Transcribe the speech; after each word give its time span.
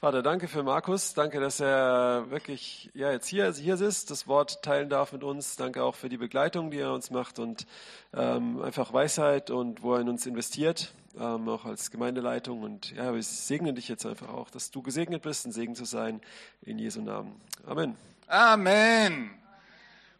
Vater, 0.00 0.22
danke 0.22 0.46
für 0.46 0.62
Markus. 0.62 1.12
Danke, 1.14 1.40
dass 1.40 1.58
er 1.58 2.30
wirklich 2.30 2.88
ja, 2.94 3.10
jetzt 3.10 3.26
hier, 3.26 3.52
hier 3.52 3.80
ist, 3.80 4.12
das 4.12 4.28
Wort 4.28 4.62
teilen 4.62 4.88
darf 4.88 5.12
mit 5.12 5.24
uns. 5.24 5.56
Danke 5.56 5.82
auch 5.82 5.96
für 5.96 6.08
die 6.08 6.18
Begleitung, 6.18 6.70
die 6.70 6.78
er 6.78 6.92
uns 6.92 7.10
macht 7.10 7.40
und 7.40 7.66
ähm, 8.14 8.62
einfach 8.62 8.92
Weisheit 8.92 9.50
und 9.50 9.82
wo 9.82 9.94
er 9.94 10.00
in 10.00 10.08
uns 10.08 10.24
investiert, 10.24 10.94
ähm, 11.18 11.48
auch 11.48 11.64
als 11.64 11.90
Gemeindeleitung. 11.90 12.62
Und 12.62 12.92
ja, 12.92 13.12
wir 13.12 13.20
segnen 13.24 13.74
dich 13.74 13.88
jetzt 13.88 14.06
einfach 14.06 14.28
auch, 14.28 14.50
dass 14.50 14.70
du 14.70 14.82
gesegnet 14.82 15.22
bist, 15.22 15.46
ein 15.46 15.50
Segen 15.50 15.74
zu 15.74 15.84
sein, 15.84 16.20
in 16.62 16.78
Jesu 16.78 17.00
Namen. 17.00 17.34
Amen. 17.66 17.96
Amen. 18.28 19.30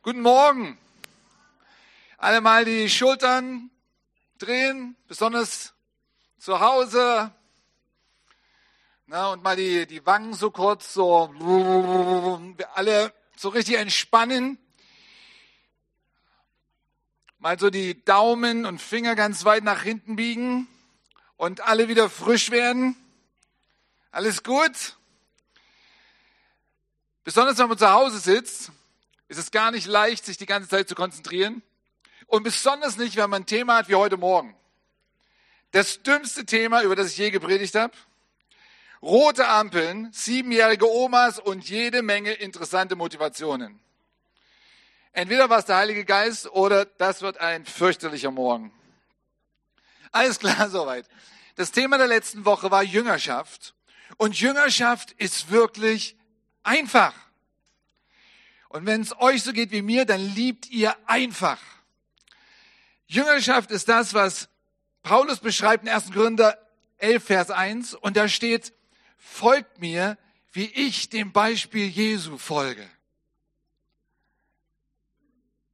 Guten 0.02 0.22
Morgen. 0.22 0.76
Alle 2.16 2.40
mal 2.40 2.64
die 2.64 2.88
Schultern 2.88 3.70
drehen, 4.38 4.96
besonders 5.06 5.72
zu 6.36 6.58
Hause, 6.58 7.30
na, 9.10 9.32
und 9.32 9.42
mal 9.42 9.56
die, 9.56 9.86
die 9.86 10.04
Wangen 10.04 10.34
so 10.34 10.50
kurz 10.50 10.92
so, 10.92 11.34
alle 12.74 13.14
so 13.36 13.48
richtig 13.48 13.76
entspannen. 13.76 14.58
Mal 17.38 17.58
so 17.58 17.70
die 17.70 18.04
Daumen 18.04 18.66
und 18.66 18.82
Finger 18.82 19.14
ganz 19.14 19.46
weit 19.46 19.64
nach 19.64 19.82
hinten 19.82 20.16
biegen 20.16 20.68
und 21.38 21.62
alle 21.62 21.88
wieder 21.88 22.10
frisch 22.10 22.50
werden. 22.50 22.96
Alles 24.10 24.42
gut? 24.42 24.98
Besonders 27.24 27.56
wenn 27.56 27.68
man 27.68 27.78
zu 27.78 27.90
Hause 27.90 28.18
sitzt, 28.18 28.72
ist 29.28 29.38
es 29.38 29.50
gar 29.50 29.70
nicht 29.70 29.86
leicht, 29.86 30.26
sich 30.26 30.36
die 30.36 30.44
ganze 30.44 30.68
Zeit 30.68 30.86
zu 30.86 30.94
konzentrieren. 30.94 31.62
Und 32.26 32.42
besonders 32.42 32.98
nicht, 32.98 33.16
wenn 33.16 33.30
man 33.30 33.42
ein 33.42 33.46
Thema 33.46 33.76
hat 33.76 33.88
wie 33.88 33.94
heute 33.94 34.18
Morgen. 34.18 34.54
Das 35.70 36.02
dümmste 36.02 36.44
Thema, 36.44 36.82
über 36.82 36.94
das 36.94 37.12
ich 37.12 37.16
je 37.16 37.30
gepredigt 37.30 37.74
habe 37.74 37.94
rote 39.02 39.46
Ampeln, 39.48 40.10
siebenjährige 40.12 40.90
Omas 40.90 41.38
und 41.38 41.68
jede 41.68 42.02
Menge 42.02 42.32
interessante 42.32 42.96
Motivationen. 42.96 43.80
Entweder 45.12 45.50
war 45.50 45.58
es 45.58 45.64
der 45.64 45.76
Heilige 45.76 46.04
Geist 46.04 46.50
oder 46.52 46.84
das 46.84 47.22
wird 47.22 47.38
ein 47.38 47.64
fürchterlicher 47.66 48.30
Morgen. 48.30 48.72
Alles 50.12 50.38
klar 50.38 50.68
soweit. 50.70 51.06
Das 51.56 51.72
Thema 51.72 51.98
der 51.98 52.06
letzten 52.06 52.44
Woche 52.44 52.70
war 52.70 52.82
Jüngerschaft. 52.82 53.74
Und 54.16 54.38
Jüngerschaft 54.38 55.12
ist 55.12 55.50
wirklich 55.50 56.16
einfach. 56.62 57.14
Und 58.68 58.86
wenn 58.86 59.00
es 59.00 59.18
euch 59.18 59.42
so 59.42 59.52
geht 59.52 59.70
wie 59.70 59.82
mir, 59.82 60.04
dann 60.04 60.20
liebt 60.20 60.68
ihr 60.70 60.94
einfach. 61.06 61.58
Jüngerschaft 63.06 63.70
ist 63.70 63.88
das, 63.88 64.12
was 64.14 64.48
Paulus 65.02 65.40
beschreibt 65.40 65.84
in 65.84 65.88
1. 65.88 66.10
Gründer 66.10 66.58
11, 66.98 67.24
Vers 67.24 67.50
1. 67.50 67.94
Und 67.94 68.16
da 68.16 68.28
steht, 68.28 68.72
folgt 69.18 69.80
mir, 69.80 70.16
wie 70.52 70.66
ich 70.66 71.10
dem 71.10 71.32
Beispiel 71.32 71.86
Jesu 71.86 72.38
folge. 72.38 72.88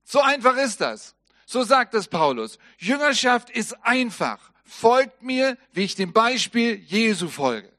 So 0.05 0.20
einfach 0.20 0.56
ist 0.56 0.81
das. 0.81 1.14
So 1.47 1.62
sagt 1.62 1.95
es 1.95 2.09
Paulus. 2.09 2.59
Jüngerschaft 2.78 3.50
ist 3.50 3.75
einfach. 3.84 4.53
Folgt 4.65 5.22
mir, 5.22 5.56
wie 5.72 5.84
ich 5.84 5.95
dem 5.95 6.12
Beispiel 6.12 6.75
Jesu 6.75 7.28
folge. 7.28 7.72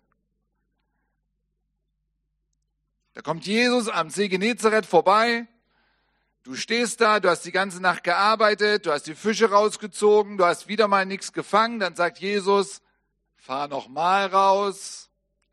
Da 3.14 3.22
kommt 3.22 3.46
Jesus 3.46 3.88
am 3.88 4.10
See 4.10 4.28
Genezareth 4.28 4.86
vorbei. 4.86 5.48
Du 6.44 6.56
stehst 6.56 7.02
da, 7.02 7.20
du 7.20 7.30
hast 7.30 7.42
die 7.42 7.52
ganze 7.52 7.82
Nacht 7.82 8.04
gearbeitet, 8.04 8.86
du 8.86 8.92
hast 8.92 9.08
die 9.08 9.16
Fische 9.16 9.50
rausgezogen, 9.50 10.38
du 10.38 10.46
hast 10.46 10.68
wieder 10.68 10.88
mal 10.88 11.06
nichts 11.06 11.34
gefangen. 11.34 11.80
Dann 11.80 11.96
sagt 11.96 12.20
Jesus, 12.20 12.82
fahr 13.36 13.68
noch 13.68 13.88
mal 13.88 14.28
raus 14.28 15.05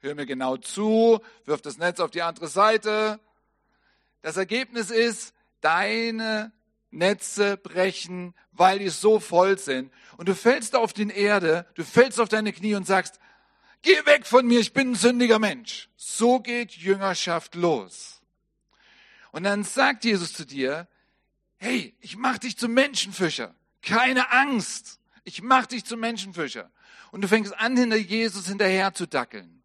hör 0.02 0.14
mir 0.16 0.26
genau 0.26 0.56
zu, 0.56 1.20
wirf 1.44 1.62
das 1.62 1.78
Netz 1.78 2.00
auf 2.00 2.10
die 2.10 2.22
andere 2.22 2.48
Seite. 2.48 3.20
Das 4.20 4.36
Ergebnis 4.36 4.90
ist, 4.90 5.32
deine 5.60 6.52
Netze 6.90 7.56
brechen, 7.56 8.34
weil 8.50 8.80
die 8.80 8.88
so 8.88 9.20
voll 9.20 9.58
sind. 9.58 9.92
Und 10.16 10.28
du 10.28 10.34
fällst 10.34 10.74
auf 10.74 10.92
die 10.92 11.08
Erde, 11.08 11.66
du 11.74 11.84
fällst 11.84 12.20
auf 12.20 12.28
deine 12.28 12.52
Knie 12.52 12.74
und 12.74 12.86
sagst, 12.86 13.20
geh 13.82 14.04
weg 14.04 14.26
von 14.26 14.46
mir, 14.46 14.60
ich 14.60 14.72
bin 14.72 14.90
ein 14.90 14.94
sündiger 14.96 15.38
Mensch. 15.38 15.88
So 15.96 16.40
geht 16.40 16.72
Jüngerschaft 16.72 17.54
los. 17.54 18.20
Und 19.30 19.44
dann 19.44 19.62
sagt 19.62 20.04
Jesus 20.04 20.32
zu 20.32 20.44
dir, 20.44 20.88
hey, 21.58 21.96
ich 22.00 22.16
mach 22.16 22.38
dich 22.38 22.58
zum 22.58 22.74
Menschenfischer. 22.74 23.54
Keine 23.82 24.30
Angst. 24.32 25.00
Ich 25.24 25.42
mach 25.42 25.66
dich 25.66 25.84
zum 25.84 26.00
Menschenfischer. 26.00 26.70
Und 27.12 27.22
du 27.22 27.28
fängst 27.28 27.56
an, 27.58 27.76
hinter 27.76 27.96
Jesus 27.96 28.48
hinterher 28.48 28.92
zu 28.92 29.06
dackeln. 29.06 29.61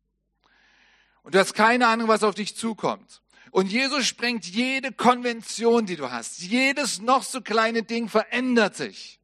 Und 1.27 1.35
du 1.35 1.39
hast 1.39 1.55
keine 1.55 1.89
Ahnung, 1.89 2.07
was 2.07 2.23
auf 2.23 2.35
dich 2.35 2.55
zukommt. 2.55 3.21
Und 3.51 3.69
Jesus 3.69 4.05
sprengt 4.05 4.45
jede 4.45 4.93
Konvention, 4.93 5.85
die 5.85 5.97
du 5.97 6.09
hast. 6.09 6.39
Jedes 6.39 7.01
noch 7.01 7.21
so 7.21 7.41
kleine 7.41 7.83
Ding 7.83 8.07
verändert 8.07 8.77
sich. 8.77 9.19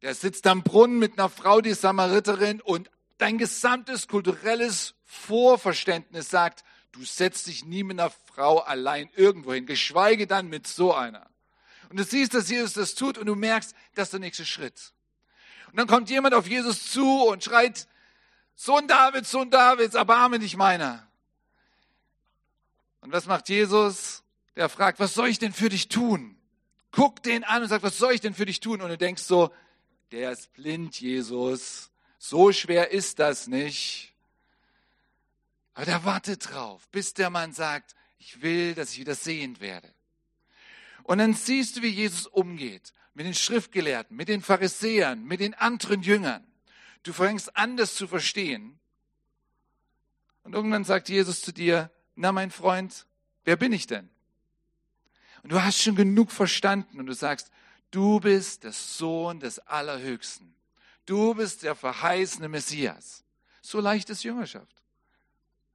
Der 0.00 0.14
sitzt 0.14 0.46
am 0.46 0.62
Brunnen 0.62 0.98
mit 0.98 1.18
einer 1.18 1.28
Frau, 1.28 1.60
die 1.60 1.74
Samariterin, 1.74 2.62
und 2.62 2.90
dein 3.18 3.36
gesamtes 3.36 4.08
kulturelles 4.08 4.94
Vorverständnis 5.04 6.30
sagt, 6.30 6.64
du 6.92 7.04
setzt 7.04 7.48
dich 7.48 7.66
nie 7.66 7.82
mit 7.82 8.00
einer 8.00 8.08
Frau 8.08 8.60
allein 8.60 9.10
irgendwo 9.14 9.52
hin, 9.52 9.66
geschweige 9.66 10.26
dann 10.26 10.48
mit 10.48 10.66
so 10.66 10.94
einer. 10.94 11.28
Und 11.90 11.98
du 11.98 12.04
siehst, 12.04 12.32
dass 12.32 12.48
Jesus 12.48 12.72
das 12.72 12.94
tut 12.94 13.18
und 13.18 13.26
du 13.26 13.34
merkst, 13.34 13.74
das 13.96 14.04
ist 14.04 14.12
der 14.14 14.20
nächste 14.20 14.46
Schritt. 14.46 14.94
Und 15.70 15.78
dann 15.78 15.86
kommt 15.86 16.08
jemand 16.08 16.32
auf 16.32 16.48
Jesus 16.48 16.90
zu 16.90 17.24
und 17.26 17.44
schreit, 17.44 17.86
Sohn 18.62 18.86
Davids, 18.86 19.30
Sohn 19.30 19.50
Davids, 19.50 19.94
erbarme 19.94 20.38
dich 20.38 20.54
meiner. 20.54 21.08
Und 23.00 23.10
was 23.10 23.24
macht 23.24 23.48
Jesus? 23.48 24.22
Der 24.54 24.68
fragt, 24.68 25.00
was 25.00 25.14
soll 25.14 25.28
ich 25.28 25.38
denn 25.38 25.54
für 25.54 25.70
dich 25.70 25.88
tun? 25.88 26.36
Guckt 26.92 27.24
den 27.24 27.42
an 27.42 27.62
und 27.62 27.70
sagt, 27.70 27.82
was 27.82 27.96
soll 27.96 28.12
ich 28.12 28.20
denn 28.20 28.34
für 28.34 28.44
dich 28.44 28.60
tun? 28.60 28.82
Und 28.82 28.90
du 28.90 28.98
denkst 28.98 29.22
so, 29.22 29.50
der 30.12 30.32
ist 30.32 30.52
blind, 30.52 31.00
Jesus. 31.00 31.90
So 32.18 32.52
schwer 32.52 32.90
ist 32.90 33.18
das 33.18 33.46
nicht. 33.46 34.12
Aber 35.72 35.86
der 35.86 36.04
wartet 36.04 36.50
drauf, 36.52 36.86
bis 36.90 37.14
der 37.14 37.30
Mann 37.30 37.54
sagt, 37.54 37.96
ich 38.18 38.42
will, 38.42 38.74
dass 38.74 38.92
ich 38.92 38.98
wieder 38.98 39.14
sehend 39.14 39.62
werde. 39.62 39.90
Und 41.04 41.16
dann 41.16 41.32
siehst 41.32 41.78
du, 41.78 41.82
wie 41.82 41.88
Jesus 41.88 42.26
umgeht 42.26 42.92
mit 43.14 43.24
den 43.24 43.32
Schriftgelehrten, 43.32 44.14
mit 44.14 44.28
den 44.28 44.42
Pharisäern, 44.42 45.24
mit 45.24 45.40
den 45.40 45.54
anderen 45.54 46.02
Jüngern. 46.02 46.44
Du 47.02 47.12
fängst 47.12 47.56
an, 47.56 47.76
das 47.76 47.94
zu 47.94 48.06
verstehen. 48.06 48.78
Und 50.42 50.54
irgendwann 50.54 50.84
sagt 50.84 51.08
Jesus 51.08 51.42
zu 51.42 51.52
dir, 51.52 51.90
na 52.14 52.32
mein 52.32 52.50
Freund, 52.50 53.06
wer 53.44 53.56
bin 53.56 53.72
ich 53.72 53.86
denn? 53.86 54.10
Und 55.42 55.52
du 55.52 55.62
hast 55.62 55.80
schon 55.80 55.96
genug 55.96 56.30
verstanden 56.30 56.98
und 57.00 57.06
du 57.06 57.14
sagst, 57.14 57.50
du 57.90 58.20
bist 58.20 58.64
der 58.64 58.72
Sohn 58.72 59.40
des 59.40 59.58
Allerhöchsten. 59.60 60.54
Du 61.06 61.34
bist 61.34 61.62
der 61.62 61.74
verheißene 61.74 62.48
Messias. 62.48 63.24
So 63.62 63.80
leicht 63.80 64.10
ist 64.10 64.22
Jüngerschaft. 64.22 64.82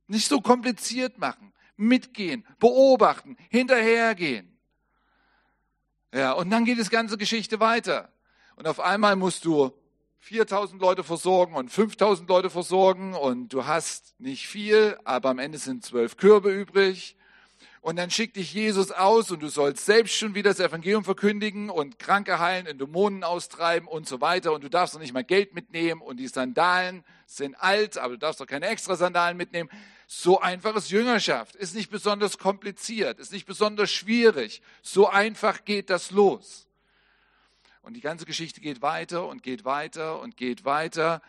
Nicht 0.07 0.27
so 0.27 0.39
kompliziert 0.39 1.17
machen, 1.17 1.51
mitgehen, 1.77 2.45
beobachten, 2.59 3.37
hinterhergehen. 3.49 4.55
Ja, 6.13 6.33
und 6.33 6.49
dann 6.51 6.63
geht 6.63 6.79
das 6.79 6.89
ganze 6.89 7.17
Geschichte 7.17 7.59
weiter. 7.59 8.11
Und 8.55 8.67
auf 8.67 8.79
einmal 8.79 9.15
musst 9.15 9.43
du 9.45 9.73
4000 10.25 10.81
Leute 10.81 11.03
versorgen 11.03 11.53
und 11.53 11.69
5000 11.69 12.27
Leute 12.27 12.49
versorgen 12.49 13.13
und 13.13 13.49
du 13.49 13.67
hast 13.67 14.19
nicht 14.19 14.47
viel, 14.47 14.97
aber 15.03 15.29
am 15.29 15.37
Ende 15.37 15.59
sind 15.59 15.85
zwölf 15.85 16.17
Körbe 16.17 16.49
übrig. 16.49 17.15
Und 17.79 17.97
dann 17.97 18.09
schickt 18.09 18.35
dich 18.35 18.51
Jesus 18.51 18.89
aus 18.89 19.29
und 19.29 19.43
du 19.43 19.49
sollst 19.49 19.85
selbst 19.85 20.15
schon 20.15 20.33
wieder 20.33 20.49
das 20.49 20.59
Evangelium 20.59 21.03
verkündigen 21.03 21.69
und 21.69 21.99
Kranke 21.99 22.39
heilen, 22.39 22.65
in 22.65 22.79
Dämonen 22.79 23.23
austreiben 23.23 23.87
und 23.87 24.07
so 24.07 24.19
weiter. 24.19 24.51
Und 24.53 24.63
du 24.63 24.69
darfst 24.71 24.95
noch 24.95 25.01
nicht 25.01 25.13
mal 25.13 25.23
Geld 25.23 25.53
mitnehmen 25.53 26.01
und 26.01 26.17
die 26.17 26.27
Sandalen 26.27 27.03
sind 27.27 27.53
alt, 27.61 27.99
aber 27.99 28.13
du 28.13 28.17
darfst 28.17 28.41
doch 28.41 28.47
keine 28.47 28.65
extra 28.65 28.95
Sandalen 28.95 29.37
mitnehmen. 29.37 29.69
So 30.07 30.41
einfach 30.41 30.75
ist 30.75 30.89
Jüngerschaft. 30.89 31.55
Ist 31.55 31.75
nicht 31.75 31.91
besonders 31.91 32.39
kompliziert, 32.39 33.19
ist 33.19 33.31
nicht 33.31 33.45
besonders 33.45 33.91
schwierig. 33.91 34.63
So 34.81 35.07
einfach 35.07 35.65
geht 35.65 35.91
das 35.91 36.09
los. 36.09 36.64
Und 37.85 37.93
die 37.93 38.01
ganze 38.01 38.25
Geschichte 38.25 38.61
geht 38.61 38.81
weiter 38.81 39.27
und 39.27 39.43
geht 39.43 39.63
weiter 39.63 40.19
und 40.19 40.37
geht 40.37 40.65
weiter. 40.65 41.21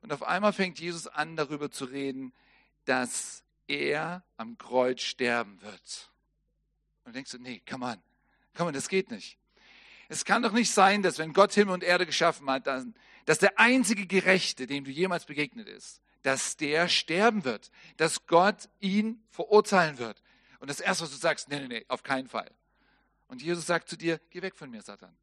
Und 0.00 0.12
auf 0.12 0.22
einmal 0.22 0.52
fängt 0.52 0.78
Jesus 0.78 1.08
an, 1.08 1.34
darüber 1.34 1.72
zu 1.72 1.86
reden, 1.86 2.32
dass 2.84 3.42
er 3.66 4.22
am 4.36 4.56
Kreuz 4.56 5.02
sterben 5.02 5.60
wird. 5.60 6.12
Und 7.02 7.10
du 7.10 7.12
denkst 7.14 7.32
du, 7.32 7.38
nee, 7.38 7.60
come 7.68 7.84
on, 7.84 7.96
come 8.56 8.68
on, 8.68 8.74
das 8.74 8.88
geht 8.88 9.10
nicht. 9.10 9.38
Es 10.08 10.24
kann 10.24 10.44
doch 10.44 10.52
nicht 10.52 10.70
sein, 10.70 11.02
dass 11.02 11.18
wenn 11.18 11.32
Gott 11.32 11.52
Himmel 11.52 11.74
und 11.74 11.82
Erde 11.82 12.06
geschaffen 12.06 12.48
hat, 12.48 12.68
dass 12.68 13.38
der 13.38 13.58
einzige 13.58 14.06
Gerechte, 14.06 14.68
dem 14.68 14.84
du 14.84 14.92
jemals 14.92 15.24
begegnet 15.24 15.66
ist, 15.66 16.00
dass 16.22 16.56
der 16.56 16.88
sterben 16.88 17.44
wird, 17.44 17.72
dass 17.96 18.26
Gott 18.26 18.68
ihn 18.78 19.20
verurteilen 19.30 19.98
wird. 19.98 20.22
Und 20.60 20.70
das 20.70 20.78
Erste, 20.78 21.02
was 21.02 21.10
du 21.10 21.16
sagst, 21.16 21.48
nee, 21.48 21.58
nee, 21.58 21.66
nee, 21.66 21.84
auf 21.88 22.04
keinen 22.04 22.28
Fall. 22.28 22.52
Und 23.26 23.42
Jesus 23.42 23.66
sagt 23.66 23.88
zu 23.88 23.96
dir, 23.96 24.20
geh 24.30 24.42
weg 24.42 24.54
von 24.54 24.70
mir, 24.70 24.80
Satan. 24.80 25.16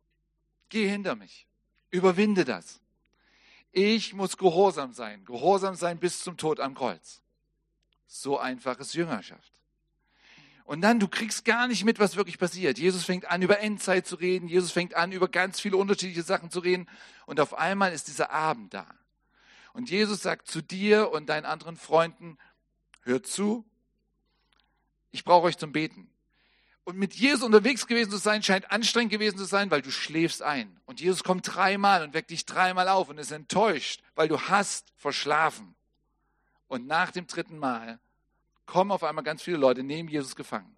Geh 0.71 0.87
hinter 0.87 1.15
mich. 1.15 1.45
Überwinde 1.91 2.45
das. 2.45 2.79
Ich 3.73 4.13
muss 4.13 4.37
gehorsam 4.37 4.93
sein. 4.93 5.25
Gehorsam 5.25 5.75
sein 5.75 5.99
bis 5.99 6.23
zum 6.23 6.37
Tod 6.37 6.61
am 6.61 6.73
Kreuz. 6.73 7.21
So 8.07 8.39
einfach 8.39 8.79
ist 8.79 8.93
Jüngerschaft. 8.93 9.51
Und 10.63 10.79
dann, 10.79 10.99
du 10.99 11.09
kriegst 11.09 11.43
gar 11.43 11.67
nicht 11.67 11.83
mit, 11.83 11.99
was 11.99 12.15
wirklich 12.15 12.37
passiert. 12.37 12.77
Jesus 12.79 13.03
fängt 13.03 13.25
an, 13.25 13.41
über 13.41 13.59
Endzeit 13.59 14.07
zu 14.07 14.15
reden. 14.15 14.47
Jesus 14.47 14.71
fängt 14.71 14.93
an, 14.95 15.11
über 15.11 15.27
ganz 15.27 15.59
viele 15.59 15.75
unterschiedliche 15.75 16.23
Sachen 16.23 16.49
zu 16.49 16.59
reden. 16.59 16.87
Und 17.25 17.41
auf 17.41 17.53
einmal 17.53 17.91
ist 17.91 18.07
dieser 18.07 18.31
Abend 18.31 18.73
da. 18.73 18.87
Und 19.73 19.89
Jesus 19.89 20.21
sagt 20.21 20.47
zu 20.47 20.61
dir 20.61 21.11
und 21.11 21.27
deinen 21.27 21.45
anderen 21.45 21.75
Freunden, 21.75 22.37
hört 23.03 23.27
zu, 23.27 23.65
ich 25.11 25.25
brauche 25.25 25.47
euch 25.47 25.57
zum 25.57 25.73
Beten. 25.73 26.10
Und 26.83 26.97
mit 26.97 27.13
Jesus 27.13 27.43
unterwegs 27.43 27.85
gewesen 27.85 28.11
zu 28.11 28.17
sein, 28.17 28.41
scheint 28.41 28.71
anstrengend 28.71 29.11
gewesen 29.11 29.37
zu 29.37 29.45
sein, 29.45 29.69
weil 29.69 29.81
du 29.81 29.91
schläfst 29.91 30.41
ein. 30.41 30.79
Und 30.85 30.99
Jesus 30.99 31.23
kommt 31.23 31.55
dreimal 31.55 32.03
und 32.03 32.13
weckt 32.13 32.31
dich 32.31 32.45
dreimal 32.45 32.87
auf 32.89 33.09
und 33.09 33.17
ist 33.19 33.31
enttäuscht, 33.31 34.01
weil 34.15 34.27
du 34.27 34.39
hast 34.41 34.91
verschlafen. 34.95 35.75
Und 36.67 36.87
nach 36.87 37.11
dem 37.11 37.27
dritten 37.27 37.57
Mal 37.57 37.99
kommen 38.65 38.91
auf 38.91 39.03
einmal 39.03 39.23
ganz 39.23 39.43
viele 39.43 39.57
Leute, 39.57 39.83
nehmen 39.83 40.09
Jesus 40.09 40.35
gefangen. 40.35 40.75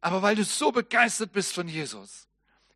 Aber 0.00 0.22
weil 0.22 0.36
du 0.36 0.44
so 0.44 0.72
begeistert 0.72 1.32
bist 1.32 1.54
von 1.54 1.68
Jesus, 1.68 2.28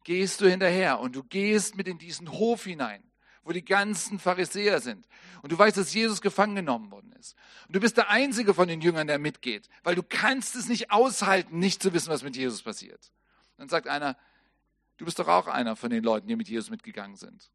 gehst 0.04 0.40
du 0.40 0.48
hinterher 0.48 1.00
und 1.00 1.16
du 1.16 1.24
gehst 1.24 1.76
mit 1.76 1.88
in 1.88 1.98
diesen 1.98 2.30
Hof 2.30 2.64
hinein 2.64 3.02
wo 3.44 3.52
die 3.52 3.64
ganzen 3.64 4.18
Pharisäer 4.18 4.80
sind. 4.80 5.06
Und 5.42 5.52
du 5.52 5.58
weißt, 5.58 5.76
dass 5.76 5.92
Jesus 5.92 6.20
gefangen 6.20 6.54
genommen 6.54 6.90
worden 6.90 7.12
ist. 7.12 7.36
Und 7.66 7.74
du 7.74 7.80
bist 7.80 7.96
der 7.96 8.08
Einzige 8.08 8.54
von 8.54 8.68
den 8.68 8.80
Jüngern, 8.80 9.06
der 9.06 9.18
mitgeht, 9.18 9.68
weil 9.82 9.94
du 9.94 10.02
kannst 10.02 10.54
es 10.54 10.68
nicht 10.68 10.90
aushalten, 10.90 11.58
nicht 11.58 11.82
zu 11.82 11.92
wissen, 11.92 12.08
was 12.08 12.22
mit 12.22 12.36
Jesus 12.36 12.62
passiert. 12.62 13.12
Dann 13.56 13.68
sagt 13.68 13.88
einer, 13.88 14.16
du 14.96 15.04
bist 15.04 15.18
doch 15.18 15.28
auch 15.28 15.48
einer 15.48 15.76
von 15.76 15.90
den 15.90 16.04
Leuten, 16.04 16.28
die 16.28 16.36
mit 16.36 16.48
Jesus 16.48 16.70
mitgegangen 16.70 17.16
sind. 17.16 17.50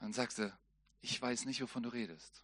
Dann 0.00 0.12
sagst 0.12 0.38
du, 0.38 0.52
ich 1.00 1.20
weiß 1.20 1.44
nicht, 1.44 1.60
wovon 1.60 1.82
du 1.82 1.88
redest. 1.88 2.42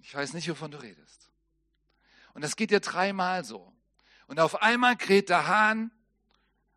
Ich 0.00 0.14
weiß 0.14 0.34
nicht, 0.34 0.48
wovon 0.50 0.70
du 0.70 0.82
redest. 0.82 1.30
Und 2.34 2.42
das 2.42 2.56
geht 2.56 2.70
dir 2.70 2.80
dreimal 2.80 3.44
so. 3.44 3.72
Und 4.26 4.40
auf 4.40 4.62
einmal 4.62 4.96
kräht 4.96 5.28
der 5.28 5.46
Hahn 5.46 5.90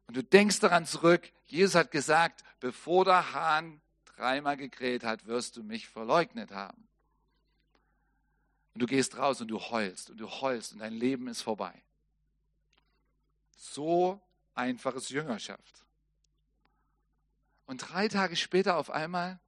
und 0.08 0.18
du 0.18 0.24
denkst 0.24 0.60
daran 0.60 0.86
zurück, 0.86 1.32
Jesus 1.46 1.76
hat 1.76 1.92
gesagt, 1.92 2.44
bevor 2.60 3.06
der 3.06 3.34
Hahn 3.34 3.82
dreimal 4.16 4.58
gekräht 4.58 5.04
hat, 5.04 5.26
wirst 5.26 5.58
du 5.58 5.64
mich 5.64 5.88
verleugnet 5.88 6.52
haben. 6.52 6.88
Und 8.74 8.82
du 8.82 8.88
gehst 8.88 9.18
raus 9.18 9.40
und 9.42 9.48
du 9.48 9.60
heulst 9.60 10.10
und 10.10 10.18
du 10.18 10.30
heulst 10.30 10.74
und 10.74 10.80
dein 10.80 10.94
Leben 10.94 11.28
ist 11.28 11.42
vorbei. 11.42 11.82
So 13.58 14.22
einfach 14.54 14.96
ist 14.96 15.10
Jüngerschaft. 15.10 15.86
Und 17.66 17.78
drei 17.78 18.08
Tage 18.08 18.36
später 18.36 18.78
auf 18.78 18.90
einmal 18.90 19.40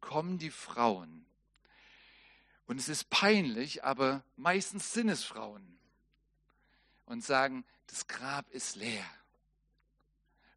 kommen 0.00 0.38
die 0.38 0.50
Frauen. 0.50 1.26
Und 2.66 2.78
es 2.78 2.88
ist 2.88 3.10
peinlich, 3.10 3.82
aber 3.84 4.22
meistens 4.36 4.92
sind 4.92 5.08
es 5.08 5.24
Frauen. 5.24 5.78
Und 7.06 7.24
sagen, 7.24 7.64
das 7.88 8.06
Grab 8.06 8.48
ist 8.50 8.76
leer. 8.76 9.04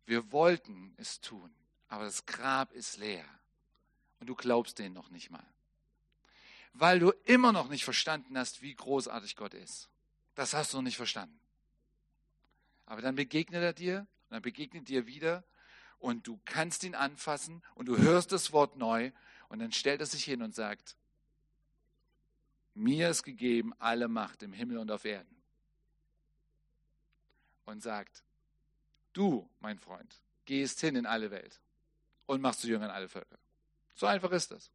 Wir 0.05 0.31
wollten 0.31 0.93
es 0.97 1.21
tun, 1.21 1.53
aber 1.87 2.05
das 2.05 2.25
Grab 2.25 2.71
ist 2.73 2.97
leer. 2.97 3.25
Und 4.19 4.27
du 4.27 4.35
glaubst 4.35 4.79
denen 4.79 4.93
noch 4.93 5.09
nicht 5.09 5.29
mal. 5.29 5.45
Weil 6.73 6.99
du 6.99 7.11
immer 7.25 7.51
noch 7.51 7.69
nicht 7.69 7.83
verstanden 7.83 8.37
hast, 8.37 8.61
wie 8.61 8.73
großartig 8.73 9.35
Gott 9.35 9.53
ist. 9.53 9.89
Das 10.35 10.53
hast 10.53 10.73
du 10.73 10.77
noch 10.77 10.83
nicht 10.83 10.97
verstanden. 10.97 11.39
Aber 12.85 13.01
dann 13.01 13.15
begegnet 13.15 13.63
er 13.63 13.73
dir, 13.73 13.99
und 13.99 14.31
dann 14.31 14.41
begegnet 14.41 14.87
dir 14.89 15.05
wieder 15.07 15.43
und 15.99 16.27
du 16.27 16.39
kannst 16.45 16.83
ihn 16.83 16.95
anfassen 16.95 17.61
und 17.75 17.85
du 17.85 17.97
hörst 17.97 18.31
das 18.31 18.51
Wort 18.51 18.75
neu 18.75 19.11
und 19.49 19.59
dann 19.59 19.71
stellt 19.71 20.01
er 20.01 20.05
sich 20.05 20.23
hin 20.23 20.41
und 20.41 20.55
sagt, 20.55 20.97
mir 22.73 23.09
ist 23.09 23.23
gegeben 23.23 23.73
alle 23.79 24.07
Macht 24.07 24.43
im 24.43 24.51
Himmel 24.51 24.79
und 24.79 24.91
auf 24.91 25.05
Erden. 25.05 25.35
Und 27.65 27.81
sagt, 27.81 28.23
Du, 29.13 29.47
mein 29.59 29.77
Freund, 29.77 30.15
gehst 30.45 30.81
hin 30.81 30.95
in 30.95 31.05
alle 31.05 31.31
Welt 31.31 31.59
und 32.25 32.41
machst 32.41 32.61
zu 32.61 32.67
Jüngern 32.67 32.89
alle 32.89 33.07
Völker. 33.07 33.37
So 33.95 34.07
einfach 34.07 34.31
ist 34.31 34.51
das. 34.51 34.71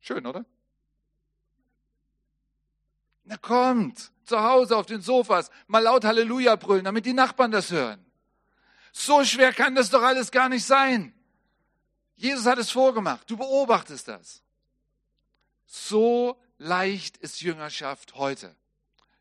Schön, 0.00 0.26
oder? 0.26 0.44
Na 3.24 3.36
kommt, 3.36 4.12
zu 4.24 4.40
Hause 4.40 4.76
auf 4.76 4.86
den 4.86 5.00
Sofas, 5.00 5.50
mal 5.66 5.82
laut 5.82 6.04
Halleluja 6.04 6.56
brüllen, 6.56 6.84
damit 6.84 7.06
die 7.06 7.12
Nachbarn 7.12 7.50
das 7.50 7.70
hören. 7.70 8.04
So 8.92 9.24
schwer 9.24 9.52
kann 9.52 9.74
das 9.74 9.90
doch 9.90 10.02
alles 10.02 10.30
gar 10.30 10.48
nicht 10.48 10.64
sein. 10.64 11.12
Jesus 12.16 12.46
hat 12.46 12.58
es 12.58 12.70
vorgemacht, 12.70 13.28
du 13.28 13.36
beobachtest 13.36 14.08
das. 14.08 14.42
So 15.66 16.40
leicht 16.58 17.16
ist 17.18 17.40
Jüngerschaft 17.40 18.14
heute. 18.14 18.54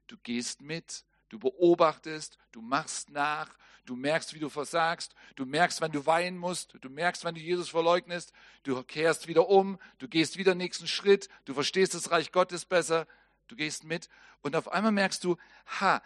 Du 0.08 0.18
gehst 0.18 0.62
mit, 0.62 1.04
du 1.30 1.40
beobachtest, 1.40 2.38
du 2.56 2.62
machst 2.62 3.10
nach, 3.10 3.50
Du 3.86 3.96
merkst, 3.96 4.34
wie 4.34 4.40
du 4.40 4.50
versagst. 4.50 5.14
Du 5.36 5.46
merkst, 5.46 5.80
wann 5.80 5.92
du 5.92 6.06
weinen 6.06 6.38
musst. 6.38 6.76
Du 6.82 6.90
merkst, 6.90 7.24
wann 7.24 7.36
du 7.36 7.42
Jesus 7.42 7.70
verleugnest. 7.70 8.34
Du 8.64 8.82
kehrst 8.84 9.28
wieder 9.28 9.48
um. 9.48 9.80
Du 10.00 10.08
gehst 10.08 10.38
wieder 10.38 10.56
nächsten 10.56 10.88
Schritt. 10.88 11.30
Du 11.46 11.54
verstehst 11.54 11.94
das 11.94 12.10
Reich 12.10 12.32
Gottes 12.32 12.66
besser. 12.66 13.08
Du 13.48 13.56
gehst 13.56 13.84
mit. 13.84 14.10
Und 14.42 14.56
auf 14.56 14.70
einmal 14.70 14.92
merkst 14.92 15.24
du, 15.24 15.38
ha, 15.80 16.02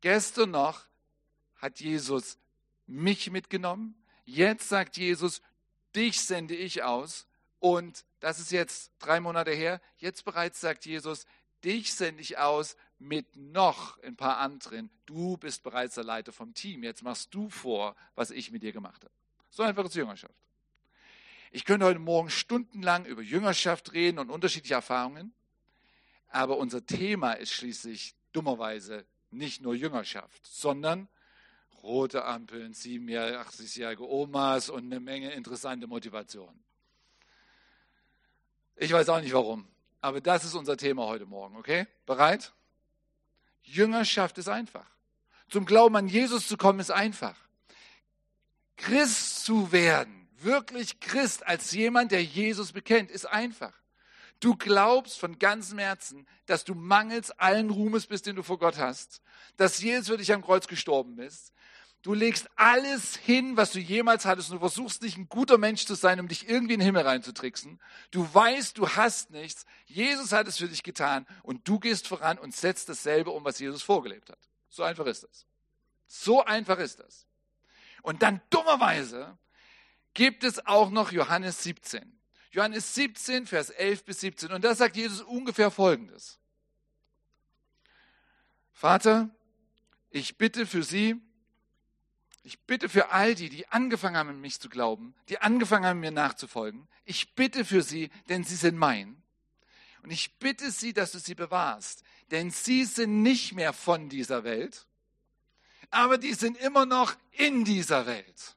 gestern 0.00 0.52
noch 0.52 0.86
hat 1.56 1.80
Jesus 1.80 2.38
mich 2.86 3.30
mitgenommen. 3.30 3.94
Jetzt 4.24 4.70
sagt 4.70 4.96
Jesus, 4.96 5.42
dich 5.94 6.18
sende 6.22 6.54
ich 6.54 6.82
aus. 6.82 7.26
Und 7.58 8.06
das 8.20 8.40
ist 8.40 8.52
jetzt 8.52 8.90
drei 9.00 9.20
Monate 9.20 9.50
her. 9.52 9.82
Jetzt 9.98 10.24
bereits 10.24 10.60
sagt 10.60 10.86
Jesus, 10.86 11.26
dich 11.62 11.92
sende 11.92 12.22
ich 12.22 12.38
aus 12.38 12.74
mit 13.02 13.36
noch 13.36 14.02
ein 14.02 14.16
paar 14.16 14.38
anderen. 14.38 14.90
Du 15.06 15.36
bist 15.36 15.62
bereits 15.62 15.96
der 15.96 16.04
Leiter 16.04 16.32
vom 16.32 16.54
Team. 16.54 16.82
Jetzt 16.82 17.02
machst 17.02 17.34
du 17.34 17.48
vor, 17.48 17.96
was 18.14 18.30
ich 18.30 18.50
mit 18.50 18.62
dir 18.62 18.72
gemacht 18.72 19.04
habe. 19.04 19.12
So 19.50 19.62
einfach 19.62 19.84
ist 19.84 19.94
Jüngerschaft. 19.94 20.34
Ich 21.50 21.66
könnte 21.66 21.84
heute 21.84 21.98
Morgen 21.98 22.30
stundenlang 22.30 23.04
über 23.04 23.20
Jüngerschaft 23.20 23.92
reden 23.92 24.18
und 24.18 24.30
unterschiedliche 24.30 24.74
Erfahrungen, 24.74 25.34
aber 26.28 26.56
unser 26.56 26.86
Thema 26.86 27.32
ist 27.32 27.52
schließlich 27.52 28.14
dummerweise 28.32 29.04
nicht 29.30 29.60
nur 29.60 29.74
Jüngerschaft, 29.74 30.46
sondern 30.46 31.08
rote 31.82 32.24
Ampeln, 32.24 32.72
7-jährige, 32.72 33.40
80-jährige 33.40 34.08
Omas 34.08 34.70
und 34.70 34.84
eine 34.84 35.00
Menge 35.00 35.32
interessante 35.32 35.86
Motivation. 35.86 36.58
Ich 38.76 38.90
weiß 38.90 39.10
auch 39.10 39.20
nicht 39.20 39.34
warum, 39.34 39.68
aber 40.00 40.22
das 40.22 40.44
ist 40.44 40.54
unser 40.54 40.78
Thema 40.78 41.06
heute 41.06 41.26
Morgen, 41.26 41.56
okay? 41.56 41.86
Bereit? 42.06 42.54
Jüngerschaft 43.62 44.38
ist 44.38 44.48
einfach. 44.48 44.86
Zum 45.48 45.66
Glauben 45.66 45.96
an 45.96 46.08
Jesus 46.08 46.48
zu 46.48 46.56
kommen 46.56 46.80
ist 46.80 46.90
einfach. 46.90 47.36
Christ 48.76 49.44
zu 49.44 49.70
werden, 49.70 50.28
wirklich 50.40 51.00
Christ 51.00 51.46
als 51.46 51.72
jemand, 51.72 52.10
der 52.10 52.24
Jesus 52.24 52.72
bekennt, 52.72 53.10
ist 53.10 53.26
einfach. 53.26 53.72
Du 54.40 54.56
glaubst 54.56 55.20
von 55.20 55.38
ganzem 55.38 55.78
Herzen, 55.78 56.26
dass 56.46 56.64
du 56.64 56.74
mangels 56.74 57.30
allen 57.30 57.70
Ruhmes 57.70 58.06
bist, 58.06 58.26
den 58.26 58.34
du 58.34 58.42
vor 58.42 58.58
Gott 58.58 58.76
hast, 58.76 59.20
dass 59.56 59.80
Jesus 59.80 60.08
für 60.08 60.16
dich 60.16 60.32
am 60.32 60.42
Kreuz 60.42 60.66
gestorben 60.66 61.20
ist. 61.20 61.52
Du 62.02 62.14
legst 62.14 62.50
alles 62.56 63.16
hin, 63.16 63.56
was 63.56 63.70
du 63.70 63.78
jemals 63.78 64.24
hattest 64.24 64.50
und 64.50 64.56
du 64.56 64.60
versuchst 64.60 65.02
nicht 65.02 65.16
ein 65.16 65.28
guter 65.28 65.56
Mensch 65.56 65.86
zu 65.86 65.94
sein, 65.94 66.18
um 66.18 66.26
dich 66.26 66.48
irgendwie 66.48 66.74
in 66.74 66.80
den 66.80 66.86
Himmel 66.86 67.02
reinzutricksen. 67.02 67.80
Du 68.10 68.28
weißt, 68.34 68.76
du 68.76 68.88
hast 68.88 69.30
nichts. 69.30 69.66
Jesus 69.86 70.32
hat 70.32 70.48
es 70.48 70.58
für 70.58 70.68
dich 70.68 70.82
getan 70.82 71.26
und 71.44 71.68
du 71.68 71.78
gehst 71.78 72.08
voran 72.08 72.38
und 72.38 72.56
setzt 72.56 72.88
dasselbe 72.88 73.30
um, 73.30 73.44
was 73.44 73.60
Jesus 73.60 73.84
vorgelebt 73.84 74.30
hat. 74.30 74.38
So 74.68 74.82
einfach 74.82 75.06
ist 75.06 75.22
das. 75.22 75.46
So 76.08 76.44
einfach 76.44 76.78
ist 76.78 76.98
das. 76.98 77.24
Und 78.02 78.22
dann 78.22 78.40
dummerweise 78.50 79.38
gibt 80.12 80.42
es 80.42 80.66
auch 80.66 80.90
noch 80.90 81.12
Johannes 81.12 81.62
17. 81.62 82.18
Johannes 82.50 82.96
17, 82.96 83.46
Vers 83.46 83.70
11 83.70 84.04
bis 84.04 84.20
17. 84.20 84.50
Und 84.50 84.64
da 84.64 84.74
sagt 84.74 84.96
Jesus 84.96 85.22
ungefähr 85.22 85.70
Folgendes. 85.70 86.40
Vater, 88.72 89.30
ich 90.10 90.36
bitte 90.36 90.66
für 90.66 90.82
sie, 90.82 91.22
ich 92.44 92.60
bitte 92.60 92.88
für 92.88 93.10
all 93.10 93.34
die, 93.34 93.48
die 93.48 93.68
angefangen 93.68 94.16
haben, 94.16 94.30
an 94.30 94.40
mich 94.40 94.60
zu 94.60 94.68
glauben, 94.68 95.14
die 95.28 95.38
angefangen 95.38 95.86
haben, 95.86 96.00
mir 96.00 96.10
nachzufolgen. 96.10 96.88
Ich 97.04 97.34
bitte 97.34 97.64
für 97.64 97.82
sie, 97.82 98.10
denn 98.28 98.42
sie 98.44 98.56
sind 98.56 98.76
mein. 98.76 99.22
Und 100.02 100.10
ich 100.10 100.38
bitte 100.38 100.70
sie, 100.72 100.92
dass 100.92 101.12
du 101.12 101.18
sie 101.18 101.36
bewahrst, 101.36 102.02
denn 102.32 102.50
sie 102.50 102.84
sind 102.84 103.22
nicht 103.22 103.52
mehr 103.52 103.72
von 103.72 104.08
dieser 104.08 104.42
Welt, 104.42 104.86
aber 105.90 106.18
die 106.18 106.34
sind 106.34 106.56
immer 106.56 106.86
noch 106.86 107.14
in 107.32 107.64
dieser 107.64 108.06
Welt. 108.06 108.56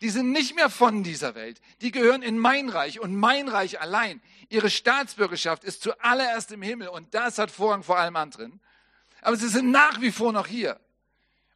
Die 0.00 0.10
sind 0.10 0.32
nicht 0.32 0.54
mehr 0.54 0.68
von 0.68 1.02
dieser 1.02 1.34
Welt. 1.34 1.60
Die 1.80 1.92
gehören 1.92 2.20
in 2.20 2.38
mein 2.38 2.68
Reich 2.68 3.00
und 3.00 3.14
mein 3.14 3.48
Reich 3.48 3.80
allein. 3.80 4.20
Ihre 4.50 4.68
Staatsbürgerschaft 4.68 5.64
ist 5.64 5.82
zuallererst 5.82 6.52
im 6.52 6.60
Himmel 6.60 6.88
und 6.88 7.14
das 7.14 7.38
hat 7.38 7.50
Vorrang 7.50 7.82
vor 7.82 7.96
allem 7.96 8.16
anderen. 8.16 8.60
Aber 9.22 9.36
sie 9.36 9.48
sind 9.48 9.70
nach 9.70 10.00
wie 10.00 10.12
vor 10.12 10.32
noch 10.32 10.46
hier. 10.46 10.78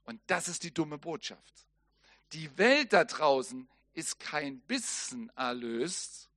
Und 0.09 0.23
das 0.29 0.49
ist 0.49 0.63
die 0.63 0.73
dumme 0.73 0.97
Botschaft. 0.97 1.67
Die 2.33 2.57
Welt 2.57 2.95
da 2.95 3.05
draußen 3.05 3.69
ist 3.93 4.19
kein 4.19 4.59
bisschen 4.61 5.31
erlöst. 5.37 6.31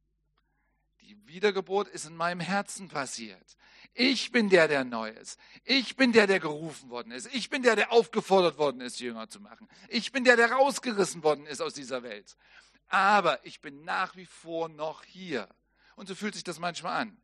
Die 0.99 1.15
Wiedergeburt 1.25 1.87
ist 1.87 2.05
in 2.05 2.17
meinem 2.17 2.41
Herzen 2.41 2.89
passiert. 2.89 3.55
Ich 3.93 4.33
bin 4.33 4.49
der, 4.49 4.67
der 4.67 4.83
neu 4.83 5.11
ist. 5.11 5.39
Ich 5.63 5.95
bin 5.95 6.11
der, 6.11 6.27
der 6.27 6.41
gerufen 6.41 6.89
worden 6.89 7.13
ist. 7.13 7.33
Ich 7.33 7.49
bin 7.49 7.63
der, 7.63 7.77
der 7.77 7.93
aufgefordert 7.93 8.57
worden 8.57 8.81
ist, 8.81 8.99
Jünger 8.99 9.29
zu 9.29 9.39
machen. 9.39 9.69
Ich 9.87 10.11
bin 10.11 10.25
der, 10.25 10.35
der 10.35 10.51
rausgerissen 10.51 11.23
worden 11.23 11.45
ist 11.45 11.61
aus 11.61 11.73
dieser 11.73 12.03
Welt. 12.03 12.35
Aber 12.89 13.39
ich 13.45 13.61
bin 13.61 13.85
nach 13.85 14.17
wie 14.17 14.25
vor 14.25 14.67
noch 14.67 15.05
hier. 15.05 15.47
Und 15.95 16.09
so 16.09 16.15
fühlt 16.15 16.33
sich 16.33 16.43
das 16.43 16.59
manchmal 16.59 17.03
an. 17.03 17.17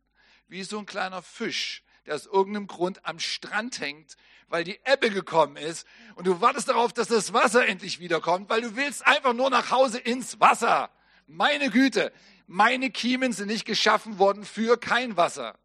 Wie 0.46 0.64
so 0.64 0.78
ein 0.78 0.86
kleiner 0.86 1.20
Fisch, 1.20 1.84
der 2.08 2.14
aus 2.14 2.26
irgendeinem 2.26 2.66
Grund 2.66 3.04
am 3.04 3.18
Strand 3.18 3.80
hängt, 3.80 4.16
weil 4.48 4.64
die 4.64 4.80
Ebbe 4.84 5.10
gekommen 5.10 5.56
ist. 5.56 5.86
Und 6.14 6.26
du 6.26 6.40
wartest 6.40 6.68
darauf, 6.68 6.92
dass 6.92 7.08
das 7.08 7.34
Wasser 7.34 7.66
endlich 7.66 8.00
wiederkommt, 8.00 8.48
weil 8.48 8.62
du 8.62 8.76
willst 8.76 9.06
einfach 9.06 9.34
nur 9.34 9.50
nach 9.50 9.70
Hause 9.70 9.98
ins 9.98 10.40
Wasser. 10.40 10.90
Meine 11.26 11.68
Güte, 11.68 12.12
meine 12.46 12.90
Kiemen 12.90 13.32
sind 13.32 13.48
nicht 13.48 13.66
geschaffen 13.66 14.18
worden 14.18 14.44
für 14.46 14.78
kein 14.78 15.18
Wasser. 15.18 15.58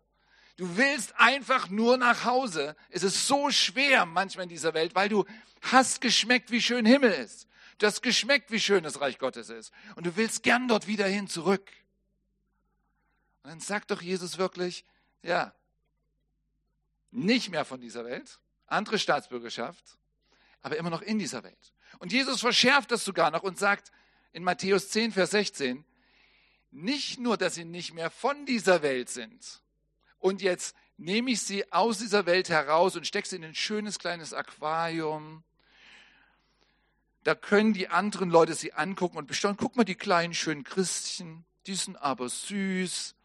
Du 0.57 0.75
willst 0.75 1.17
einfach 1.17 1.69
nur 1.69 1.97
nach 1.97 2.25
Hause. 2.25 2.75
Es 2.89 3.03
ist 3.03 3.25
so 3.25 3.49
schwer 3.49 4.05
manchmal 4.05 4.43
in 4.43 4.49
dieser 4.49 4.73
Welt, 4.73 4.93
weil 4.95 5.07
du 5.07 5.25
hast 5.61 6.01
geschmeckt, 6.01 6.51
wie 6.51 6.61
schön 6.61 6.85
Himmel 6.85 7.11
ist. 7.11 7.47
Du 7.77 7.87
hast 7.87 8.03
geschmeckt, 8.03 8.51
wie 8.51 8.59
schön 8.59 8.83
das 8.83 8.99
Reich 8.99 9.17
Gottes 9.17 9.49
ist. 9.49 9.71
Und 9.95 10.05
du 10.05 10.17
willst 10.17 10.43
gern 10.43 10.67
dort 10.67 10.87
wieder 10.87 11.07
hin 11.07 11.27
zurück. 11.27 11.71
Und 13.43 13.49
dann 13.49 13.59
sagt 13.61 13.91
doch 13.91 14.01
Jesus 14.01 14.37
wirklich, 14.37 14.85
ja, 15.21 15.53
nicht 17.13 17.49
mehr 17.49 17.65
von 17.65 17.79
dieser 17.79 18.05
Welt, 18.05 18.39
andere 18.67 18.99
Staatsbürgerschaft, 18.99 19.97
aber 20.61 20.77
immer 20.77 20.89
noch 20.89 21.01
in 21.01 21.19
dieser 21.19 21.43
Welt. 21.43 21.73
Und 21.99 22.11
Jesus 22.11 22.41
verschärft 22.41 22.91
das 22.91 23.05
sogar 23.05 23.31
noch 23.31 23.43
und 23.43 23.59
sagt 23.59 23.91
in 24.31 24.43
Matthäus 24.43 24.89
10, 24.89 25.11
Vers 25.11 25.31
16, 25.31 25.85
nicht 26.71 27.19
nur, 27.19 27.37
dass 27.37 27.55
sie 27.55 27.65
nicht 27.65 27.93
mehr 27.93 28.09
von 28.09 28.45
dieser 28.45 28.81
Welt 28.81 29.09
sind 29.09 29.63
und 30.23 30.41
jetzt 30.41 30.73
nehme 30.95 31.31
ich 31.31 31.41
sie 31.41 31.69
aus 31.73 31.97
dieser 31.97 32.25
Welt 32.25 32.47
heraus 32.47 32.95
und 32.95 33.05
stecke 33.05 33.27
sie 33.27 33.35
in 33.35 33.43
ein 33.43 33.55
schönes 33.55 33.99
kleines 33.99 34.33
Aquarium. 34.33 35.43
Da 37.25 37.35
können 37.35 37.73
die 37.73 37.89
anderen 37.89 38.29
Leute 38.29 38.53
sie 38.53 38.71
angucken 38.71 39.17
und 39.17 39.27
bestaunen. 39.27 39.57
Guck 39.57 39.75
mal, 39.75 39.83
die 39.83 39.95
kleinen 39.95 40.33
schönen 40.33 40.63
Christchen, 40.63 41.43
die 41.67 41.75
sind 41.75 41.97
aber 41.97 42.29
süß 42.29 43.15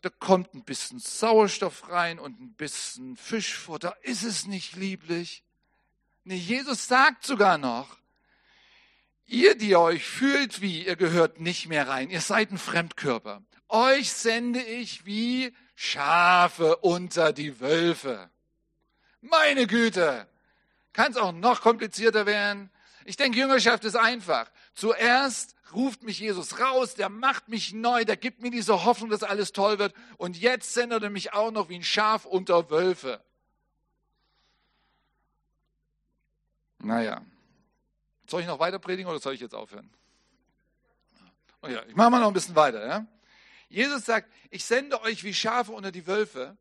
da 0.00 0.10
kommt 0.10 0.54
ein 0.54 0.64
bisschen 0.64 1.00
Sauerstoff 1.00 1.88
rein 1.88 2.18
und 2.18 2.40
ein 2.40 2.54
bisschen 2.54 3.16
Fischfutter. 3.16 3.96
Ist 4.02 4.22
es 4.22 4.46
nicht 4.46 4.76
lieblich? 4.76 5.42
Nee, 6.24 6.36
Jesus 6.36 6.86
sagt 6.86 7.24
sogar 7.24 7.58
noch, 7.58 7.98
ihr, 9.26 9.56
die 9.56 9.74
euch 9.76 10.04
fühlt 10.04 10.60
wie, 10.60 10.86
ihr 10.86 10.96
gehört 10.96 11.40
nicht 11.40 11.66
mehr 11.66 11.88
rein, 11.88 12.10
ihr 12.10 12.20
seid 12.20 12.50
ein 12.52 12.58
Fremdkörper. 12.58 13.42
Euch 13.68 14.12
sende 14.12 14.62
ich 14.62 15.04
wie 15.04 15.54
Schafe 15.74 16.76
unter 16.76 17.32
die 17.32 17.60
Wölfe. 17.60 18.30
Meine 19.20 19.66
Güte, 19.66 20.28
kann 20.92 21.12
es 21.12 21.18
auch 21.18 21.32
noch 21.32 21.60
komplizierter 21.60 22.24
werden? 22.24 22.70
Ich 23.04 23.16
denke, 23.16 23.38
Jüngerschaft 23.38 23.84
ist 23.84 23.96
einfach. 23.96 24.50
Zuerst 24.78 25.56
ruft 25.72 26.04
mich 26.04 26.20
Jesus 26.20 26.60
raus, 26.60 26.94
der 26.94 27.08
macht 27.08 27.48
mich 27.48 27.72
neu, 27.72 28.04
der 28.04 28.16
gibt 28.16 28.42
mir 28.42 28.52
diese 28.52 28.84
Hoffnung, 28.84 29.10
dass 29.10 29.24
alles 29.24 29.50
toll 29.50 29.80
wird. 29.80 29.92
Und 30.18 30.38
jetzt 30.38 30.72
sendet 30.72 31.02
er 31.02 31.10
mich 31.10 31.32
auch 31.32 31.50
noch 31.50 31.68
wie 31.68 31.74
ein 31.74 31.82
Schaf 31.82 32.24
unter 32.24 32.70
Wölfe. 32.70 33.20
Naja, 36.78 37.22
soll 38.28 38.42
ich 38.42 38.46
noch 38.46 38.60
weiter 38.60 38.78
predigen 38.78 39.10
oder 39.10 39.18
soll 39.18 39.34
ich 39.34 39.40
jetzt 39.40 39.52
aufhören? 39.52 39.90
Oh 41.60 41.66
ja, 41.66 41.82
ich 41.88 41.96
mache 41.96 42.10
mal 42.10 42.20
noch 42.20 42.28
ein 42.28 42.34
bisschen 42.34 42.54
weiter. 42.54 42.86
Ja? 42.86 43.06
Jesus 43.68 44.04
sagt, 44.04 44.32
ich 44.50 44.64
sende 44.64 45.02
euch 45.02 45.24
wie 45.24 45.34
Schafe 45.34 45.72
unter 45.72 45.90
die 45.90 46.06
Wölfe. 46.06 46.56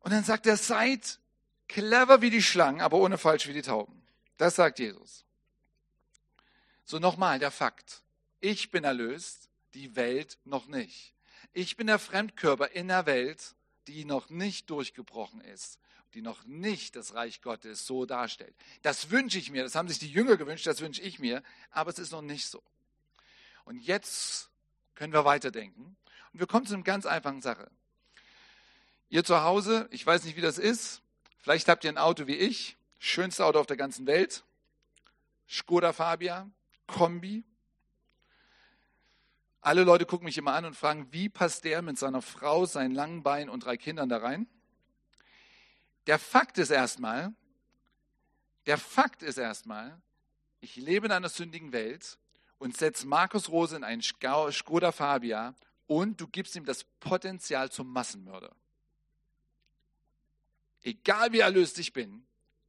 Und 0.00 0.12
dann 0.12 0.24
sagt 0.24 0.46
er, 0.46 0.58
seid 0.58 1.20
clever 1.68 2.20
wie 2.20 2.28
die 2.28 2.42
Schlangen, 2.42 2.82
aber 2.82 2.98
ohne 2.98 3.16
falsch 3.16 3.48
wie 3.48 3.54
die 3.54 3.62
Tauben. 3.62 4.06
Das 4.36 4.56
sagt 4.56 4.78
Jesus. 4.78 5.25
So 6.86 7.00
nochmal 7.00 7.40
der 7.40 7.50
Fakt. 7.50 8.04
Ich 8.40 8.70
bin 8.70 8.84
erlöst, 8.84 9.50
die 9.74 9.96
Welt 9.96 10.38
noch 10.44 10.66
nicht. 10.68 11.12
Ich 11.52 11.76
bin 11.76 11.88
der 11.88 11.98
Fremdkörper 11.98 12.70
in 12.70 12.86
der 12.86 13.06
Welt, 13.06 13.56
die 13.88 14.04
noch 14.04 14.30
nicht 14.30 14.70
durchgebrochen 14.70 15.40
ist, 15.40 15.80
die 16.14 16.22
noch 16.22 16.44
nicht 16.44 16.94
das 16.94 17.14
Reich 17.14 17.42
Gottes 17.42 17.86
so 17.86 18.06
darstellt. 18.06 18.54
Das 18.82 19.10
wünsche 19.10 19.36
ich 19.36 19.50
mir, 19.50 19.64
das 19.64 19.74
haben 19.74 19.88
sich 19.88 19.98
die 19.98 20.10
Jünger 20.10 20.36
gewünscht, 20.36 20.66
das 20.66 20.80
wünsche 20.80 21.02
ich 21.02 21.18
mir, 21.18 21.42
aber 21.72 21.90
es 21.90 21.98
ist 21.98 22.12
noch 22.12 22.22
nicht 22.22 22.46
so. 22.46 22.62
Und 23.64 23.80
jetzt 23.80 24.48
können 24.94 25.12
wir 25.12 25.24
weiterdenken. 25.24 25.96
Und 26.32 26.38
wir 26.38 26.46
kommen 26.46 26.66
zu 26.66 26.74
einer 26.74 26.84
ganz 26.84 27.04
einfachen 27.04 27.42
Sache. 27.42 27.68
Ihr 29.08 29.24
zu 29.24 29.42
Hause, 29.42 29.88
ich 29.90 30.06
weiß 30.06 30.22
nicht, 30.24 30.36
wie 30.36 30.40
das 30.40 30.58
ist, 30.58 31.02
vielleicht 31.38 31.68
habt 31.68 31.82
ihr 31.82 31.90
ein 31.90 31.98
Auto 31.98 32.28
wie 32.28 32.36
ich, 32.36 32.76
schönste 33.00 33.44
Auto 33.44 33.58
auf 33.58 33.66
der 33.66 33.76
ganzen 33.76 34.06
Welt, 34.06 34.44
Skoda 35.48 35.92
Fabia, 35.92 36.48
Kombi. 36.86 37.44
Alle 39.60 39.84
Leute 39.84 40.06
gucken 40.06 40.26
mich 40.26 40.38
immer 40.38 40.54
an 40.54 40.64
und 40.64 40.74
fragen, 40.74 41.12
wie 41.12 41.28
passt 41.28 41.64
der 41.64 41.82
mit 41.82 41.98
seiner 41.98 42.22
Frau, 42.22 42.66
seinen 42.66 42.94
langen 42.94 43.22
Beinen 43.22 43.48
und 43.48 43.64
drei 43.64 43.76
Kindern 43.76 44.08
da 44.08 44.18
rein? 44.18 44.46
Der 46.06 46.18
Fakt 46.18 46.58
ist 46.58 46.70
erstmal, 46.70 47.34
der 48.66 48.78
Fakt 48.78 49.22
ist 49.22 49.38
erstmal, 49.38 50.00
ich 50.60 50.76
lebe 50.76 51.06
in 51.06 51.12
einer 51.12 51.28
sündigen 51.28 51.72
Welt 51.72 52.18
und 52.58 52.76
setze 52.76 53.06
Markus 53.06 53.48
Rose 53.48 53.76
in 53.76 53.84
einen 53.84 54.02
Skoda 54.02 54.92
Fabia 54.92 55.54
und 55.86 56.20
du 56.20 56.28
gibst 56.28 56.54
ihm 56.56 56.64
das 56.64 56.84
Potenzial 56.84 57.70
zum 57.70 57.92
Massenmörder. 57.92 58.54
Egal 60.82 61.32
wie 61.32 61.40
erlöst 61.40 61.78
ich 61.78 61.92
bin, 61.92 62.24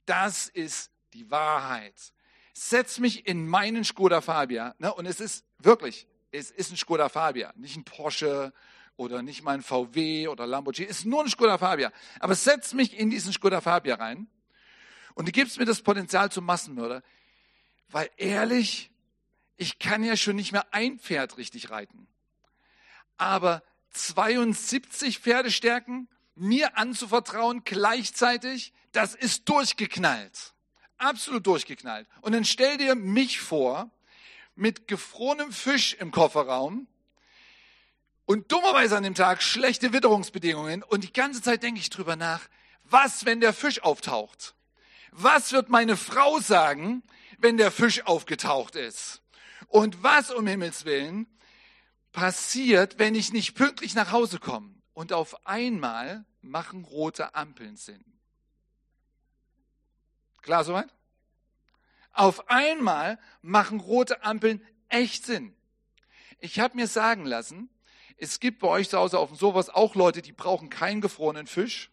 das 0.05 0.47
ist 0.47 0.91
die 1.13 1.29
Wahrheit 1.29 2.13
setz 2.57 2.97
mich 2.99 3.27
in 3.27 3.47
meinen 3.47 3.83
Skoda 3.83 4.21
Fabia. 4.21 4.73
Ne? 4.79 4.93
Und 4.93 5.05
es 5.05 5.19
ist 5.19 5.45
wirklich, 5.59 6.07
es 6.31 6.49
ist 6.49 6.71
ein 6.71 6.77
Skoda 6.77 7.07
Fabia, 7.07 7.53
nicht 7.55 7.77
ein 7.77 7.83
Porsche 7.83 8.51
oder 8.95 9.21
nicht 9.21 9.43
mal 9.43 9.53
ein 9.53 9.61
VW 9.61 10.27
oder 10.27 10.47
Lamborghini, 10.47 10.87
es 10.89 10.99
ist 10.99 11.05
nur 11.05 11.23
ein 11.23 11.29
Skoda 11.29 11.59
Fabia. 11.59 11.91
Aber 12.19 12.33
setz 12.33 12.73
mich 12.73 12.97
in 12.97 13.11
diesen 13.11 13.31
Skoda 13.31 13.61
Fabia 13.61 13.95
rein 13.95 14.27
und 15.13 15.27
du 15.27 15.31
gibst 15.31 15.59
mir 15.59 15.65
das 15.65 15.81
Potenzial 15.81 16.31
zum 16.31 16.45
Massenmörder, 16.45 17.03
weil 17.89 18.09
ehrlich, 18.17 18.91
ich 19.55 19.77
kann 19.77 20.03
ja 20.03 20.17
schon 20.17 20.35
nicht 20.35 20.51
mehr 20.51 20.65
ein 20.73 20.99
Pferd 20.99 21.37
richtig 21.37 21.69
reiten. 21.69 22.07
Aber 23.17 23.61
72 23.91 25.19
Pferdestärken 25.19 26.09
mir 26.35 26.77
anzuvertrauen 26.77 27.63
gleichzeitig, 27.63 28.73
das 28.91 29.13
ist 29.13 29.47
durchgeknallt 29.47 30.55
absolut 30.97 31.45
durchgeknallt. 31.45 32.07
Und 32.21 32.33
dann 32.33 32.45
stell 32.45 32.77
dir 32.77 32.95
mich 32.95 33.39
vor, 33.39 33.89
mit 34.55 34.87
gefrorenem 34.87 35.51
Fisch 35.51 35.93
im 35.93 36.11
Kofferraum 36.11 36.87
und 38.25 38.51
dummerweise 38.51 38.97
an 38.97 39.03
dem 39.03 39.15
Tag 39.15 39.41
schlechte 39.41 39.93
Witterungsbedingungen 39.93 40.83
und 40.83 41.03
die 41.03 41.13
ganze 41.13 41.41
Zeit 41.41 41.63
denke 41.63 41.79
ich 41.79 41.89
drüber 41.89 42.15
nach, 42.15 42.47
was, 42.83 43.25
wenn 43.25 43.39
der 43.39 43.53
Fisch 43.53 43.83
auftaucht? 43.83 44.55
Was 45.11 45.51
wird 45.51 45.69
meine 45.69 45.97
Frau 45.97 46.39
sagen, 46.39 47.03
wenn 47.37 47.57
der 47.57 47.71
Fisch 47.71 48.05
aufgetaucht 48.05 48.75
ist? 48.75 49.21
Und 49.67 50.03
was 50.03 50.31
um 50.31 50.47
Himmels 50.47 50.85
Willen 50.85 51.27
passiert, 52.11 52.99
wenn 52.99 53.15
ich 53.15 53.33
nicht 53.33 53.55
pünktlich 53.55 53.95
nach 53.95 54.11
Hause 54.11 54.39
komme? 54.39 54.73
Und 54.93 55.13
auf 55.13 55.45
einmal 55.45 56.25
machen 56.41 56.83
rote 56.83 57.35
Ampeln 57.35 57.75
Sinn. 57.75 58.03
Klar 60.47 60.63
soweit? 60.63 60.87
Auf 62.13 62.49
einmal 62.49 63.19
machen 63.41 63.81
rote 63.81 64.23
Ampeln 64.23 64.65
echt 64.87 65.25
Sinn. 65.25 65.53
Ich 66.39 66.61
habe 66.61 66.77
mir 66.77 66.87
sagen 66.87 67.25
lassen, 67.25 67.69
es 68.15 68.39
gibt 68.39 68.59
bei 68.59 68.69
euch 68.69 68.87
zu 68.87 68.97
Hause 68.97 69.19
auf 69.19 69.27
dem 69.27 69.37
Sowas 69.37 69.67
auch 69.67 69.93
Leute, 69.95 70.21
die 70.21 70.31
brauchen 70.31 70.69
keinen 70.69 71.01
gefrorenen 71.01 71.47
Fisch, 71.47 71.91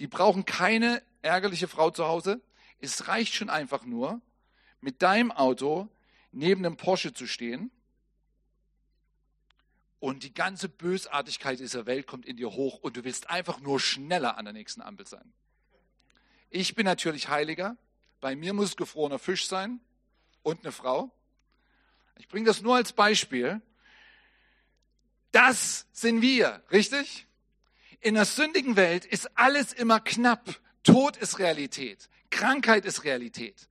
die 0.00 0.06
brauchen 0.06 0.44
keine 0.44 1.02
ärgerliche 1.22 1.66
Frau 1.66 1.88
zu 1.90 2.06
Hause. 2.06 2.42
Es 2.78 3.08
reicht 3.08 3.32
schon 3.32 3.48
einfach 3.48 3.86
nur, 3.86 4.20
mit 4.82 5.00
deinem 5.00 5.32
Auto 5.32 5.88
neben 6.30 6.66
einem 6.66 6.76
Porsche 6.76 7.14
zu 7.14 7.26
stehen 7.26 7.70
und 9.98 10.24
die 10.24 10.34
ganze 10.34 10.68
Bösartigkeit 10.68 11.58
dieser 11.58 11.86
Welt 11.86 12.06
kommt 12.06 12.26
in 12.26 12.36
dir 12.36 12.50
hoch 12.50 12.80
und 12.80 12.98
du 12.98 13.04
willst 13.04 13.30
einfach 13.30 13.60
nur 13.60 13.80
schneller 13.80 14.36
an 14.36 14.44
der 14.44 14.52
nächsten 14.52 14.82
Ampel 14.82 15.06
sein. 15.06 15.32
Ich 16.50 16.74
bin 16.74 16.84
natürlich 16.84 17.28
Heiliger. 17.28 17.76
Bei 18.20 18.34
mir 18.34 18.52
muss 18.52 18.76
gefrorener 18.76 19.18
Fisch 19.18 19.46
sein 19.46 19.80
und 20.42 20.64
eine 20.64 20.72
Frau. 20.72 21.10
Ich 22.18 22.28
bringe 22.28 22.46
das 22.46 22.62
nur 22.62 22.76
als 22.76 22.92
Beispiel. 22.92 23.60
Das 25.30 25.86
sind 25.92 26.22
wir, 26.22 26.62
richtig? 26.72 27.26
In 28.00 28.14
der 28.14 28.24
sündigen 28.24 28.76
Welt 28.76 29.04
ist 29.04 29.30
alles 29.36 29.72
immer 29.72 30.00
knapp. 30.00 30.60
Tod 30.82 31.16
ist 31.16 31.38
Realität. 31.38 32.08
Krankheit 32.30 32.84
ist 32.84 33.04
Realität. 33.04 33.68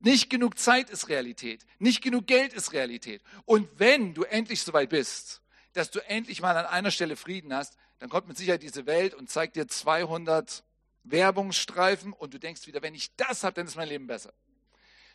Nicht 0.00 0.30
genug 0.30 0.58
Zeit 0.58 0.90
ist 0.90 1.08
Realität. 1.08 1.64
Nicht 1.78 2.02
genug 2.02 2.26
Geld 2.26 2.52
ist 2.52 2.72
Realität. 2.72 3.22
Und 3.44 3.68
wenn 3.78 4.14
du 4.14 4.24
endlich 4.24 4.62
soweit 4.62 4.90
bist, 4.90 5.42
dass 5.72 5.90
du 5.90 6.00
endlich 6.08 6.40
mal 6.40 6.56
an 6.56 6.66
einer 6.66 6.90
Stelle 6.90 7.16
Frieden 7.16 7.54
hast, 7.54 7.76
dann 7.98 8.08
kommt 8.08 8.28
mit 8.28 8.36
Sicherheit 8.36 8.62
diese 8.62 8.86
Welt 8.86 9.14
und 9.14 9.30
zeigt 9.30 9.56
dir 9.56 9.68
200 9.68 10.64
Werbungsstreifen 11.04 12.12
und 12.12 12.34
du 12.34 12.38
denkst 12.38 12.66
wieder, 12.66 12.82
wenn 12.82 12.94
ich 12.94 13.14
das 13.16 13.44
habe, 13.44 13.54
dann 13.54 13.66
ist 13.66 13.76
mein 13.76 13.88
Leben 13.88 14.06
besser. 14.06 14.32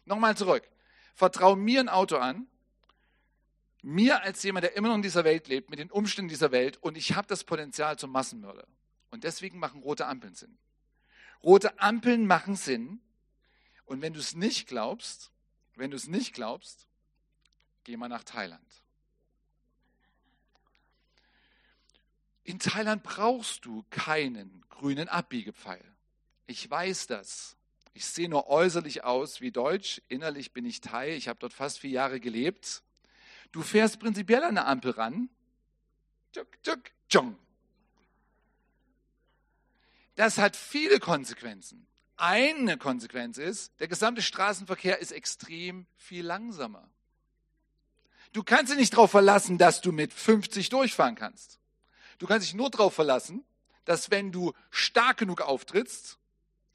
Nochmal 0.05 0.35
zurück. 0.37 0.67
Vertrau 1.13 1.55
mir 1.55 1.79
ein 1.79 1.89
Auto 1.89 2.17
an, 2.17 2.47
mir 3.81 4.21
als 4.21 4.43
jemand, 4.43 4.63
der 4.63 4.75
immer 4.75 4.89
noch 4.89 4.95
in 4.95 5.01
dieser 5.01 5.23
Welt 5.23 5.47
lebt, 5.47 5.69
mit 5.69 5.79
den 5.79 5.91
Umständen 5.91 6.29
dieser 6.29 6.51
Welt 6.51 6.77
und 6.77 6.97
ich 6.97 7.15
habe 7.15 7.27
das 7.27 7.43
Potenzial 7.43 7.97
zum 7.97 8.11
Massenmörder. 8.11 8.67
Und 9.09 9.23
deswegen 9.23 9.59
machen 9.59 9.81
rote 9.81 10.05
Ampeln 10.07 10.35
Sinn. 10.35 10.57
Rote 11.43 11.79
Ampeln 11.79 12.27
machen 12.27 12.55
Sinn. 12.55 12.99
Und 13.85 14.01
wenn 14.01 14.13
du 14.13 14.19
es 14.19 14.35
nicht 14.35 14.67
glaubst, 14.67 15.31
wenn 15.75 15.91
du 15.91 15.97
es 15.97 16.07
nicht 16.07 16.33
glaubst, 16.33 16.87
geh 17.83 17.95
mal 17.95 18.09
nach 18.09 18.23
Thailand. 18.23 18.67
In 22.47 22.59
Thailand 22.59 23.03
brauchst 23.03 23.65
du 23.65 23.83
keinen 23.89 24.63
grünen 24.69 25.09
Abbiegepfeil. 25.09 25.83
Ich 26.45 26.71
weiß 26.71 27.07
das. 27.07 27.57
Ich 27.93 28.05
sehe 28.05 28.29
nur 28.29 28.47
äußerlich 28.47 29.03
aus 29.03 29.41
wie 29.41 29.51
Deutsch. 29.51 30.01
Innerlich 30.07 30.53
bin 30.53 30.63
ich 30.63 30.79
Thai. 30.79 31.13
Ich 31.17 31.27
habe 31.27 31.37
dort 31.39 31.51
fast 31.51 31.79
vier 31.79 31.89
Jahre 31.89 32.21
gelebt. 32.21 32.83
Du 33.51 33.61
fährst 33.61 33.99
prinzipiell 33.99 34.43
an 34.43 34.57
eine 34.57 34.65
Ampel 34.65 34.91
ran. 34.91 35.27
Tschuk, 36.31 36.47
tschuk, 36.63 36.79
tschung. 37.09 37.37
Das 40.15 40.37
hat 40.37 40.55
viele 40.55 41.01
Konsequenzen. 41.01 41.85
Eine 42.15 42.77
Konsequenz 42.77 43.37
ist, 43.37 43.77
der 43.81 43.89
gesamte 43.89 44.21
Straßenverkehr 44.21 44.99
ist 44.99 45.11
extrem 45.11 45.85
viel 45.97 46.25
langsamer. 46.25 46.89
Du 48.31 48.41
kannst 48.41 48.71
dich 48.71 48.79
nicht 48.79 48.93
darauf 48.93 49.11
verlassen, 49.11 49.57
dass 49.57 49.81
du 49.81 49.91
mit 49.91 50.13
50 50.13 50.69
durchfahren 50.69 51.15
kannst. 51.15 51.59
Du 52.17 52.27
kannst 52.27 52.47
dich 52.47 52.55
nur 52.55 52.69
darauf 52.69 52.93
verlassen, 52.93 53.45
dass 53.85 54.11
wenn 54.11 54.31
du 54.31 54.53
stark 54.69 55.17
genug 55.17 55.41
auftrittst, 55.41 56.17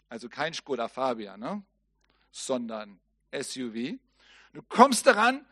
also 0.08 0.28
kein 0.28 0.54
Skoda 0.54 0.88
Fabia, 0.88 1.36
ne, 1.36 1.62
sondern 2.30 3.00
SUV, 3.32 3.98
du 4.52 4.62
kommst 4.68 5.06
daran, 5.06 5.44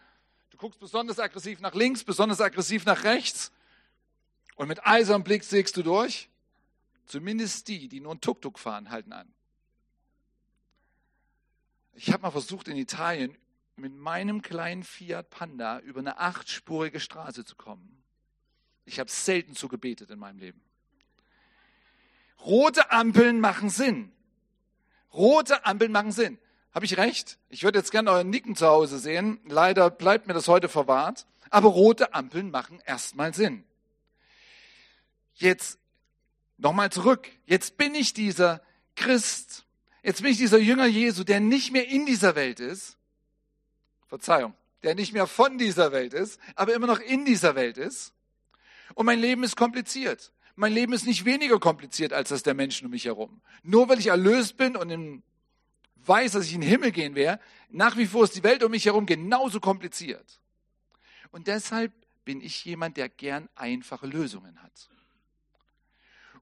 du 0.51 0.57
guckst 0.57 0.81
besonders 0.81 1.19
aggressiv 1.19 1.61
nach 1.61 1.75
links, 1.75 2.05
besonders 2.05 2.41
aggressiv 2.41 2.85
nach 2.85 3.05
rechts 3.05 3.53
und 4.57 4.69
mit 4.69 4.87
eisernem 4.87 5.25
Blick 5.25 5.45
sägst 5.45 5.77
du 5.77 5.83
durch. 5.83 6.29
Zumindest 7.07 7.67
die, 7.69 7.89
die 7.89 8.01
nur 8.01 8.15
ein 8.15 8.21
Tuk-Tuk 8.21 8.59
fahren, 8.59 8.91
halten 8.91 9.13
an. 9.13 9.33
Ich 11.93 12.13
habe 12.13 12.23
mal 12.23 12.31
versucht, 12.31 12.69
in 12.69 12.77
Italien 12.77 13.37
mit 13.77 13.93
meinem 13.95 14.43
kleinen 14.43 14.85
Fiat 14.85 15.29
Panda 15.31 15.81
über 15.81 16.01
eine 16.01 16.19
achtspurige 16.19 17.01
Straße 17.01 17.45
zu 17.45 17.57
kommen. 17.57 18.00
Ich 18.91 18.99
habe 18.99 19.09
selten 19.09 19.55
so 19.55 19.69
gebetet 19.69 20.11
in 20.11 20.19
meinem 20.19 20.41
Leben. 20.41 20.61
Rote 22.45 22.91
Ampeln 22.91 23.39
machen 23.39 23.71
Sinn. 23.71 24.11
Rote 25.15 25.65
Ampeln 25.65 25.93
machen 25.93 26.11
Sinn. 26.11 26.39
Habe 26.75 26.87
ich 26.87 26.97
recht? 26.97 27.39
Ich 27.51 27.63
würde 27.63 27.79
jetzt 27.79 27.93
gerne 27.93 28.11
euren 28.11 28.31
Nicken 28.31 28.57
zu 28.57 28.67
Hause 28.67 28.99
sehen. 28.99 29.39
Leider 29.47 29.91
bleibt 29.91 30.27
mir 30.27 30.35
das 30.35 30.49
heute 30.49 30.69
verwahrt. 30.69 31.29
Aber 31.51 31.69
rote 31.69 32.15
Ampeln 32.15 32.51
machen 32.51 32.83
erstmal 32.85 33.33
Sinn. 33.33 33.63
Jetzt 35.35 35.79
nochmal 36.59 36.91
zurück. 36.91 37.29
Jetzt 37.47 37.77
bin 37.77 37.95
ich 37.95 38.13
dieser 38.13 38.61
Christ. 38.97 39.67
Jetzt 40.03 40.23
bin 40.23 40.33
ich 40.33 40.39
dieser 40.39 40.59
Jünger 40.59 40.87
Jesu, 40.87 41.23
der 41.23 41.39
nicht 41.39 41.71
mehr 41.71 41.87
in 41.87 42.07
dieser 42.07 42.35
Welt 42.35 42.59
ist. 42.59 42.97
Verzeihung, 44.09 44.53
der 44.83 44.97
nicht 44.97 45.13
mehr 45.13 45.29
von 45.29 45.59
dieser 45.59 45.93
Welt 45.93 46.13
ist, 46.13 46.41
aber 46.57 46.75
immer 46.75 46.89
noch 46.89 46.99
in 46.99 47.25
dieser 47.25 47.55
Welt 47.55 47.79
ist. 47.79 48.15
Und 48.95 49.07
mein 49.07 49.19
Leben 49.19 49.43
ist 49.45 49.57
kompliziert. 49.57 50.33
Mein 50.57 50.73
Leben 50.73 50.93
ist 50.93 51.07
nicht 51.07 51.25
weniger 51.25 51.59
kompliziert 51.59 52.13
als 52.13 52.29
das 52.31 52.43
der 52.43 52.55
Menschen 52.55 52.87
um 52.87 52.91
mich 52.91 53.07
herum. 53.07 53.41
Nur 53.63 53.89
weil 53.89 53.99
ich 53.99 54.09
erlöst 54.09 54.57
bin 54.57 54.77
und 54.77 54.91
in, 54.91 55.23
weiß, 56.07 56.33
dass 56.33 56.47
ich 56.47 56.55
in 56.55 56.61
den 56.61 56.71
Himmel 56.71 56.93
gehen 56.93 57.15
werde, 57.15 57.43
nach 57.71 57.97
wie 57.97 58.07
vor 58.07 58.25
ist 58.25 58.37
die 58.37 58.43
Welt 58.43 58.63
um 58.63 58.71
mich 58.71 58.87
herum 58.87 59.07
genauso 59.07 59.61
kompliziert. 59.61 60.41
Und 61.31 61.47
deshalb 61.47 61.93
bin 62.25 62.41
ich 62.41 62.65
jemand, 62.65 62.97
der 62.97 63.09
gern 63.09 63.49
einfache 63.55 64.07
Lösungen 64.07 64.63
hat. 64.63 64.91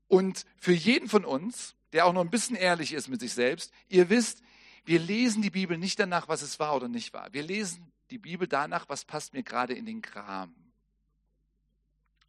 Und 0.09 0.47
für 0.57 0.73
jeden 0.73 1.09
von 1.09 1.25
uns, 1.25 1.77
der 1.93 2.07
auch 2.07 2.13
noch 2.13 2.23
ein 2.23 2.31
bisschen 2.31 2.57
ehrlich 2.57 2.95
ist 2.95 3.09
mit 3.09 3.21
sich 3.21 3.35
selbst, 3.35 3.73
ihr 3.89 4.09
wisst, 4.09 4.43
wir 4.85 4.99
lesen 4.99 5.43
die 5.43 5.51
Bibel 5.51 5.77
nicht 5.77 6.01
danach, 6.01 6.29
was 6.29 6.43
es 6.43 6.59
war 6.59 6.75
oder 6.75 6.89
nicht 6.89 7.13
war. 7.13 7.33
Wir 7.33 7.43
lesen 7.43 7.93
die 8.11 8.19
Bibel 8.19 8.49
danach, 8.49 8.89
was 8.89 9.05
passt 9.05 9.35
mir 9.35 9.43
gerade 9.43 9.75
in 9.75 9.85
den 9.85 10.01
Kram. 10.01 10.55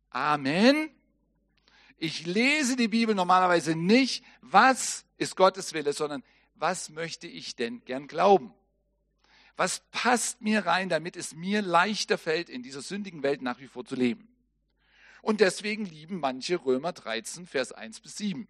Amen. 0.09 0.89
Ich 1.97 2.25
lese 2.25 2.75
die 2.75 2.87
Bibel 2.87 3.13
normalerweise 3.13 3.75
nicht, 3.75 4.23
was 4.41 5.05
ist 5.17 5.35
Gottes 5.35 5.73
Wille, 5.73 5.93
sondern 5.93 6.23
was 6.55 6.89
möchte 6.89 7.27
ich 7.27 7.55
denn 7.55 7.83
gern 7.85 8.07
glauben? 8.07 8.53
Was 9.57 9.81
passt 9.91 10.41
mir 10.41 10.65
rein, 10.65 10.87
damit 10.87 11.17
es 11.17 11.35
mir 11.35 11.61
leichter 11.61 12.17
fällt, 12.17 12.49
in 12.49 12.63
dieser 12.63 12.81
sündigen 12.81 13.23
Welt 13.23 13.41
nach 13.41 13.59
wie 13.59 13.67
vor 13.67 13.83
zu 13.83 13.95
leben? 13.95 14.27
Und 15.21 15.41
deswegen 15.41 15.85
lieben 15.85 16.19
manche 16.19 16.63
Römer 16.63 16.93
13, 16.93 17.45
Vers 17.45 17.73
1 17.73 17.99
bis 17.99 18.15
7. 18.17 18.47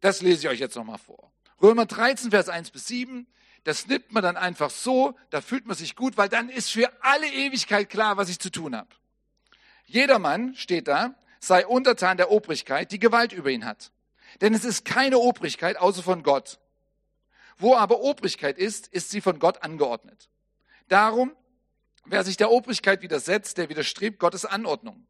Das 0.00 0.22
lese 0.22 0.46
ich 0.46 0.48
euch 0.48 0.60
jetzt 0.60 0.76
nochmal 0.76 0.98
vor. 0.98 1.32
Römer 1.60 1.86
13, 1.86 2.30
Vers 2.30 2.48
1 2.48 2.70
bis 2.70 2.86
7. 2.86 3.26
Das 3.64 3.88
nimmt 3.88 4.12
man 4.12 4.22
dann 4.22 4.36
einfach 4.36 4.70
so, 4.70 5.18
da 5.30 5.40
fühlt 5.40 5.66
man 5.66 5.76
sich 5.76 5.96
gut, 5.96 6.16
weil 6.16 6.28
dann 6.28 6.48
ist 6.48 6.70
für 6.70 6.90
alle 7.02 7.26
Ewigkeit 7.26 7.90
klar, 7.90 8.16
was 8.16 8.28
ich 8.28 8.38
zu 8.38 8.50
tun 8.50 8.76
habe. 8.76 8.88
Jedermann, 9.90 10.54
steht 10.54 10.86
da, 10.86 11.14
sei 11.40 11.66
untertan 11.66 12.16
der 12.16 12.30
Obrigkeit, 12.30 12.92
die 12.92 13.00
Gewalt 13.00 13.32
über 13.32 13.50
ihn 13.50 13.64
hat. 13.64 13.90
Denn 14.40 14.54
es 14.54 14.64
ist 14.64 14.84
keine 14.84 15.18
Obrigkeit 15.18 15.76
außer 15.76 16.02
von 16.02 16.22
Gott. 16.22 16.60
Wo 17.58 17.74
aber 17.74 18.00
Obrigkeit 18.00 18.56
ist, 18.56 18.86
ist 18.88 19.10
sie 19.10 19.20
von 19.20 19.40
Gott 19.40 19.62
angeordnet. 19.62 20.30
Darum, 20.88 21.32
wer 22.04 22.22
sich 22.22 22.36
der 22.36 22.52
Obrigkeit 22.52 23.02
widersetzt, 23.02 23.58
der 23.58 23.68
widerstrebt 23.68 24.20
Gottes 24.20 24.44
Anordnung. 24.44 25.06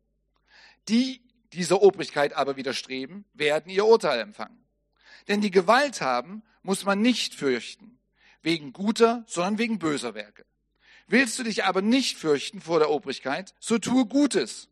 Die 0.88 1.22
dieser 1.52 1.82
Obrigkeit 1.82 2.32
aber 2.32 2.56
widerstreben, 2.56 3.24
werden 3.34 3.70
ihr 3.70 3.84
Urteil 3.84 4.20
empfangen. 4.20 4.64
Denn 5.28 5.40
die 5.40 5.50
Gewalt 5.50 6.00
haben, 6.00 6.42
muss 6.62 6.84
man 6.84 7.00
nicht 7.00 7.34
fürchten, 7.34 7.98
wegen 8.40 8.72
guter, 8.72 9.24
sondern 9.26 9.58
wegen 9.58 9.78
böser 9.78 10.14
Werke. 10.14 10.46
Willst 11.10 11.40
du 11.40 11.42
dich 11.42 11.64
aber 11.64 11.82
nicht 11.82 12.18
fürchten 12.18 12.60
vor 12.60 12.78
der 12.78 12.88
Obrigkeit, 12.88 13.52
so 13.58 13.78
tue 13.78 14.06
Gutes, 14.06 14.68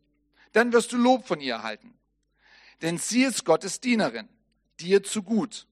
dann 0.53 0.71
wirst 0.71 0.93
du 0.93 0.97
Lob 0.97 1.27
von 1.27 1.41
ihr 1.41 1.55
erhalten. 1.55 1.93
Denn 2.81 2.97
sie 2.97 3.23
ist 3.23 3.43
Gottes 3.43 3.81
Dienerin, 3.81 4.29
dir 4.79 5.03
zu 5.03 5.21
gut. 5.21 5.67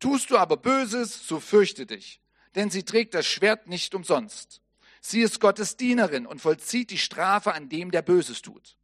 Tust 0.00 0.30
du 0.30 0.38
aber 0.38 0.56
Böses, 0.56 1.28
so 1.28 1.38
fürchte 1.38 1.84
dich, 1.84 2.22
denn 2.54 2.70
sie 2.70 2.82
trägt 2.82 3.12
das 3.12 3.26
Schwert 3.26 3.66
nicht 3.66 3.94
umsonst. 3.94 4.62
Sie 5.02 5.20
ist 5.20 5.38
Gottes 5.38 5.76
Dienerin 5.76 6.26
und 6.26 6.40
vollzieht 6.40 6.88
die 6.88 6.96
Strafe 6.96 7.52
an 7.52 7.68
dem, 7.68 7.90
der 7.90 8.00
Böses 8.00 8.40
tut. 8.40 8.78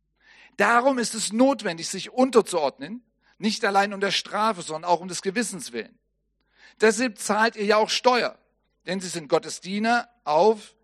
Darum 0.59 0.99
ist 0.99 1.15
es 1.15 1.33
notwendig, 1.33 1.89
sich 1.89 2.11
unterzuordnen, 2.11 3.03
nicht 3.39 3.65
allein 3.65 3.95
um 3.95 4.01
der 4.01 4.11
Strafe, 4.11 4.61
sondern 4.61 4.85
auch 4.85 5.01
um 5.01 5.09
des 5.09 5.23
Gewissens 5.23 5.73
willen. 5.73 5.99
Deshalb 6.83 7.19
zahlt 7.19 7.57
ihr 7.57 7.65
ja 7.65 7.79
auch 7.79 7.89
Steuer, 7.89 8.39
denn 8.85 9.01
sie 9.01 9.09
sind 9.09 9.31
Gottes 9.31 9.63
Diener 9.63 10.11
auf 10.25 10.75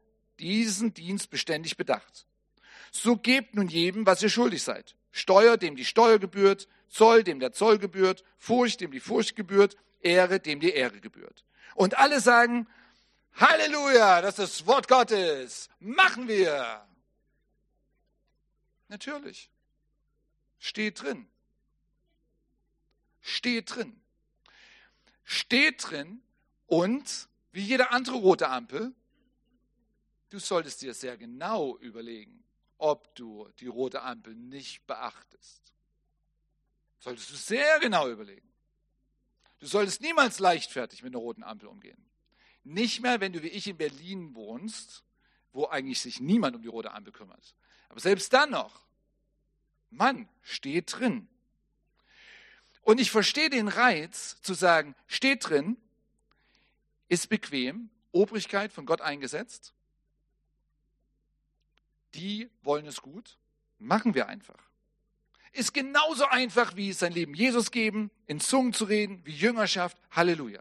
diesen 0.41 0.95
Dienst 0.95 1.31
beständig 1.31 1.77
bedacht. 1.77 2.27
So 2.91 3.17
gebt 3.17 3.55
nun 3.55 3.69
jedem, 3.69 4.07
was 4.07 4.23
ihr 4.23 4.31
schuldig 4.31 4.63
seid. 4.63 4.97
Steuer, 5.11 5.57
dem 5.57 5.77
die 5.77 5.85
Steuer 5.85 6.19
gebührt, 6.19 6.69
Zoll, 6.89 7.23
dem 7.23 7.41
der 7.41 7.53
Zoll 7.53 7.79
gebührt, 7.79 8.25
Furcht, 8.39 8.81
dem 8.81 8.91
die 8.91 9.01
Furcht 9.01 9.37
gebührt, 9.37 9.77
Ehre, 10.01 10.41
dem 10.41 10.61
die 10.61 10.71
Ehre 10.71 11.01
gebührt. 11.01 11.45
Und 11.75 11.99
alle 11.99 12.21
sagen, 12.21 12.67
Halleluja, 13.35 14.21
das 14.23 14.39
ist 14.39 14.61
das 14.61 14.67
Wort 14.67 14.89
Gottes. 14.89 15.69
Machen 15.79 16.29
wir. 16.29 16.85
Natürlich. 18.89 19.51
Steht 20.59 21.03
drin. 21.03 21.29
Steht 23.21 23.75
drin. 23.75 24.01
Steht 25.25 25.91
drin 25.91 26.23
und 26.67 27.29
wie 27.53 27.63
jede 27.63 27.91
andere 27.91 28.17
rote 28.17 28.49
Ampel, 28.49 28.95
du 30.31 30.39
solltest 30.39 30.83
dir 30.83 30.95
sehr 30.95 31.17
genau 31.17 31.77
überlegen, 31.79 32.45
ob 32.79 33.15
du 33.15 33.49
die 33.61 33.67
rote 33.67 34.03
Ampel 34.03 34.35
nicht 34.35 34.87
beachtest. 34.87 35.73
Solltest 37.01 37.31
du 37.31 37.35
sehr 37.35 37.79
genau 37.81 38.09
überlegen. 38.09 38.49
Du 39.59 39.67
solltest 39.67 40.01
niemals 40.01 40.39
leichtfertig 40.39 41.03
mit 41.03 41.13
einer 41.15 41.23
roten 41.23 41.43
Ampel 41.43 41.69
umgehen. 41.69 42.05
Nicht 42.65 43.01
mehr, 43.01 43.21
wenn 43.21 43.33
du 43.33 43.43
wie 43.43 43.49
ich 43.49 43.67
in 43.67 43.77
Berlin 43.77 44.35
wohnst, 44.35 45.03
wo 45.53 45.67
eigentlich 45.67 46.01
sich 46.01 46.21
niemand 46.21 46.55
um 46.55 46.63
die 46.63 46.69
rote 46.69 46.93
Ampel 46.93 47.13
kümmert. 47.13 47.55
Aber 47.89 48.01
selbst 48.01 48.33
dann 48.33 48.51
noch, 48.51 48.87
Mann, 49.91 50.29
steht 50.43 50.99
drin. 50.99 51.29
Und 52.83 53.01
ich 53.01 53.11
verstehe 53.11 53.51
den 53.51 53.69
Reiz 53.69 54.41
zu 54.43 54.55
sagen, 54.55 54.95
steht 55.07 55.49
drin, 55.49 55.77
ist 57.09 57.29
bequem, 57.29 57.91
Obrigkeit 58.13 58.73
von 58.73 58.87
Gott 58.87 59.01
eingesetzt, 59.01 59.75
die 62.15 62.51
wollen 62.63 62.87
es 62.87 63.03
gut. 63.03 63.39
Machen 63.79 64.15
wir 64.15 64.29
einfach. 64.29 64.59
Ist 65.53 65.73
genauso 65.73 66.27
einfach 66.27 66.77
wie 66.77 66.93
sein 66.93 67.13
Leben 67.13 67.35
Jesus 67.35 67.71
geben, 67.71 68.11
in 68.27 68.41
Zungen 68.41 68.73
zu 68.73 68.85
reden, 68.85 69.25
wie 69.25 69.35
Jüngerschaft. 69.35 69.97
Halleluja. 70.11 70.61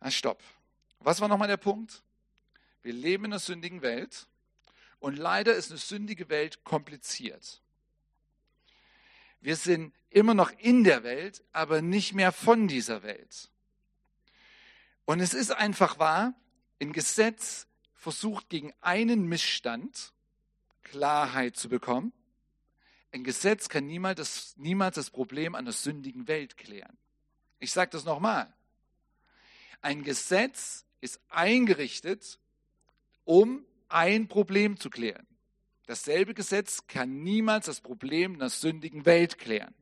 Ah, 0.00 0.10
stopp. 0.10 0.42
Was 1.00 1.20
war 1.20 1.28
nochmal 1.28 1.48
der 1.48 1.56
Punkt? 1.56 2.02
Wir 2.82 2.92
leben 2.92 3.26
in 3.26 3.32
einer 3.32 3.38
sündigen 3.38 3.82
Welt 3.82 4.26
und 4.98 5.16
leider 5.16 5.54
ist 5.54 5.70
eine 5.70 5.78
sündige 5.78 6.28
Welt 6.28 6.64
kompliziert. 6.64 7.60
Wir 9.40 9.56
sind 9.56 9.94
immer 10.10 10.34
noch 10.34 10.50
in 10.58 10.84
der 10.84 11.02
Welt, 11.02 11.42
aber 11.52 11.82
nicht 11.82 12.12
mehr 12.14 12.32
von 12.32 12.68
dieser 12.68 13.02
Welt. 13.02 13.50
Und 15.04 15.20
es 15.20 15.34
ist 15.34 15.50
einfach 15.50 15.98
wahr, 15.98 16.34
ein 16.80 16.92
Gesetz 16.92 17.66
versucht 18.00 18.48
gegen 18.48 18.72
einen 18.80 19.26
Missstand 19.26 20.14
Klarheit 20.82 21.56
zu 21.56 21.68
bekommen. 21.68 22.12
Ein 23.12 23.24
Gesetz 23.24 23.68
kann 23.68 23.86
niemals 23.86 24.16
das, 24.16 24.56
niemals 24.56 24.94
das 24.94 25.10
Problem 25.10 25.54
einer 25.54 25.72
sündigen 25.72 26.26
Welt 26.26 26.56
klären. 26.56 26.96
Ich 27.58 27.72
sage 27.72 27.90
das 27.90 28.04
nochmal. 28.04 28.52
Ein 29.82 30.02
Gesetz 30.02 30.86
ist 31.02 31.20
eingerichtet, 31.28 32.38
um 33.24 33.66
ein 33.90 34.28
Problem 34.28 34.78
zu 34.78 34.88
klären. 34.88 35.26
Dasselbe 35.86 36.32
Gesetz 36.32 36.86
kann 36.86 37.22
niemals 37.22 37.66
das 37.66 37.82
Problem 37.82 38.36
einer 38.36 38.48
sündigen 38.48 39.04
Welt 39.04 39.38
klären. 39.38 39.74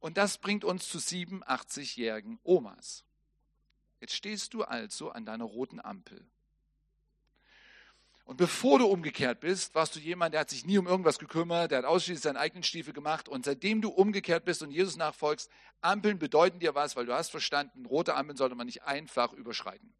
Und 0.00 0.16
das 0.16 0.38
bringt 0.38 0.64
uns 0.64 0.88
zu 0.88 0.98
87-jährigen 0.98 2.40
Omas. 2.42 3.04
Jetzt 4.00 4.14
stehst 4.14 4.54
du 4.54 4.64
also 4.64 5.10
an 5.10 5.24
deiner 5.24 5.44
roten 5.44 5.78
Ampel. 5.78 6.26
Und 8.30 8.36
bevor 8.36 8.78
du 8.78 8.86
umgekehrt 8.86 9.40
bist, 9.40 9.74
warst 9.74 9.96
du 9.96 9.98
jemand, 9.98 10.34
der 10.34 10.42
hat 10.42 10.50
sich 10.50 10.64
nie 10.64 10.78
um 10.78 10.86
irgendwas 10.86 11.18
gekümmert, 11.18 11.72
der 11.72 11.78
hat 11.78 11.84
ausschließlich 11.84 12.22
seinen 12.22 12.36
eigenen 12.36 12.62
Stiefel 12.62 12.92
gemacht. 12.92 13.28
Und 13.28 13.44
seitdem 13.44 13.82
du 13.82 13.88
umgekehrt 13.88 14.44
bist 14.44 14.62
und 14.62 14.70
Jesus 14.70 14.96
nachfolgst, 14.96 15.50
Ampeln 15.80 16.20
bedeuten 16.20 16.60
dir 16.60 16.76
was, 16.76 16.94
weil 16.94 17.06
du 17.06 17.12
hast 17.12 17.30
verstanden, 17.30 17.86
rote 17.86 18.14
Ampeln 18.14 18.36
sollte 18.36 18.54
man 18.54 18.66
nicht 18.66 18.84
einfach 18.84 19.32
überschreiten. 19.32 19.92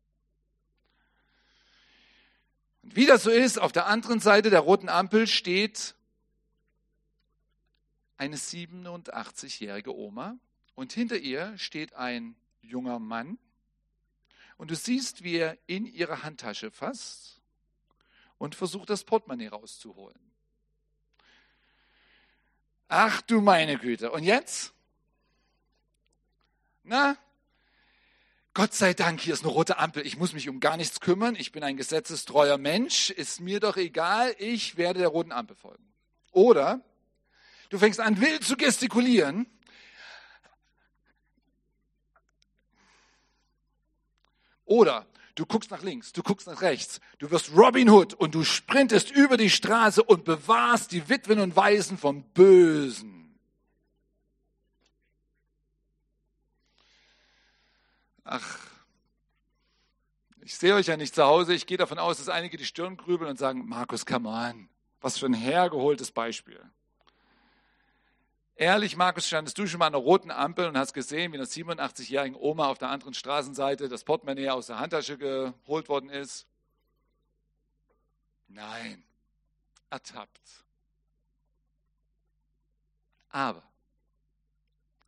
Und 2.85 2.95
wie 2.95 3.05
das 3.05 3.25
so 3.25 3.31
ist, 3.31 3.59
auf 3.59 3.73
der 3.73 3.87
anderen 3.87 4.21
Seite 4.21 4.49
der 4.49 4.61
roten 4.61 4.89
Ampel 4.89 5.27
steht 5.27 5.97
eine 8.17 8.37
87-jährige 8.37 9.93
Oma 9.93 10.39
und 10.77 10.93
hinter 10.93 11.17
ihr 11.17 11.59
steht 11.59 11.95
ein 11.95 12.37
junger 12.63 13.01
Mann. 13.01 13.41
Und 14.57 14.71
du 14.71 14.77
siehst, 14.77 15.25
wie 15.25 15.35
er 15.35 15.59
in 15.67 15.85
ihre 15.85 16.23
Handtasche 16.23 16.71
fasst 16.71 17.40
und 18.41 18.55
versucht, 18.55 18.89
das 18.89 19.05
Portemonnaie 19.05 19.49
rauszuholen. 19.49 20.19
Ach 22.89 23.21
du 23.21 23.43
meine 23.43 23.79
Güte. 23.79 24.11
Und 24.11 24.25
jetzt? 24.25 24.73
Na, 26.83 27.19
Gott 28.55 28.73
sei 28.73 28.95
Dank, 28.95 29.21
hier 29.21 29.35
ist 29.35 29.45
eine 29.45 29.53
rote 29.53 29.79
Ampel. 29.79 30.07
Ich 30.07 30.17
muss 30.17 30.33
mich 30.33 30.49
um 30.49 30.59
gar 30.59 30.79
nichts 30.79 31.01
kümmern. 31.01 31.37
Ich 31.37 31.53
bin 31.53 31.63
ein 31.63 31.77
gesetzestreuer 31.77 32.57
Mensch. 32.57 33.11
Ist 33.11 33.41
mir 33.41 33.61
doch 33.61 33.77
egal. 33.77 34.35
Ich 34.39 34.79
werde 34.79 35.01
der 35.01 35.09
roten 35.09 35.33
Ampel 35.33 35.55
folgen. 35.55 35.85
Oder 36.33 36.81
du 37.69 37.79
fängst 37.79 38.01
an, 38.01 38.23
wild 38.23 38.43
zu 38.43 38.57
gestikulieren. 38.57 39.47
Oder 44.65 45.07
du 45.35 45.47
guckst 45.47 45.71
nach 45.71 45.83
links, 45.83 46.13
du 46.13 46.23
guckst 46.23 46.47
nach 46.47 46.63
rechts. 46.63 47.01
Du 47.19 47.31
wirst 47.31 47.53
Robin 47.57 47.89
Hood 47.91 48.15
und 48.15 48.35
du 48.35 48.45
sprintest 48.45 49.11
über 49.11 49.37
die 49.37 49.51
Straße 49.51 50.03
und 50.03 50.25
bewahrst 50.25 50.93
die 50.93 51.09
Witwen 51.09 51.41
und 51.41 51.57
Waisen 51.57 51.99
vom 51.99 52.23
Bösen. 52.35 53.21
ach, 58.31 58.59
ich 60.41 60.57
sehe 60.57 60.75
euch 60.75 60.87
ja 60.87 60.97
nicht 60.97 61.15
zu 61.15 61.25
Hause. 61.25 61.53
Ich 61.53 61.67
gehe 61.67 61.77
davon 61.77 61.99
aus, 61.99 62.19
dass 62.19 62.29
einige 62.29 62.57
die 62.57 62.65
Stirn 62.65 62.97
grübeln 62.97 63.31
und 63.31 63.39
sagen, 63.39 63.67
Markus, 63.67 64.07
come 64.07 64.29
on, 64.29 64.69
was 65.01 65.19
für 65.19 65.27
ein 65.27 65.35
hergeholtes 65.35 66.13
Beispiel. 66.13 66.61
Ehrlich, 68.61 68.95
Markus, 68.95 69.27
standest 69.27 69.57
du 69.57 69.67
schon 69.67 69.79
mal 69.79 69.87
an 69.87 69.95
einer 69.95 70.03
roten 70.03 70.31
Ampel 70.31 70.67
und 70.67 70.77
hast 70.77 70.93
gesehen, 70.93 71.33
wie 71.33 71.39
einer 71.39 71.47
87-jährigen 71.47 72.37
Oma 72.37 72.67
auf 72.67 72.77
der 72.77 72.91
anderen 72.91 73.15
Straßenseite 73.15 73.89
das 73.89 74.05
Portemonnaie 74.05 74.51
aus 74.51 74.67
der 74.67 74.79
Handtasche 74.79 75.17
geholt 75.17 75.89
worden 75.89 76.11
ist? 76.11 76.47
Nein, 78.49 79.03
ertappt. 79.89 80.67
Aber 83.31 83.63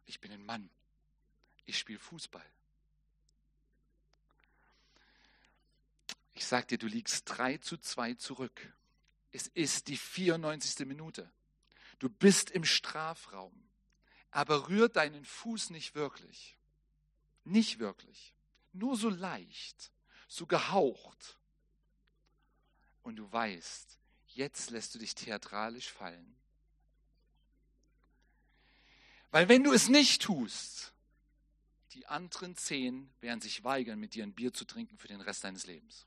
ich 0.07 0.19
bin 0.19 0.33
ein 0.33 0.47
Mann. 0.47 0.71
Ich 1.67 1.79
spiele 1.79 1.99
Fußball. 1.99 2.47
Ich 6.33 6.47
sag 6.47 6.69
dir, 6.69 6.79
du 6.79 6.87
liegst 6.87 7.25
3 7.27 7.59
zu 7.59 7.77
2 7.77 8.15
zurück. 8.15 8.73
Es 9.31 9.49
ist 9.49 9.89
die 9.89 9.99
94. 9.99 10.87
Minute. 10.87 11.31
Du 12.03 12.09
bist 12.09 12.51
im 12.51 12.65
Strafraum, 12.65 13.55
aber 14.33 14.69
rühr 14.69 14.89
deinen 14.89 15.25
Fuß 15.25 15.71
nicht 15.71 15.95
wirklich. 15.95 16.59
Nicht 17.45 17.79
wirklich. 17.79 18.35
Nur 18.73 18.97
so 18.97 19.09
leicht, 19.09 19.93
so 20.27 20.45
gehaucht. 20.45 21.39
Und 23.05 23.15
du 23.15 23.31
weißt, 23.31 24.01
jetzt 24.27 24.71
lässt 24.71 24.97
du 24.97 24.99
dich 24.99 25.15
theatralisch 25.15 25.93
fallen. 25.93 26.35
Weil 29.31 29.49
wenn 29.49 29.63
du 29.63 29.73
es 29.73 29.89
nicht 29.89 30.23
tust, 30.23 30.93
die 31.93 32.09
anderen 32.09 32.57
zehn 32.57 33.15
werden 33.21 33.41
sich 33.41 33.63
weigern, 33.63 34.01
mit 34.01 34.15
dir 34.15 34.25
ein 34.25 34.35
Bier 34.35 34.53
zu 34.53 34.65
trinken 34.65 34.99
für 34.99 35.07
den 35.07 35.21
Rest 35.21 35.45
deines 35.45 35.67
Lebens. 35.67 36.05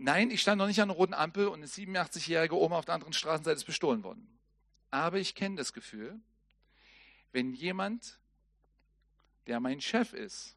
Nein, 0.00 0.30
ich 0.30 0.40
stand 0.40 0.58
noch 0.58 0.68
nicht 0.68 0.80
an 0.80 0.90
der 0.90 0.96
roten 0.96 1.12
Ampel 1.12 1.48
und 1.48 1.54
eine 1.54 1.66
87-jährige 1.66 2.56
Oma 2.56 2.78
auf 2.78 2.84
der 2.84 2.94
anderen 2.94 3.12
Straßenseite 3.12 3.56
ist 3.56 3.64
bestohlen 3.64 4.04
worden. 4.04 4.38
Aber 4.92 5.18
ich 5.18 5.34
kenne 5.34 5.56
das 5.56 5.72
Gefühl, 5.72 6.20
wenn 7.32 7.52
jemand, 7.52 8.20
der 9.48 9.58
mein 9.58 9.80
Chef 9.80 10.12
ist, 10.12 10.56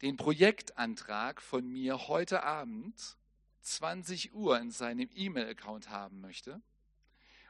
den 0.00 0.16
Projektantrag 0.16 1.42
von 1.42 1.68
mir 1.68 2.08
heute 2.08 2.42
Abend 2.42 3.18
20 3.60 4.32
Uhr 4.32 4.58
in 4.58 4.70
seinem 4.70 5.10
E-Mail-Account 5.14 5.90
haben 5.90 6.22
möchte 6.22 6.62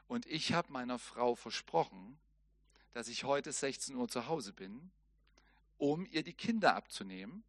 und 0.07 0.25
ich 0.25 0.51
habe 0.51 0.73
meiner 0.73 0.99
Frau 0.99 1.35
versprochen, 1.35 2.19
dass 2.91 3.07
ich 3.07 3.23
heute 3.23 3.53
16 3.53 3.95
Uhr 3.95 4.09
zu 4.09 4.27
Hause 4.27 4.51
bin, 4.51 4.91
um 5.77 6.05
ihr 6.07 6.23
die 6.23 6.33
Kinder 6.33 6.75
abzunehmen 6.75 7.45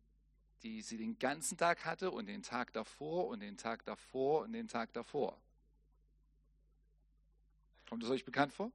die 0.62 0.82
sie 0.82 0.96
den 0.96 1.18
ganzen 1.18 1.56
Tag 1.56 1.84
hatte 1.84 2.10
und 2.10 2.26
den 2.26 2.42
Tag 2.42 2.72
davor 2.72 3.28
und 3.28 3.40
den 3.40 3.56
Tag 3.56 3.84
davor 3.84 4.42
und 4.42 4.52
den 4.52 4.68
Tag 4.68 4.92
davor. 4.92 5.38
Kommt 7.88 8.02
es 8.02 8.10
euch 8.10 8.24
bekannt 8.24 8.52
vor? 8.52 8.72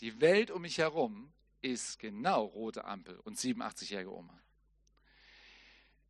Die 0.00 0.20
Welt 0.20 0.50
um 0.50 0.62
mich 0.62 0.78
herum 0.78 1.32
ist 1.62 1.98
genau 1.98 2.44
rote 2.44 2.84
Ampel 2.84 3.18
und 3.20 3.38
87-jährige 3.38 4.12
Oma. 4.12 4.38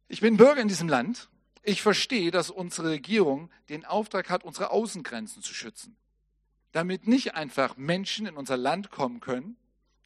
Ich 0.08 0.20
bin 0.20 0.36
Bürger 0.36 0.60
in 0.60 0.68
diesem 0.68 0.88
Land. 0.88 1.28
Ich 1.62 1.80
verstehe, 1.80 2.30
dass 2.30 2.50
unsere 2.50 2.90
Regierung 2.90 3.50
den 3.68 3.84
Auftrag 3.84 4.30
hat, 4.30 4.44
unsere 4.44 4.70
Außengrenzen 4.70 5.42
zu 5.42 5.54
schützen, 5.54 5.96
damit 6.72 7.06
nicht 7.06 7.34
einfach 7.34 7.76
Menschen 7.76 8.26
in 8.26 8.36
unser 8.36 8.56
Land 8.56 8.90
kommen 8.90 9.20
können 9.20 9.56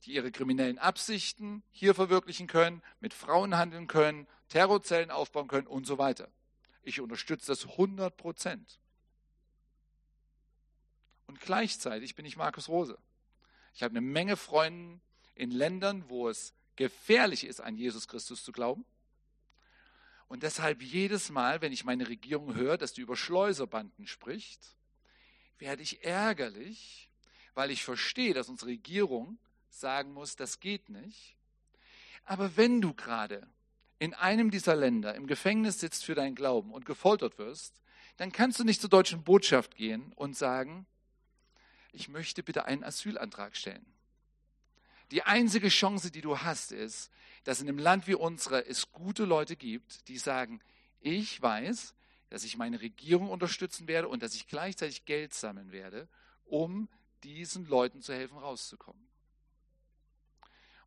die 0.04 0.12
ihre 0.14 0.30
kriminellen 0.30 0.78
Absichten 0.78 1.62
hier 1.70 1.94
verwirklichen 1.94 2.46
können, 2.46 2.82
mit 3.00 3.14
Frauen 3.14 3.56
handeln 3.56 3.86
können, 3.86 4.26
Terrorzellen 4.48 5.10
aufbauen 5.10 5.48
können 5.48 5.66
und 5.66 5.86
so 5.86 5.98
weiter. 5.98 6.28
Ich 6.82 7.00
unterstütze 7.00 7.48
das 7.48 7.66
100 7.66 8.16
Prozent. 8.16 8.78
Und 11.26 11.40
gleichzeitig 11.40 12.14
bin 12.14 12.24
ich 12.24 12.36
Markus 12.36 12.68
Rose. 12.68 12.98
Ich 13.74 13.82
habe 13.82 13.92
eine 13.92 14.00
Menge 14.00 14.36
Freunde 14.36 15.00
in 15.34 15.50
Ländern, 15.50 16.08
wo 16.08 16.28
es 16.28 16.54
gefährlich 16.76 17.44
ist, 17.44 17.60
an 17.60 17.76
Jesus 17.76 18.08
Christus 18.08 18.42
zu 18.42 18.52
glauben. 18.52 18.86
Und 20.28 20.42
deshalb 20.42 20.82
jedes 20.82 21.30
Mal, 21.30 21.60
wenn 21.60 21.72
ich 21.72 21.84
meine 21.84 22.08
Regierung 22.08 22.54
höre, 22.54 22.78
dass 22.78 22.92
die 22.92 23.00
über 23.00 23.16
Schleuserbanden 23.16 24.06
spricht, 24.06 24.76
werde 25.58 25.82
ich 25.82 26.04
ärgerlich, 26.04 27.10
weil 27.54 27.70
ich 27.70 27.84
verstehe, 27.84 28.34
dass 28.34 28.48
unsere 28.48 28.70
Regierung 28.70 29.38
sagen 29.70 30.12
muss, 30.12 30.36
das 30.36 30.60
geht 30.60 30.88
nicht. 30.88 31.36
Aber 32.24 32.56
wenn 32.56 32.80
du 32.80 32.94
gerade 32.94 33.46
in 33.98 34.14
einem 34.14 34.50
dieser 34.50 34.76
Länder 34.76 35.14
im 35.14 35.26
Gefängnis 35.26 35.80
sitzt 35.80 36.04
für 36.04 36.14
deinen 36.14 36.34
Glauben 36.34 36.72
und 36.72 36.86
gefoltert 36.86 37.38
wirst, 37.38 37.80
dann 38.16 38.32
kannst 38.32 38.60
du 38.60 38.64
nicht 38.64 38.80
zur 38.80 38.90
deutschen 38.90 39.24
Botschaft 39.24 39.76
gehen 39.76 40.12
und 40.14 40.36
sagen, 40.36 40.86
ich 41.92 42.08
möchte 42.08 42.42
bitte 42.42 42.64
einen 42.64 42.84
Asylantrag 42.84 43.56
stellen. 43.56 43.86
Die 45.10 45.22
einzige 45.22 45.68
Chance, 45.68 46.10
die 46.10 46.20
du 46.20 46.38
hast, 46.38 46.70
ist, 46.70 47.10
dass 47.44 47.60
in 47.60 47.68
einem 47.68 47.78
Land 47.78 48.06
wie 48.06 48.14
unserer 48.14 48.66
es 48.66 48.92
gute 48.92 49.24
Leute 49.24 49.56
gibt, 49.56 50.06
die 50.08 50.18
sagen, 50.18 50.60
ich 51.00 51.40
weiß, 51.40 51.94
dass 52.28 52.44
ich 52.44 52.58
meine 52.58 52.80
Regierung 52.82 53.30
unterstützen 53.30 53.88
werde 53.88 54.08
und 54.08 54.22
dass 54.22 54.34
ich 54.34 54.48
gleichzeitig 54.48 55.06
Geld 55.06 55.32
sammeln 55.32 55.72
werde, 55.72 56.08
um 56.44 56.88
diesen 57.24 57.66
Leuten 57.66 58.02
zu 58.02 58.12
helfen, 58.12 58.36
rauszukommen. 58.36 59.07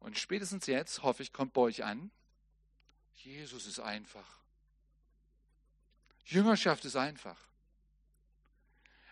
Und 0.02 0.18
spätestens 0.18 0.66
jetzt, 0.66 1.04
hoffe 1.04 1.24
ich, 1.24 1.32
kommt 1.32 1.54
bei 1.54 1.62
euch 1.62 1.84
an, 1.84 2.12
Jesus 3.14 3.68
ist 3.68 3.80
einfach. 3.80 4.40
Jüngerschaft 6.26 6.84
ist 6.86 6.96
einfach. 6.96 7.38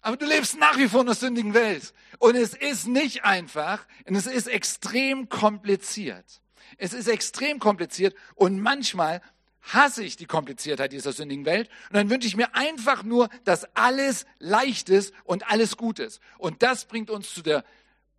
Aber 0.01 0.17
du 0.17 0.25
lebst 0.25 0.57
nach 0.57 0.77
wie 0.77 0.87
vor 0.87 1.01
in 1.01 1.07
der 1.07 1.15
sündigen 1.15 1.53
Welt. 1.53 1.93
Und 2.17 2.35
es 2.35 2.53
ist 2.53 2.87
nicht 2.87 3.23
einfach 3.23 3.85
und 4.05 4.15
es 4.15 4.25
ist 4.25 4.47
extrem 4.47 5.29
kompliziert. 5.29 6.41
Es 6.77 6.93
ist 6.93 7.07
extrem 7.07 7.59
kompliziert 7.59 8.15
und 8.35 8.59
manchmal 8.59 9.21
hasse 9.61 10.03
ich 10.03 10.15
die 10.15 10.25
Kompliziertheit 10.25 10.91
dieser 10.91 11.13
sündigen 11.13 11.45
Welt 11.45 11.69
und 11.89 11.97
dann 11.97 12.09
wünsche 12.09 12.27
ich 12.27 12.35
mir 12.35 12.55
einfach 12.55 13.03
nur, 13.03 13.29
dass 13.43 13.65
alles 13.75 14.25
leicht 14.39 14.89
ist 14.89 15.13
und 15.23 15.49
alles 15.51 15.77
gut 15.77 15.99
ist. 15.99 16.21
Und 16.37 16.63
das 16.63 16.85
bringt 16.85 17.09
uns 17.09 17.33
zu 17.33 17.41
der 17.41 17.63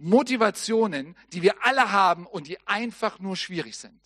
Motivationen, 0.01 1.15
die 1.33 1.43
wir 1.43 1.65
alle 1.65 1.93
haben 1.93 2.27
und 2.27 2.49
die 2.49 2.59
einfach 2.67 3.19
nur 3.19 3.37
schwierig 3.37 3.77
sind. 3.77 4.01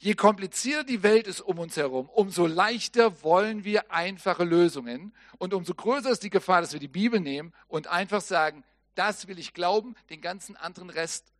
Je 0.00 0.14
komplizierter 0.14 0.82
die 0.82 1.04
Welt 1.04 1.28
ist 1.28 1.40
um 1.40 1.60
uns 1.60 1.76
herum, 1.76 2.08
umso 2.08 2.48
leichter 2.48 3.22
wollen 3.22 3.62
wir 3.62 3.92
einfache 3.92 4.42
Lösungen 4.42 5.14
und 5.38 5.54
umso 5.54 5.74
größer 5.74 6.10
ist 6.10 6.24
die 6.24 6.30
Gefahr, 6.30 6.60
dass 6.60 6.72
wir 6.72 6.80
die 6.80 6.88
Bibel 6.88 7.20
nehmen 7.20 7.52
und 7.68 7.86
einfach 7.86 8.20
sagen, 8.20 8.64
das 8.96 9.28
will 9.28 9.38
ich 9.38 9.54
glauben, 9.54 9.94
den 10.10 10.20
ganzen 10.20 10.56
anderen 10.56 10.90
Rest 10.90 11.32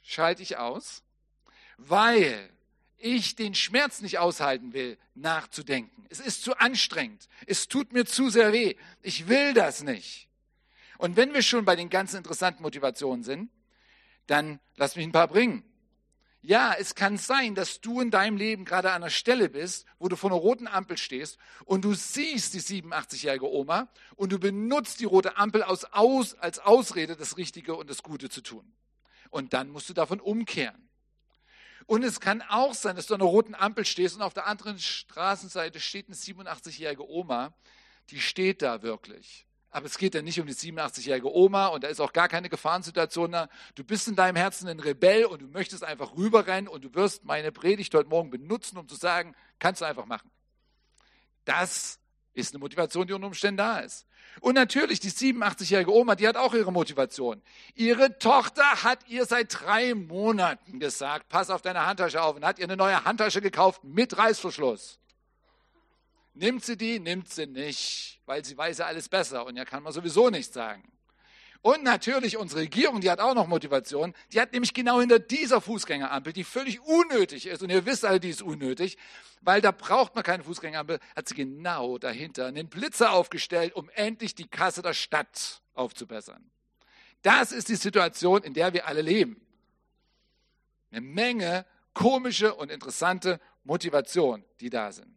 schalte 0.00 0.42
ich 0.42 0.56
aus, 0.56 1.02
weil 1.76 2.48
ich 2.96 3.36
den 3.36 3.54
Schmerz 3.54 4.00
nicht 4.00 4.18
aushalten 4.18 4.72
will, 4.72 4.96
nachzudenken. 5.14 6.06
Es 6.08 6.20
ist 6.20 6.42
zu 6.42 6.56
anstrengend. 6.56 7.28
Es 7.46 7.68
tut 7.68 7.92
mir 7.92 8.06
zu 8.06 8.30
sehr 8.30 8.54
weh. 8.54 8.76
Ich 9.02 9.28
will 9.28 9.52
das 9.52 9.82
nicht. 9.82 10.25
Und 10.98 11.16
wenn 11.16 11.34
wir 11.34 11.42
schon 11.42 11.64
bei 11.64 11.76
den 11.76 11.90
ganzen 11.90 12.18
interessanten 12.18 12.62
Motivationen 12.62 13.24
sind, 13.24 13.50
dann 14.26 14.60
lass 14.76 14.96
mich 14.96 15.06
ein 15.06 15.12
paar 15.12 15.28
bringen. 15.28 15.64
Ja, 16.42 16.74
es 16.78 16.94
kann 16.94 17.18
sein, 17.18 17.56
dass 17.56 17.80
du 17.80 18.00
in 18.00 18.12
deinem 18.12 18.36
Leben 18.36 18.64
gerade 18.64 18.90
an 18.90 19.02
einer 19.02 19.10
Stelle 19.10 19.48
bist, 19.48 19.84
wo 19.98 20.08
du 20.08 20.14
vor 20.14 20.30
einer 20.30 20.38
roten 20.38 20.68
Ampel 20.68 20.96
stehst 20.96 21.38
und 21.64 21.84
du 21.84 21.92
siehst 21.94 22.54
die 22.54 22.60
87-jährige 22.60 23.50
Oma 23.50 23.88
und 24.14 24.30
du 24.30 24.38
benutzt 24.38 25.00
die 25.00 25.06
rote 25.06 25.36
Ampel 25.38 25.64
aus, 25.64 25.84
aus, 25.86 26.34
als 26.34 26.60
Ausrede, 26.60 27.16
das 27.16 27.36
Richtige 27.36 27.74
und 27.74 27.90
das 27.90 28.04
Gute 28.04 28.28
zu 28.30 28.42
tun. 28.42 28.72
Und 29.30 29.54
dann 29.54 29.70
musst 29.70 29.88
du 29.88 29.92
davon 29.92 30.20
umkehren. 30.20 30.88
Und 31.86 32.04
es 32.04 32.20
kann 32.20 32.42
auch 32.42 32.74
sein, 32.74 32.94
dass 32.94 33.06
du 33.06 33.14
an 33.14 33.22
einer 33.22 33.30
roten 33.30 33.54
Ampel 33.56 33.84
stehst 33.84 34.14
und 34.14 34.22
auf 34.22 34.34
der 34.34 34.46
anderen 34.46 34.78
Straßenseite 34.78 35.80
steht 35.80 36.06
eine 36.06 36.16
87-jährige 36.16 37.08
Oma, 37.08 37.54
die 38.10 38.20
steht 38.20 38.62
da 38.62 38.82
wirklich. 38.82 39.46
Aber 39.76 39.84
es 39.84 39.98
geht 39.98 40.14
ja 40.14 40.22
nicht 40.22 40.40
um 40.40 40.46
die 40.46 40.54
87-jährige 40.54 41.30
Oma 41.30 41.66
und 41.66 41.84
da 41.84 41.88
ist 41.88 42.00
auch 42.00 42.14
gar 42.14 42.28
keine 42.28 42.48
Gefahrensituation 42.48 43.32
da. 43.32 43.50
Du 43.74 43.84
bist 43.84 44.08
in 44.08 44.16
deinem 44.16 44.36
Herzen 44.36 44.66
ein 44.68 44.80
Rebell 44.80 45.26
und 45.26 45.42
du 45.42 45.48
möchtest 45.48 45.84
einfach 45.84 46.16
rüberrennen 46.16 46.66
und 46.66 46.82
du 46.82 46.94
wirst 46.94 47.26
meine 47.26 47.52
Predigt 47.52 47.92
heute 47.92 48.08
Morgen 48.08 48.30
benutzen, 48.30 48.78
um 48.78 48.88
zu 48.88 48.94
sagen, 48.94 49.36
kannst 49.58 49.82
du 49.82 49.84
einfach 49.84 50.06
machen. 50.06 50.30
Das 51.44 51.98
ist 52.32 52.54
eine 52.54 52.60
Motivation, 52.60 53.06
die 53.06 53.12
unter 53.12 53.26
Umständen 53.26 53.58
da 53.58 53.80
ist. 53.80 54.06
Und 54.40 54.54
natürlich, 54.54 54.98
die 54.98 55.10
87-jährige 55.10 55.92
Oma, 55.92 56.14
die 56.14 56.26
hat 56.26 56.38
auch 56.38 56.54
ihre 56.54 56.72
Motivation. 56.72 57.42
Ihre 57.74 58.18
Tochter 58.18 58.82
hat 58.82 59.06
ihr 59.08 59.26
seit 59.26 59.60
drei 59.60 59.94
Monaten 59.94 60.80
gesagt, 60.80 61.28
pass 61.28 61.50
auf 61.50 61.60
deine 61.60 61.84
Handtasche 61.84 62.22
auf 62.22 62.34
und 62.34 62.46
hat 62.46 62.58
ihr 62.58 62.64
eine 62.64 62.78
neue 62.78 63.04
Handtasche 63.04 63.42
gekauft 63.42 63.84
mit 63.84 64.16
Reißverschluss. 64.16 64.98
Nimmt 66.38 66.66
sie 66.66 66.76
die, 66.76 67.00
nimmt 67.00 67.30
sie 67.30 67.46
nicht, 67.46 68.20
weil 68.26 68.44
sie 68.44 68.58
weiß 68.58 68.78
ja 68.78 68.86
alles 68.86 69.08
besser 69.08 69.46
und 69.46 69.56
ja 69.56 69.64
kann 69.64 69.82
man 69.82 69.94
sowieso 69.94 70.28
nichts 70.28 70.52
sagen. 70.52 70.84
Und 71.62 71.82
natürlich 71.82 72.36
unsere 72.36 72.60
Regierung, 72.60 73.00
die 73.00 73.10
hat 73.10 73.20
auch 73.20 73.34
noch 73.34 73.46
Motivation. 73.46 74.12
Die 74.32 74.40
hat 74.40 74.52
nämlich 74.52 74.74
genau 74.74 75.00
hinter 75.00 75.18
dieser 75.18 75.62
Fußgängerampel, 75.62 76.34
die 76.34 76.44
völlig 76.44 76.80
unnötig 76.82 77.46
ist, 77.46 77.62
und 77.62 77.70
ihr 77.70 77.86
wisst 77.86 78.04
alle, 78.04 78.20
die 78.20 78.28
ist 78.28 78.42
unnötig, 78.42 78.98
weil 79.40 79.62
da 79.62 79.70
braucht 79.70 80.14
man 80.14 80.22
keine 80.22 80.44
Fußgängerampel, 80.44 81.00
hat 81.16 81.26
sie 81.26 81.34
genau 81.34 81.96
dahinter 81.96 82.46
einen 82.46 82.68
Blitzer 82.68 83.12
aufgestellt, 83.12 83.74
um 83.74 83.88
endlich 83.94 84.34
die 84.34 84.46
Kasse 84.46 84.82
der 84.82 84.92
Stadt 84.92 85.62
aufzubessern. 85.72 86.50
Das 87.22 87.50
ist 87.50 87.70
die 87.70 87.76
Situation, 87.76 88.42
in 88.42 88.52
der 88.52 88.74
wir 88.74 88.86
alle 88.86 89.00
leben. 89.00 89.40
Eine 90.90 91.00
Menge 91.00 91.64
komische 91.94 92.54
und 92.54 92.70
interessante 92.70 93.40
Motivation, 93.64 94.44
die 94.60 94.68
da 94.68 94.92
sind. 94.92 95.15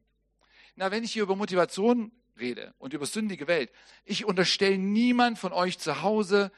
Na, 0.80 0.92
wenn 0.92 1.04
ich 1.04 1.12
hier 1.12 1.24
über 1.24 1.36
Motivation 1.36 2.10
rede 2.40 2.74
und 2.80 2.94
über 2.94 3.06
sündige 3.06 3.48
Welt, 3.48 3.70
ich 4.06 4.24
unterstelle 4.24 4.78
niemand 4.78 5.38
von 5.38 5.52
euch 5.52 5.78
zu 5.78 6.04
Hause, 6.04 6.54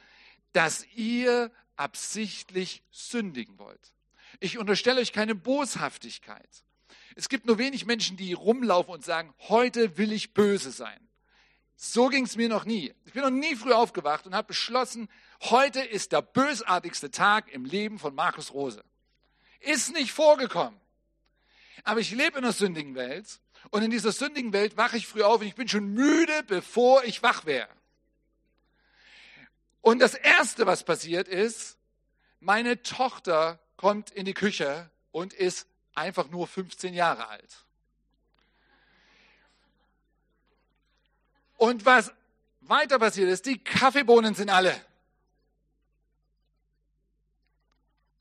dass 0.53 0.86
ihr 0.93 1.49
absichtlich 1.75 2.84
sündigen 2.91 3.57
wollt. 3.57 3.95
Ich 4.39 4.60
unterstelle 4.60 5.01
euch 5.01 5.12
keine 5.12 5.34
Boshaftigkeit. 5.34 6.63
Es 7.15 7.29
gibt 7.29 7.47
nur 7.47 7.57
wenig 7.57 7.88
Menschen, 7.88 8.15
die 8.15 8.34
rumlaufen 8.34 8.93
und 8.93 9.03
sagen, 9.03 9.34
heute 9.49 9.97
will 9.97 10.12
ich 10.12 10.36
böse 10.36 10.69
sein. 10.69 10.99
So 11.75 12.07
ging 12.10 12.25
es 12.25 12.36
mir 12.36 12.47
noch 12.47 12.65
nie. 12.65 12.93
Ich 13.05 13.13
bin 13.13 13.23
noch 13.23 13.31
nie 13.31 13.55
früh 13.55 13.73
aufgewacht 13.73 14.27
und 14.27 14.36
habe 14.36 14.49
beschlossen, 14.49 15.10
heute 15.49 15.81
ist 15.81 16.12
der 16.12 16.21
bösartigste 16.21 17.10
Tag 17.10 17.51
im 17.51 17.65
Leben 17.65 17.97
von 17.97 18.13
Markus 18.13 18.53
Rose. 18.53 18.84
Ist 19.62 19.91
nicht 19.93 20.12
vorgekommen. 20.12 20.79
Aber 21.84 22.00
ich 22.00 22.12
lebe 22.12 22.38
in 22.38 22.44
einer 22.44 22.54
sündigen 22.54 22.96
Welt 22.96 23.39
und 23.70 23.84
in 23.84 23.91
dieser 23.91 24.12
sündigen 24.12 24.54
Welt 24.54 24.78
wache 24.78 24.98
ich 24.98 25.08
früh 25.08 25.24
auf 25.24 25.41
und 25.41 25.48
ich 25.48 25.56
bin 25.56 25.67
schon 25.67 25.94
müde, 25.94 26.44
bevor 26.48 27.04
ich 27.04 27.24
wach 27.24 27.46
wäre. 27.46 27.70
Und 29.82 30.00
das 30.00 30.13
Erste, 30.13 30.65
was 30.65 30.84
passiert 30.84 31.28
ist, 31.28 31.78
meine 32.39 32.82
Tochter 32.84 33.60
kommt 33.78 34.12
in 34.12 34.26
die 34.26 34.34
Küche 34.34 34.89
und 35.12 35.34
ist 35.34 35.67
einfach 35.96 36.30
nur 36.30 36.48
15 36.48 36.94
Jahre 36.94 37.28
alt. 37.28 37.65
Und 41.58 41.86
was 41.86 42.13
weiter 42.62 43.00
passiert 43.00 43.30
ist, 43.30 43.46
die 43.46 43.63
Kaffeebohnen 43.63 44.34
sind 44.34 44.50
alle. 44.50 44.74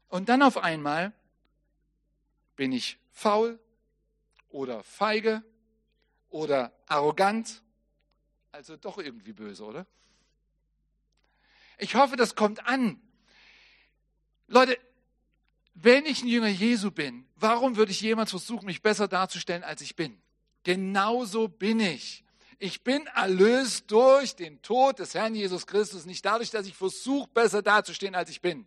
Und 0.09 0.29
dann 0.29 0.42
auf 0.42 0.59
einmal 0.59 1.12
bin 2.61 2.73
ich 2.73 2.99
faul, 3.11 3.59
oder 4.51 4.83
feige 4.83 5.42
oder 6.29 6.70
arrogant. 6.85 7.62
Also 8.53 8.77
doch 8.77 8.99
irgendwie 8.99 9.33
böse, 9.33 9.64
oder? 9.64 9.87
Ich 11.79 11.94
hoffe, 11.94 12.16
das 12.16 12.35
kommt 12.35 12.66
an. 12.66 13.01
Leute, 14.46 14.79
wenn 15.73 16.05
ich 16.05 16.23
ein 16.23 16.29
Jünger 16.29 16.49
Jesu 16.49 16.90
bin, 16.90 17.27
warum 17.37 17.77
würde 17.77 17.92
ich 17.92 18.03
jemals 18.03 18.29
versuchen, 18.29 18.66
mich 18.66 18.83
besser 18.83 19.09
darzustellen, 19.09 19.64
als 19.64 19.81
ich 19.81 19.96
bin? 19.96 20.20
Genauso 20.62 21.49
bin 21.49 21.81
ich. 21.81 22.25
Ich 22.59 22.85
bin 22.85 23.07
erlöst 23.07 23.90
durch 23.90 24.37
den 24.37 24.61
Tod 24.61 24.99
des 24.99 25.14
Herrn 25.14 25.35
Jesus 25.35 25.66
Christus, 25.66 26.05
nicht 26.05 26.27
dadurch, 26.27 26.51
dass 26.51 26.66
ich 26.66 26.77
versuche, 26.77 27.31
besser 27.33 27.62
dazustehen, 27.62 28.14
als 28.14 28.29
ich 28.29 28.42
bin. 28.42 28.66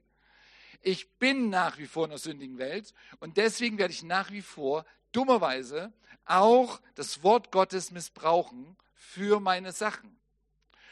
Ich 0.84 1.10
bin 1.14 1.50
nach 1.50 1.78
wie 1.78 1.88
vor 1.88 2.04
in 2.04 2.10
der 2.10 2.20
sündigen 2.20 2.58
Welt 2.58 2.94
und 3.20 3.38
deswegen 3.38 3.78
werde 3.78 3.94
ich 3.94 4.04
nach 4.04 4.32
wie 4.32 4.42
vor 4.42 4.86
dummerweise 5.14 5.94
auch 6.26 6.82
das 6.96 7.24
Wort 7.24 7.52
Gottes 7.52 7.92
missbrauchen 7.92 8.76
für 8.94 9.40
meine 9.40 9.72
Sachen. 9.72 10.20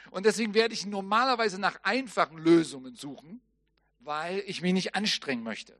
Und 0.09 0.25
deswegen 0.25 0.53
werde 0.53 0.73
ich 0.73 0.85
normalerweise 0.85 1.59
nach 1.59 1.83
einfachen 1.83 2.37
Lösungen 2.37 2.95
suchen, 2.95 3.41
weil 3.99 4.39
ich 4.47 4.61
mich 4.61 4.73
nicht 4.73 4.95
anstrengen 4.95 5.43
möchte. 5.43 5.77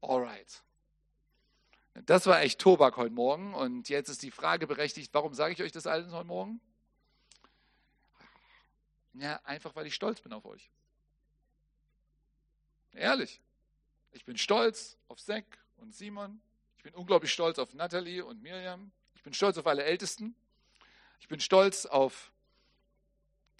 Alright. 0.00 0.62
Das 2.06 2.26
war 2.26 2.40
echt 2.42 2.60
Tobak 2.60 2.96
heute 2.96 3.14
Morgen 3.14 3.54
und 3.54 3.88
jetzt 3.88 4.08
ist 4.08 4.22
die 4.22 4.32
Frage 4.32 4.66
berechtigt, 4.66 5.14
warum 5.14 5.32
sage 5.32 5.54
ich 5.54 5.62
euch 5.62 5.72
das 5.72 5.86
alles 5.86 6.12
heute 6.12 6.26
Morgen? 6.26 6.60
Ja, 9.14 9.40
einfach 9.44 9.76
weil 9.76 9.86
ich 9.86 9.94
stolz 9.94 10.20
bin 10.20 10.32
auf 10.32 10.44
euch. 10.44 10.70
Ehrlich. 12.96 13.40
Ich 14.12 14.24
bin 14.24 14.36
stolz 14.36 14.96
auf 15.08 15.20
Zack 15.20 15.44
und 15.76 15.94
Simon 15.94 16.40
bin 16.86 16.94
unglaublich 16.94 17.32
stolz 17.32 17.58
auf 17.58 17.74
Natalie 17.74 18.24
und 18.24 18.40
Miriam. 18.42 18.92
Ich 19.16 19.24
bin 19.24 19.34
stolz 19.34 19.58
auf 19.58 19.66
alle 19.66 19.82
Ältesten. 19.82 20.36
Ich 21.18 21.26
bin 21.26 21.40
stolz 21.40 21.84
auf 21.84 22.30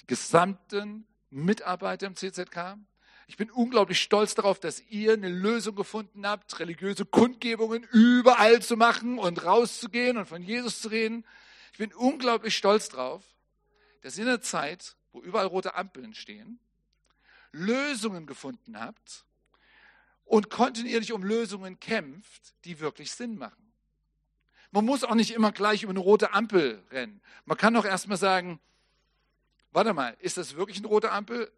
die 0.00 0.06
gesamten 0.06 1.08
Mitarbeiter 1.30 2.06
im 2.06 2.14
CZK. 2.14 2.78
Ich 3.26 3.36
bin 3.36 3.50
unglaublich 3.50 4.00
stolz 4.00 4.36
darauf, 4.36 4.60
dass 4.60 4.80
ihr 4.90 5.14
eine 5.14 5.28
Lösung 5.28 5.74
gefunden 5.74 6.24
habt, 6.24 6.60
religiöse 6.60 7.04
Kundgebungen 7.04 7.82
überall 7.90 8.62
zu 8.62 8.76
machen 8.76 9.18
und 9.18 9.44
rauszugehen 9.44 10.18
und 10.18 10.26
von 10.26 10.40
Jesus 10.40 10.80
zu 10.80 10.86
reden. 10.86 11.26
Ich 11.72 11.78
bin 11.78 11.92
unglaublich 11.92 12.56
stolz 12.56 12.90
darauf, 12.90 13.24
dass 14.02 14.18
in 14.18 14.28
einer 14.28 14.40
Zeit, 14.40 14.94
wo 15.10 15.20
überall 15.20 15.46
rote 15.46 15.74
Ampeln 15.74 16.14
stehen, 16.14 16.60
Lösungen 17.52 18.26
gefunden 18.26 18.78
habt, 18.78 19.26
und 20.26 20.50
kontinuierlich 20.50 21.12
um 21.12 21.22
Lösungen 21.22 21.80
kämpft, 21.80 22.54
die 22.64 22.80
wirklich 22.80 23.12
Sinn 23.12 23.38
machen. 23.38 23.72
Man 24.72 24.84
muss 24.84 25.04
auch 25.04 25.14
nicht 25.14 25.30
immer 25.30 25.52
gleich 25.52 25.84
über 25.84 25.90
eine 25.90 26.00
rote 26.00 26.34
Ampel 26.34 26.82
rennen. 26.90 27.20
Man 27.46 27.56
kann 27.56 27.76
auch 27.76 27.84
erstmal 27.84 28.18
sagen, 28.18 28.60
warte 29.72 29.94
mal, 29.94 30.16
ist 30.20 30.36
das 30.36 30.56
wirklich 30.56 30.78
eine 30.78 30.88
rote 30.88 31.12
Ampel? 31.12 31.50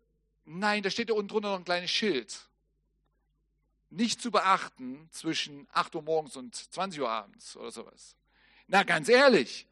Nein, 0.44 0.82
da 0.82 0.90
steht 0.90 1.10
da 1.10 1.14
unten 1.14 1.28
drunter 1.28 1.50
noch 1.50 1.58
ein 1.58 1.64
kleines 1.64 1.90
Schild. 1.90 2.38
Nicht 3.90 4.20
zu 4.20 4.30
beachten 4.30 5.08
zwischen 5.10 5.66
8 5.72 5.94
Uhr 5.94 6.02
morgens 6.02 6.36
und 6.36 6.54
20 6.54 7.00
Uhr 7.00 7.08
abends 7.08 7.56
oder 7.56 7.70
sowas. 7.70 8.16
Na, 8.66 8.82
ganz 8.82 9.08
ehrlich, 9.08 9.66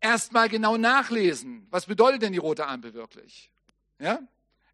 erstmal 0.00 0.50
genau 0.50 0.76
nachlesen. 0.76 1.66
Was 1.70 1.86
bedeutet 1.86 2.20
denn 2.20 2.34
die 2.34 2.38
rote 2.38 2.66
Ampel 2.66 2.92
wirklich? 2.92 3.50
Ja? 3.98 4.20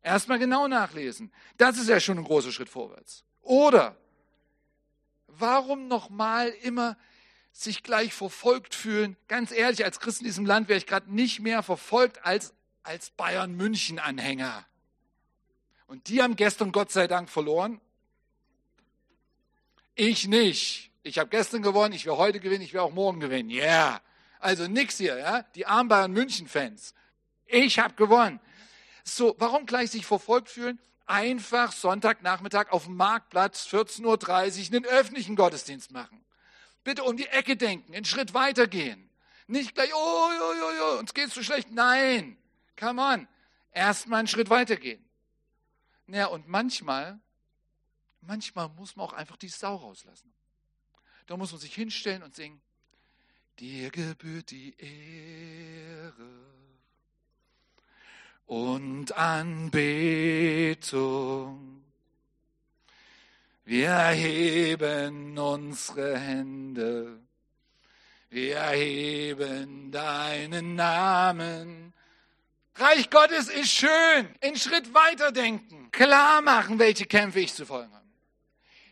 Erstmal 0.02 0.38
genau 0.38 0.66
nachlesen. 0.68 1.32
Das 1.56 1.78
ist 1.78 1.88
ja 1.88 2.00
schon 2.00 2.18
ein 2.18 2.24
großer 2.24 2.52
Schritt 2.52 2.68
vorwärts. 2.68 3.24
Oder 3.42 3.96
warum 5.26 5.88
nochmal 5.88 6.48
immer 6.62 6.96
sich 7.52 7.82
gleich 7.82 8.14
verfolgt 8.14 8.74
fühlen? 8.74 9.16
Ganz 9.28 9.52
ehrlich, 9.52 9.84
als 9.84 10.00
Christ 10.00 10.20
in 10.20 10.26
diesem 10.26 10.46
Land 10.46 10.68
wäre 10.68 10.78
ich 10.78 10.86
gerade 10.86 11.12
nicht 11.12 11.40
mehr 11.40 11.62
verfolgt 11.62 12.24
als 12.24 12.54
als 12.82 13.10
Bayern 13.10 13.54
München 13.54 13.98
Anhänger. 13.98 14.64
Und 15.86 16.08
die 16.08 16.22
haben 16.22 16.36
gestern 16.36 16.72
Gott 16.72 16.90
sei 16.90 17.06
Dank 17.06 17.28
verloren. 17.28 17.80
Ich 19.94 20.28
nicht. 20.28 20.90
Ich 21.02 21.18
habe 21.18 21.30
gestern 21.30 21.62
gewonnen, 21.62 21.94
ich 21.94 22.06
werde 22.06 22.18
heute 22.18 22.40
gewinnen, 22.40 22.62
ich 22.62 22.72
werde 22.72 22.84
auch 22.84 22.92
morgen 22.92 23.20
gewinnen. 23.20 23.50
Ja. 23.50 23.64
Yeah. 23.64 24.02
Also 24.38 24.66
nix 24.68 24.98
hier, 24.98 25.18
ja? 25.18 25.42
Die 25.54 25.66
armen 25.66 25.88
Bayern 25.88 26.12
München 26.12 26.48
Fans. 26.48 26.94
Ich 27.46 27.78
habe 27.78 27.94
gewonnen. 27.94 28.40
So, 29.04 29.34
warum 29.38 29.66
gleich 29.66 29.90
sich 29.90 30.06
verfolgt 30.06 30.48
fühlen? 30.48 30.78
Einfach 31.06 31.72
Sonntagnachmittag 31.72 32.70
auf 32.70 32.84
dem 32.84 32.96
Marktplatz 32.96 33.66
14.30 33.66 34.04
Uhr 34.04 34.76
einen 34.76 34.84
öffentlichen 34.86 35.36
Gottesdienst 35.36 35.90
machen. 35.90 36.24
Bitte 36.84 37.04
um 37.04 37.16
die 37.16 37.26
Ecke 37.26 37.56
denken, 37.56 37.94
einen 37.94 38.04
Schritt 38.04 38.32
weiter 38.32 38.66
gehen. 38.66 39.10
Nicht 39.46 39.74
gleich, 39.74 39.92
oh, 39.92 39.96
oh, 39.96 40.54
oh, 40.62 40.94
oh, 40.94 40.98
uns 40.98 41.12
geht's 41.12 41.34
so 41.34 41.42
schlecht. 41.42 41.70
Nein, 41.72 42.38
come 42.78 43.02
on. 43.02 43.28
Erstmal 43.72 44.20
einen 44.20 44.28
Schritt 44.28 44.50
weiter 44.50 44.76
gehen. 44.76 45.04
Naja, 46.06 46.26
und 46.26 46.48
manchmal, 46.48 47.20
manchmal 48.20 48.68
muss 48.70 48.96
man 48.96 49.06
auch 49.06 49.12
einfach 49.12 49.36
die 49.36 49.48
Sau 49.48 49.76
rauslassen. 49.76 50.32
Da 51.26 51.36
muss 51.36 51.52
man 51.52 51.60
sich 51.60 51.74
hinstellen 51.74 52.22
und 52.22 52.34
singen, 52.34 52.60
dir 53.58 53.90
gebührt 53.90 54.50
die 54.50 54.74
Ehre 54.78 56.39
und 58.50 59.16
Anbetung. 59.16 59.80
Wir 63.64 63.90
erheben 63.90 65.38
unsere 65.38 66.18
Hände, 66.18 67.20
wir 68.28 68.56
erheben 68.56 69.92
deinen 69.92 70.74
Namen. 70.74 71.92
Reich 72.74 73.08
Gottes 73.10 73.48
ist 73.48 73.70
schön. 73.70 74.34
In 74.40 74.56
Schritt 74.56 74.92
weiterdenken. 74.94 75.92
Klar 75.92 76.42
machen, 76.42 76.80
welche 76.80 77.06
Kämpfe 77.06 77.38
ich 77.38 77.54
zu 77.54 77.64
folgen 77.64 77.94
habe. 77.94 78.04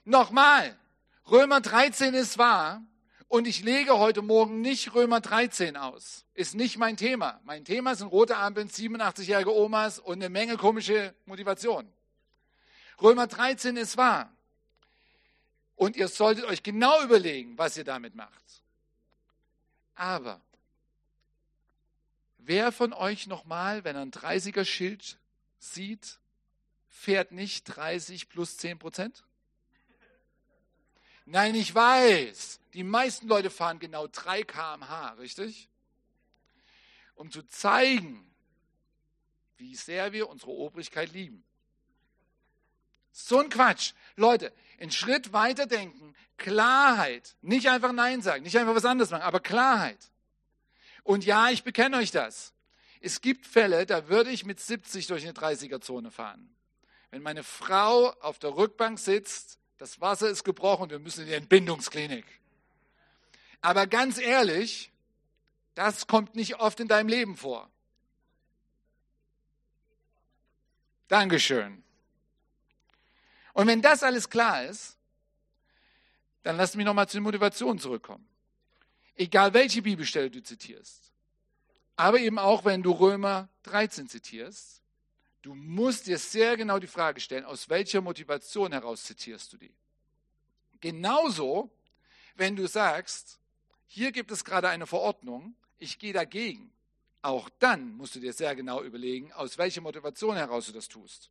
Nochmal. 0.04 0.76
Römer 1.28 1.60
13 1.60 2.14
ist 2.14 2.38
wahr. 2.38 2.80
Und 3.28 3.46
ich 3.46 3.62
lege 3.62 3.98
heute 3.98 4.22
Morgen 4.22 4.62
nicht 4.62 4.94
Römer 4.94 5.20
13 5.20 5.76
aus. 5.76 6.24
Ist 6.32 6.54
nicht 6.54 6.78
mein 6.78 6.96
Thema. 6.96 7.40
Mein 7.44 7.62
Thema 7.62 7.94
sind 7.94 8.08
rote 8.08 8.38
Ampeln, 8.38 8.70
87-jährige 8.70 9.54
Omas 9.54 9.98
und 9.98 10.14
eine 10.14 10.30
Menge 10.30 10.56
komische 10.56 11.14
Motivation. 11.26 11.86
Römer 13.02 13.26
13 13.26 13.76
ist 13.76 13.98
wahr. 13.98 14.32
Und 15.76 15.94
ihr 15.94 16.08
solltet 16.08 16.46
euch 16.46 16.62
genau 16.62 17.02
überlegen, 17.02 17.58
was 17.58 17.76
ihr 17.76 17.84
damit 17.84 18.14
macht. 18.14 18.62
Aber 19.94 20.40
wer 22.38 22.72
von 22.72 22.94
euch 22.94 23.26
nochmal, 23.26 23.84
wenn 23.84 23.94
er 23.94 24.02
ein 24.02 24.10
30er 24.10 24.64
Schild 24.64 25.18
sieht, 25.58 26.18
fährt 26.88 27.30
nicht 27.30 27.64
30 27.64 28.30
plus 28.30 28.56
10 28.56 28.78
Prozent? 28.78 29.22
Nein, 31.30 31.54
ich 31.56 31.74
weiß. 31.74 32.58
Die 32.72 32.82
meisten 32.82 33.28
Leute 33.28 33.50
fahren 33.50 33.78
genau 33.78 34.06
3 34.06 34.44
km/h, 34.44 35.10
richtig? 35.18 35.68
Um 37.16 37.30
zu 37.30 37.42
zeigen, 37.42 38.24
wie 39.58 39.76
sehr 39.76 40.12
wir 40.12 40.30
unsere 40.30 40.52
Obrigkeit 40.52 41.12
lieben. 41.12 41.44
So 43.12 43.40
ein 43.40 43.50
Quatsch. 43.50 43.92
Leute, 44.16 44.54
einen 44.80 44.90
Schritt 44.90 45.34
weiter 45.34 45.66
denken, 45.66 46.14
Klarheit. 46.38 47.36
Nicht 47.42 47.68
einfach 47.68 47.92
Nein 47.92 48.22
sagen, 48.22 48.42
nicht 48.42 48.56
einfach 48.56 48.74
was 48.74 48.86
anderes 48.86 49.10
machen, 49.10 49.22
aber 49.22 49.40
Klarheit. 49.40 50.10
Und 51.02 51.26
ja, 51.26 51.50
ich 51.50 51.62
bekenne 51.62 51.98
euch 51.98 52.10
das. 52.10 52.54
Es 53.02 53.20
gibt 53.20 53.44
Fälle, 53.44 53.84
da 53.84 54.08
würde 54.08 54.30
ich 54.30 54.46
mit 54.46 54.60
70 54.60 55.08
durch 55.08 55.24
eine 55.24 55.34
30er-Zone 55.34 56.10
fahren. 56.10 56.56
Wenn 57.10 57.20
meine 57.20 57.42
Frau 57.42 58.12
auf 58.20 58.38
der 58.38 58.56
Rückbank 58.56 58.98
sitzt 58.98 59.58
das 59.78 60.00
Wasser 60.00 60.28
ist 60.28 60.44
gebrochen, 60.44 60.90
wir 60.90 60.98
müssen 60.98 61.22
in 61.22 61.28
die 61.28 61.34
Entbindungsklinik. 61.34 62.26
Aber 63.60 63.86
ganz 63.86 64.18
ehrlich, 64.18 64.90
das 65.74 66.06
kommt 66.06 66.34
nicht 66.34 66.56
oft 66.56 66.80
in 66.80 66.88
deinem 66.88 67.08
Leben 67.08 67.36
vor. 67.36 67.70
Dankeschön. 71.06 71.82
Und 73.54 73.66
wenn 73.66 73.80
das 73.80 74.02
alles 74.02 74.28
klar 74.28 74.64
ist, 74.64 74.96
dann 76.42 76.56
lass 76.56 76.74
mich 76.74 76.84
nochmal 76.84 77.08
zur 77.08 77.20
Motivation 77.20 77.78
zurückkommen. 77.78 78.26
Egal 79.16 79.54
welche 79.54 79.82
Bibelstelle 79.82 80.30
du 80.30 80.42
zitierst, 80.42 81.12
aber 81.96 82.20
eben 82.20 82.38
auch 82.38 82.64
wenn 82.64 82.82
du 82.82 82.92
Römer 82.92 83.48
13 83.64 84.08
zitierst, 84.08 84.80
Du 85.42 85.54
musst 85.54 86.06
dir 86.06 86.18
sehr 86.18 86.56
genau 86.56 86.78
die 86.78 86.86
Frage 86.86 87.20
stellen, 87.20 87.44
aus 87.44 87.68
welcher 87.68 88.00
Motivation 88.00 88.72
heraus 88.72 89.04
zitierst 89.04 89.52
du 89.52 89.56
die. 89.56 89.74
Genauso, 90.80 91.70
wenn 92.36 92.56
du 92.56 92.66
sagst, 92.66 93.38
hier 93.86 94.12
gibt 94.12 94.30
es 94.30 94.44
gerade 94.44 94.68
eine 94.68 94.86
Verordnung, 94.86 95.54
ich 95.78 95.98
gehe 95.98 96.12
dagegen. 96.12 96.72
Auch 97.22 97.48
dann 97.58 97.96
musst 97.96 98.14
du 98.14 98.20
dir 98.20 98.32
sehr 98.32 98.54
genau 98.54 98.82
überlegen, 98.82 99.32
aus 99.32 99.58
welcher 99.58 99.80
Motivation 99.80 100.36
heraus 100.36 100.66
du 100.66 100.72
das 100.72 100.88
tust. 100.88 101.30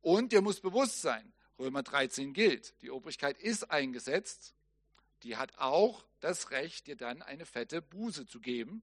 Und 0.00 0.32
dir 0.32 0.40
muss 0.40 0.60
bewusst 0.60 1.02
sein, 1.02 1.32
Römer 1.58 1.82
13 1.82 2.32
gilt, 2.32 2.74
die 2.82 2.90
Obrigkeit 2.90 3.38
ist 3.38 3.70
eingesetzt, 3.70 4.54
die 5.24 5.36
hat 5.36 5.58
auch 5.58 6.04
das 6.20 6.50
Recht, 6.50 6.86
dir 6.86 6.96
dann 6.96 7.22
eine 7.22 7.46
fette 7.46 7.82
Buße 7.82 8.26
zu 8.26 8.40
geben. 8.40 8.82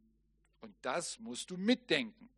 Und 0.62 0.76
das 0.82 1.19
musst 1.19 1.52
du 1.52 1.58
mitdenken. 1.58 2.30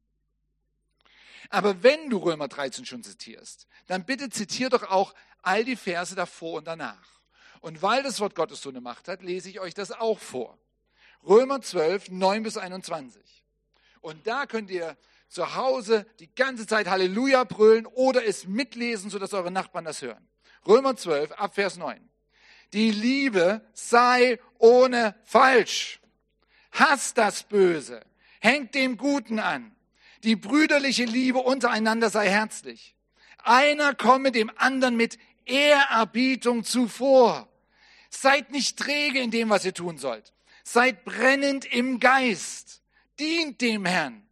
Aber 1.50 1.84
wenn 1.84 2.10
du 2.10 2.18
Römer 2.18 2.48
13 2.48 2.86
schon 2.86 3.04
zitierst, 3.04 3.68
dann 3.88 4.06
bitte 4.06 4.30
zitier 4.30 4.70
doch 4.70 4.84
auch 4.84 5.14
all 5.42 5.64
die 5.64 5.76
Verse 5.76 6.16
davor 6.16 6.60
und 6.60 6.68
danach. 6.68 7.22
Und 7.62 7.82
weil 7.82 8.04
das 8.04 8.20
Wort 8.20 8.36
Gottes 8.36 8.62
so 8.62 8.70
eine 8.70 8.82
Macht 8.82 9.08
hat, 9.08 9.24
lese 9.24 9.50
ich 9.50 9.60
euch 9.60 9.74
das 9.74 9.92
auch 9.92 10.20
vor. 10.20 10.58
Römer 11.26 11.62
12, 11.62 12.12
9 12.12 12.44
bis 12.44 12.58
21. 12.58 13.22
Und 14.02 14.28
da 14.28 14.46
könnt 14.46 14.70
ihr 14.70 14.98
zu 15.28 15.56
Hause 15.56 16.06
die 16.20 16.34
ganze 16.34 16.68
Zeit 16.68 16.88
Halleluja 16.88 17.44
brüllen 17.44 17.86
oder 17.86 18.26
es 18.26 18.48
mitlesen, 18.48 19.10
sodass 19.10 19.34
eure 19.34 19.52
Nachbarn 19.52 19.86
das 19.86 20.02
hören. 20.02 20.28
Römer 20.66 20.96
12, 20.96 21.32
ab 21.34 21.56
Vers 21.56 21.78
9. 21.78 22.00
Die 22.74 22.92
Liebe 22.92 23.62
sei 23.74 24.40
ohne 24.58 25.16
falsch. 25.24 26.00
Hasst 26.72 27.18
das 27.18 27.44
Böse. 27.44 28.06
Hängt 28.40 28.76
dem 28.76 28.98
Guten 28.98 29.40
an. 29.40 29.76
Die 30.24 30.36
brüderliche 30.36 31.06
Liebe 31.06 31.40
untereinander 31.40 32.10
sei 32.10 32.30
herzlich. 32.30 32.96
Einer 33.44 33.94
komme 33.94 34.32
dem 34.32 34.52
anderen 34.58 34.96
mit 34.96 35.18
Ehrerbietung 35.46 36.64
zuvor. 36.64 37.48
Seid 38.10 38.52
nicht 38.52 38.78
träge 38.78 39.20
in 39.20 39.32
dem, 39.32 39.50
was 39.50 39.66
ihr 39.66 39.74
tun 39.74 39.98
sollt. 39.98 40.34
Seid 40.64 41.06
brennend 41.06 41.66
im 41.66 42.00
Geist. 42.00 42.82
Dient 43.20 43.62
dem 43.62 43.86
Herrn. 43.86 44.28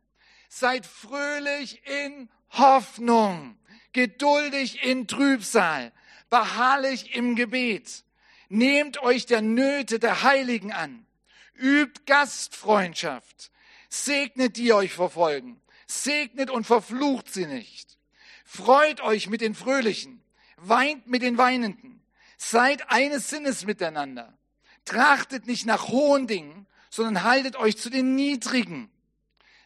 Seid 0.50 0.86
fröhlich 0.86 1.82
in 1.86 2.30
Hoffnung. 2.52 3.58
Geduldig 3.94 4.84
in 4.84 5.08
Trübsal. 5.08 5.94
Beharrlich 6.30 7.16
im 7.16 7.36
Gebet. 7.36 8.04
Nehmt 8.50 9.02
euch 9.02 9.26
der 9.26 9.42
Nöte 9.42 10.00
der 10.00 10.24
Heiligen 10.24 10.72
an. 10.74 11.06
Übt 11.54 12.02
Gastfreundschaft. 12.06 13.52
Segnet 13.90 14.58
die 14.58 14.74
euch 14.74 14.92
verfolgen 14.92 15.62
segnet 15.86 16.50
und 16.50 16.66
verflucht 16.66 17.34
sie 17.34 17.46
nicht. 17.46 17.98
Freut 18.44 19.02
euch 19.02 19.28
mit 19.28 19.42
den 19.42 19.56
Fröhlichen, 19.56 20.24
weint 20.58 21.08
mit 21.08 21.22
den 21.22 21.38
Weinenden, 21.38 22.02
seid 22.38 22.90
eines 22.92 23.30
Sinnes 23.30 23.66
miteinander. 23.66 24.38
Trachtet 24.86 25.48
nicht 25.48 25.66
nach 25.66 25.88
hohen 25.88 26.28
Dingen, 26.28 26.68
sondern 26.90 27.24
haltet 27.24 27.56
euch 27.56 27.78
zu 27.78 27.90
den 27.90 28.16
Niedrigen. 28.16 28.90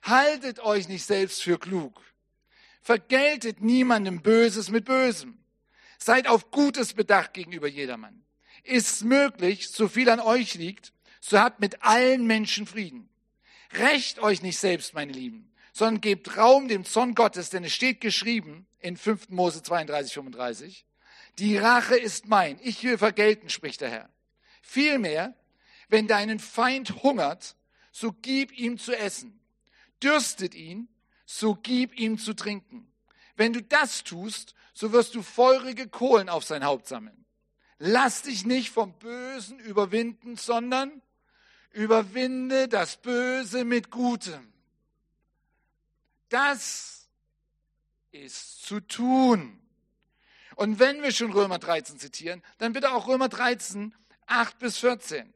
Haltet 0.02 0.60
euch 0.62 0.88
nicht 0.88 1.06
selbst 1.06 1.44
für 1.44 1.60
klug. 1.60 2.02
Vergeltet 2.82 3.62
niemandem 3.62 4.22
Böses 4.22 4.70
mit 4.70 4.86
Bösem. 4.86 5.38
Seid 5.98 6.28
auf 6.28 6.52
Gutes 6.52 6.94
bedacht 6.94 7.34
gegenüber 7.34 7.68
jedermann. 7.68 8.24
Ist 8.64 9.04
möglich, 9.04 9.70
so 9.70 9.90
viel 9.90 10.10
an 10.10 10.22
euch 10.22 10.56
liegt, 10.56 10.94
so 11.20 11.40
habt 11.40 11.60
mit 11.60 11.84
allen 11.84 12.26
Menschen 12.26 12.66
Frieden. 12.66 13.10
Recht 13.74 14.20
euch 14.20 14.42
nicht 14.42 14.58
selbst, 14.58 14.94
meine 14.94 15.12
Lieben, 15.12 15.49
sondern 15.80 16.02
gebt 16.02 16.36
Raum 16.36 16.68
dem 16.68 16.84
Zorn 16.84 17.16
Gottes, 17.16 17.52
denn 17.52 17.64
es 17.64 17.74
steht 17.74 18.02
geschrieben 18.02 18.68
in 18.80 18.98
5. 18.98 19.30
Mose 19.30 19.64
32, 19.64 20.14
35, 20.14 20.86
die 21.38 21.56
Rache 21.58 21.96
ist 21.96 22.28
mein, 22.28 22.60
ich 22.62 22.84
will 22.84 22.98
vergelten, 22.98 23.50
spricht 23.50 23.80
der 23.80 23.90
Herr. 23.90 24.10
Vielmehr, 24.62 25.34
wenn 25.88 26.06
deinen 26.06 26.40
Feind 26.40 27.02
hungert, 27.02 27.56
so 27.94 28.12
gib 28.12 28.52
ihm 28.52 28.78
zu 28.78 28.94
essen. 28.94 29.40
Dürstet 30.04 30.54
ihn, 30.54 30.90
so 31.26 31.56
gib 31.56 31.98
ihm 31.98 32.18
zu 32.18 32.34
trinken. 32.34 32.92
Wenn 33.38 33.54
du 33.54 33.64
das 33.64 34.04
tust, 34.04 34.56
so 34.74 34.92
wirst 34.92 35.16
du 35.16 35.22
feurige 35.22 35.88
Kohlen 35.88 36.28
auf 36.28 36.44
sein 36.44 36.66
Haupt 36.66 36.90
sammeln. 36.90 37.26
Lass 37.78 38.24
dich 38.24 38.46
nicht 38.46 38.70
vom 38.70 38.92
Bösen 39.00 39.60
überwinden, 39.60 40.36
sondern 40.36 41.02
überwinde 41.72 42.68
das 42.68 42.98
Böse 42.98 43.64
mit 43.64 43.92
Gutem. 43.92 44.52
Das 46.30 47.08
ist 48.12 48.64
zu 48.64 48.80
tun. 48.80 49.60
Und 50.56 50.80
wenn 50.80 51.02
wir 51.02 51.12
schon 51.12 51.32
Römer 51.32 51.58
13 51.58 52.00
zitieren, 52.00 52.44
dann 52.58 52.74
bitte 52.74 52.92
auch 52.92 53.08
Römer 53.08 53.30
13, 53.30 53.96
8 54.28 54.60
bis 54.60 54.78
14. 54.80 55.34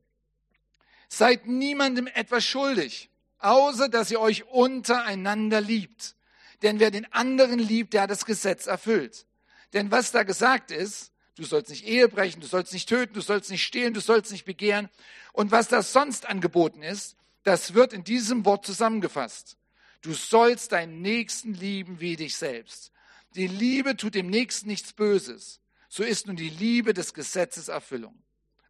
Seid 1.07 1.47
niemandem 1.47 2.07
etwas 2.07 2.43
schuldig, 2.43 3.09
außer 3.39 3.89
dass 3.89 4.11
ihr 4.11 4.19
euch 4.19 4.45
untereinander 4.45 5.61
liebt. 5.61 6.15
Denn 6.61 6.79
wer 6.79 6.91
den 6.91 7.11
anderen 7.13 7.59
liebt, 7.59 7.93
der 7.93 8.03
hat 8.03 8.09
das 8.09 8.25
Gesetz 8.25 8.67
erfüllt. 8.67 9.25
Denn 9.73 9.91
was 9.91 10.11
da 10.11 10.23
gesagt 10.23 10.71
ist, 10.71 11.11
du 11.35 11.43
sollst 11.43 11.69
nicht 11.69 11.85
Ehe 11.85 12.07
brechen, 12.07 12.41
du 12.41 12.47
sollst 12.47 12.73
nicht 12.73 12.87
töten, 12.87 13.13
du 13.13 13.21
sollst 13.21 13.49
nicht 13.49 13.63
stehlen, 13.63 13.93
du 13.93 14.01
sollst 14.01 14.31
nicht 14.31 14.45
begehren. 14.45 14.89
Und 15.31 15.51
was 15.51 15.67
da 15.67 15.81
sonst 15.81 16.25
angeboten 16.25 16.83
ist, 16.83 17.15
das 17.43 17.73
wird 17.73 17.93
in 17.93 18.03
diesem 18.03 18.45
Wort 18.45 18.65
zusammengefasst. 18.65 19.57
Du 20.03 20.13
sollst 20.13 20.73
deinen 20.73 21.01
Nächsten 21.01 21.53
lieben 21.53 21.99
wie 22.01 22.17
dich 22.17 22.35
selbst. 22.35 22.91
Die 23.35 23.47
Liebe 23.47 23.95
tut 23.97 24.15
dem 24.15 24.29
Nächsten 24.29 24.67
nichts 24.67 24.93
Böses. 24.93 25.61
So 25.87 26.03
ist 26.03 26.27
nun 26.27 26.35
die 26.35 26.49
Liebe 26.49 26.93
des 26.93 27.13
Gesetzes 27.13 27.69
Erfüllung. 27.69 28.21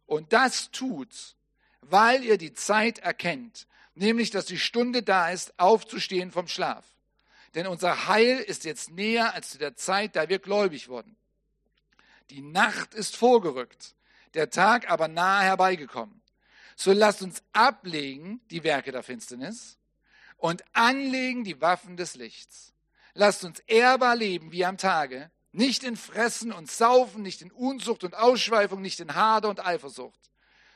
Und 0.06 0.32
das 0.32 0.70
tut, 0.70 1.36
weil 1.80 2.24
ihr 2.24 2.38
die 2.38 2.52
Zeit 2.52 3.00
erkennt, 3.00 3.66
nämlich 3.94 4.30
dass 4.30 4.46
die 4.46 4.58
Stunde 4.58 5.02
da 5.02 5.30
ist, 5.30 5.58
aufzustehen 5.58 6.30
vom 6.30 6.46
Schlaf. 6.46 6.84
Denn 7.56 7.66
unser 7.66 8.06
Heil 8.06 8.38
ist 8.38 8.64
jetzt 8.64 8.90
näher 8.90 9.34
als 9.34 9.50
zu 9.50 9.58
der 9.58 9.74
Zeit, 9.74 10.14
da 10.14 10.28
wir 10.28 10.38
gläubig 10.38 10.88
wurden. 10.88 11.16
Die 12.30 12.42
Nacht 12.42 12.94
ist 12.94 13.16
vorgerückt, 13.16 13.96
der 14.34 14.50
Tag 14.50 14.88
aber 14.88 15.08
nahe 15.08 15.42
herbeigekommen. 15.42 16.22
So 16.76 16.92
lasst 16.92 17.22
uns 17.22 17.42
ablegen 17.52 18.40
die 18.50 18.62
Werke 18.62 18.92
der 18.92 19.02
Finsternis 19.02 19.78
und 20.44 20.62
anlegen 20.74 21.42
die 21.42 21.62
Waffen 21.62 21.96
des 21.96 22.16
Lichts. 22.16 22.74
Lasst 23.14 23.46
uns 23.46 23.60
ehrbar 23.60 24.14
leben 24.14 24.52
wie 24.52 24.66
am 24.66 24.76
Tage, 24.76 25.30
nicht 25.52 25.82
in 25.84 25.96
Fressen 25.96 26.52
und 26.52 26.70
Saufen, 26.70 27.22
nicht 27.22 27.40
in 27.40 27.50
Unzucht 27.50 28.04
und 28.04 28.14
Ausschweifung, 28.14 28.82
nicht 28.82 29.00
in 29.00 29.14
Hader 29.14 29.48
und 29.48 29.64
Eifersucht, 29.64 30.20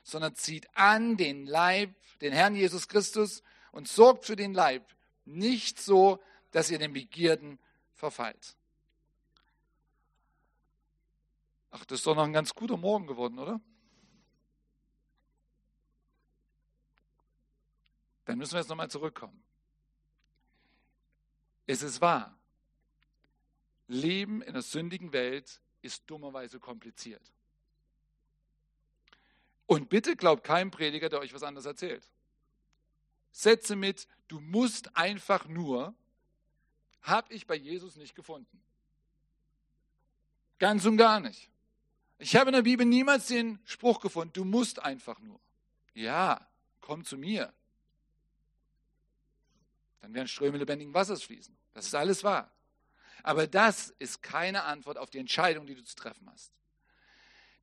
sondern 0.03 0.35
zieht 0.35 0.75
an 0.75 1.19
den 1.19 1.45
Leib, 1.45 1.95
den 2.23 2.33
Herrn 2.33 2.57
Jesus 2.57 2.89
Christus 2.89 3.43
und 3.71 3.89
sorgt 3.89 4.25
für 4.25 4.37
den 4.37 4.55
Leib, 4.55 4.87
nicht 5.27 5.79
so, 5.79 6.19
dass 6.51 6.71
ihr 6.71 6.79
den 6.79 6.95
Begierden 6.95 7.59
verfallt. 7.93 8.57
Ach, 11.73 11.85
das 11.85 11.99
ist 11.99 12.07
doch 12.07 12.14
noch 12.14 12.25
ein 12.25 12.33
ganz 12.33 12.55
guter 12.55 12.79
Morgen 12.79 13.07
geworden, 13.07 13.39
oder? 13.39 13.61
Dann 18.25 18.39
müssen 18.39 18.55
wir 18.55 18.61
jetzt 18.61 18.71
nochmal 18.71 18.89
zurückkommen. 18.89 19.45
Es 21.69 21.83
ist 21.83 22.01
wahr, 22.01 22.35
Leben 23.89 24.41
in 24.41 24.49
einer 24.49 24.62
sündigen 24.62 25.12
Welt 25.12 25.61
ist 25.83 26.03
dummerweise 26.07 26.59
kompliziert. 26.59 27.31
Und 29.66 29.91
bitte 29.91 30.16
glaubt 30.16 30.45
keinem 30.45 30.71
Prediger, 30.71 31.11
der 31.11 31.21
euch 31.21 31.35
was 31.35 31.43
anderes 31.43 31.66
erzählt. 31.66 32.09
Sätze 33.33 33.77
mit, 33.77 34.09
du 34.29 34.41
musst 34.41 34.97
einfach 34.97 35.47
nur, 35.47 35.95
habe 37.03 37.35
ich 37.35 37.47
bei 37.47 37.55
Jesus 37.55 37.97
nicht 37.97 38.14
gefunden. 38.14 38.62
Ganz 40.59 40.87
und 40.87 40.97
gar 40.97 41.21
nicht. 41.21 41.51
Ich 42.16 42.35
habe 42.35 42.49
in 42.49 42.55
der 42.55 42.62
Bibel 42.62 42.87
niemals 42.87 43.27
den 43.27 43.59
Spruch 43.66 44.01
gefunden, 44.01 44.33
du 44.33 44.47
musst 44.47 44.79
einfach 44.79 45.21
nur. 45.21 45.39
Ja, 45.93 46.49
komm 46.81 47.05
zu 47.05 47.19
mir. 47.19 47.53
Dann 50.01 50.14
werden 50.14 50.29
Ströme 50.29 50.57
lebendigen 50.57 50.95
Wassers 50.95 51.23
fließen. 51.23 51.58
Das 51.75 51.87
ist 51.87 51.95
alles 51.95 52.25
wahr. 52.25 52.51
Aber 53.23 53.47
das 53.47 53.91
ist 53.99 54.23
keine 54.23 54.64
Antwort 54.64 54.99
auf 54.99 55.11
die 55.11 55.19
Entscheidung, 55.19 55.66
die 55.66 55.75
du 55.75 55.85
zu 55.85 55.97
treffen 55.97 56.31
hast. 56.31 56.53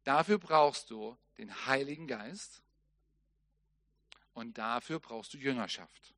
Dafür 0.04 0.38
brauchst 0.38 0.90
du 0.92 1.18
den 1.38 1.66
Heiligen 1.66 2.08
Geist 2.08 2.62
und 4.34 4.58
dafür 4.58 5.00
brauchst 5.00 5.34
du 5.34 5.38
Jüngerschaft. 5.38 6.14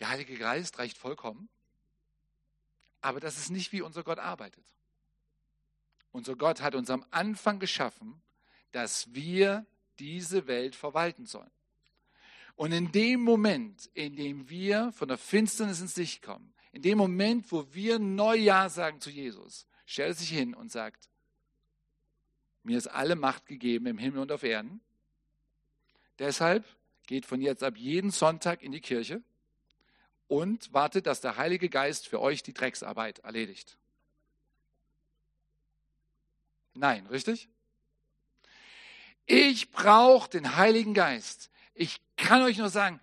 Der 0.00 0.08
Heilige 0.08 0.36
Geist 0.36 0.78
reicht 0.78 0.98
vollkommen, 0.98 1.48
aber 3.00 3.20
das 3.20 3.38
ist 3.38 3.50
nicht, 3.50 3.72
wie 3.72 3.82
unser 3.82 4.02
Gott 4.02 4.18
arbeitet. 4.18 4.64
Unser 6.12 6.36
Gott 6.36 6.60
hat 6.60 6.74
uns 6.74 6.90
am 6.90 7.04
Anfang 7.10 7.58
geschaffen, 7.58 8.22
dass 8.70 9.12
wir 9.14 9.66
diese 9.98 10.46
Welt 10.46 10.76
verwalten 10.76 11.26
sollen. 11.26 11.50
Und 12.56 12.72
in 12.72 12.92
dem 12.92 13.20
Moment, 13.20 13.90
in 13.94 14.16
dem 14.16 14.48
wir 14.48 14.92
von 14.92 15.08
der 15.08 15.18
Finsternis 15.18 15.80
ins 15.80 15.96
Licht 15.96 16.22
kommen, 16.22 16.52
in 16.72 16.82
dem 16.82 16.98
Moment, 16.98 17.50
wo 17.50 17.66
wir 17.72 17.98
neu 17.98 18.36
Ja 18.36 18.68
sagen 18.68 19.00
zu 19.00 19.10
Jesus, 19.10 19.66
stellt 19.86 20.10
er 20.10 20.14
sich 20.14 20.30
hin 20.30 20.54
und 20.54 20.70
sagt, 20.70 21.08
mir 22.62 22.78
ist 22.78 22.86
alle 22.86 23.16
Macht 23.16 23.46
gegeben 23.46 23.86
im 23.86 23.98
Himmel 23.98 24.20
und 24.20 24.32
auf 24.32 24.42
Erden. 24.42 24.80
Deshalb 26.18 26.64
geht 27.06 27.26
von 27.26 27.40
jetzt 27.40 27.62
ab 27.62 27.76
jeden 27.76 28.10
Sonntag 28.10 28.62
in 28.62 28.72
die 28.72 28.80
Kirche 28.80 29.22
und 30.28 30.72
wartet, 30.72 31.06
dass 31.06 31.20
der 31.20 31.36
Heilige 31.36 31.68
Geist 31.68 32.08
für 32.08 32.20
euch 32.20 32.42
die 32.42 32.54
Drecksarbeit 32.54 33.18
erledigt. 33.20 33.76
Nein, 36.74 37.06
richtig? 37.06 37.48
Ich 39.26 39.70
brauche 39.70 40.28
den 40.30 40.56
Heiligen 40.56 40.94
Geist. 40.94 41.50
Ich 41.74 42.00
kann 42.16 42.42
euch 42.42 42.58
nur 42.58 42.68
sagen, 42.68 43.00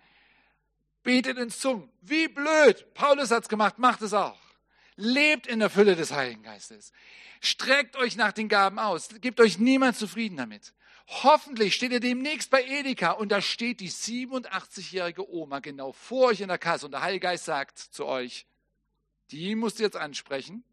betet 1.02 1.38
in 1.38 1.50
Zungen. 1.50 1.90
Wie 2.00 2.28
blöd. 2.28 2.92
Paulus 2.94 3.30
hat 3.30 3.44
es 3.44 3.48
gemacht, 3.48 3.78
macht 3.78 4.02
es 4.02 4.14
auch. 4.14 4.38
Lebt 4.96 5.46
in 5.46 5.58
der 5.58 5.70
Fülle 5.70 5.96
des 5.96 6.12
Heiligen 6.12 6.42
Geistes. 6.42 6.92
Streckt 7.40 7.96
euch 7.96 8.16
nach 8.16 8.32
den 8.32 8.48
Gaben 8.48 8.78
aus. 8.78 9.08
Gebt 9.20 9.40
euch 9.40 9.58
niemand 9.58 9.96
zufrieden 9.96 10.36
damit. 10.36 10.74
Hoffentlich 11.08 11.74
steht 11.74 11.92
ihr 11.92 12.00
demnächst 12.00 12.50
bei 12.50 12.64
Edeka 12.64 13.12
und 13.12 13.30
da 13.30 13.42
steht 13.42 13.80
die 13.80 13.90
87-jährige 13.90 15.28
Oma 15.28 15.58
genau 15.58 15.92
vor 15.92 16.28
euch 16.28 16.40
in 16.40 16.48
der 16.48 16.58
Kasse 16.58 16.86
und 16.86 16.92
der 16.92 17.02
Heilige 17.02 17.24
Geist 17.24 17.44
sagt 17.44 17.78
zu 17.78 18.06
euch, 18.06 18.46
die 19.30 19.54
musst 19.54 19.78
du 19.78 19.82
jetzt 19.82 19.96
ansprechen 19.96 20.64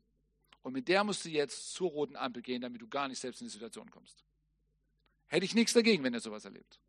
und 0.62 0.74
mit 0.74 0.88
der 0.88 1.04
musst 1.04 1.26
du 1.26 1.30
jetzt 1.30 1.74
zur 1.74 1.90
roten 1.90 2.16
Ampel 2.16 2.42
gehen, 2.42 2.62
damit 2.62 2.82
du 2.82 2.88
gar 2.88 3.08
nicht 3.08 3.20
selbst 3.20 3.42
in 3.42 3.48
die 3.48 3.54
Situation 3.54 3.90
kommst. 3.90 4.24
Hätte 5.28 5.46
ich 5.46 5.56
nichts 5.56 5.74
dagegen, 5.74 6.04
wenn 6.04 6.14
ihr 6.14 6.20
sowas 6.20 6.46
erlebt. 6.46 6.80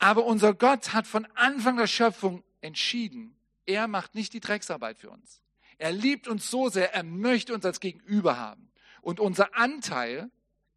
Aber 0.00 0.24
unser 0.24 0.54
Gott 0.54 0.94
hat 0.94 1.06
von 1.06 1.26
Anfang 1.34 1.76
der 1.76 1.86
Schöpfung 1.86 2.42
entschieden, 2.62 3.36
er 3.66 3.86
macht 3.86 4.14
nicht 4.14 4.32
die 4.32 4.40
Drecksarbeit 4.40 4.98
für 4.98 5.10
uns. 5.10 5.42
Er 5.78 5.92
liebt 5.92 6.26
uns 6.26 6.50
so 6.50 6.68
sehr, 6.70 6.94
er 6.94 7.04
möchte 7.04 7.54
uns 7.54 7.64
als 7.64 7.80
Gegenüber 7.80 8.38
haben. 8.38 8.72
Und 9.02 9.20
unser 9.20 9.54
Anteil 9.54 10.30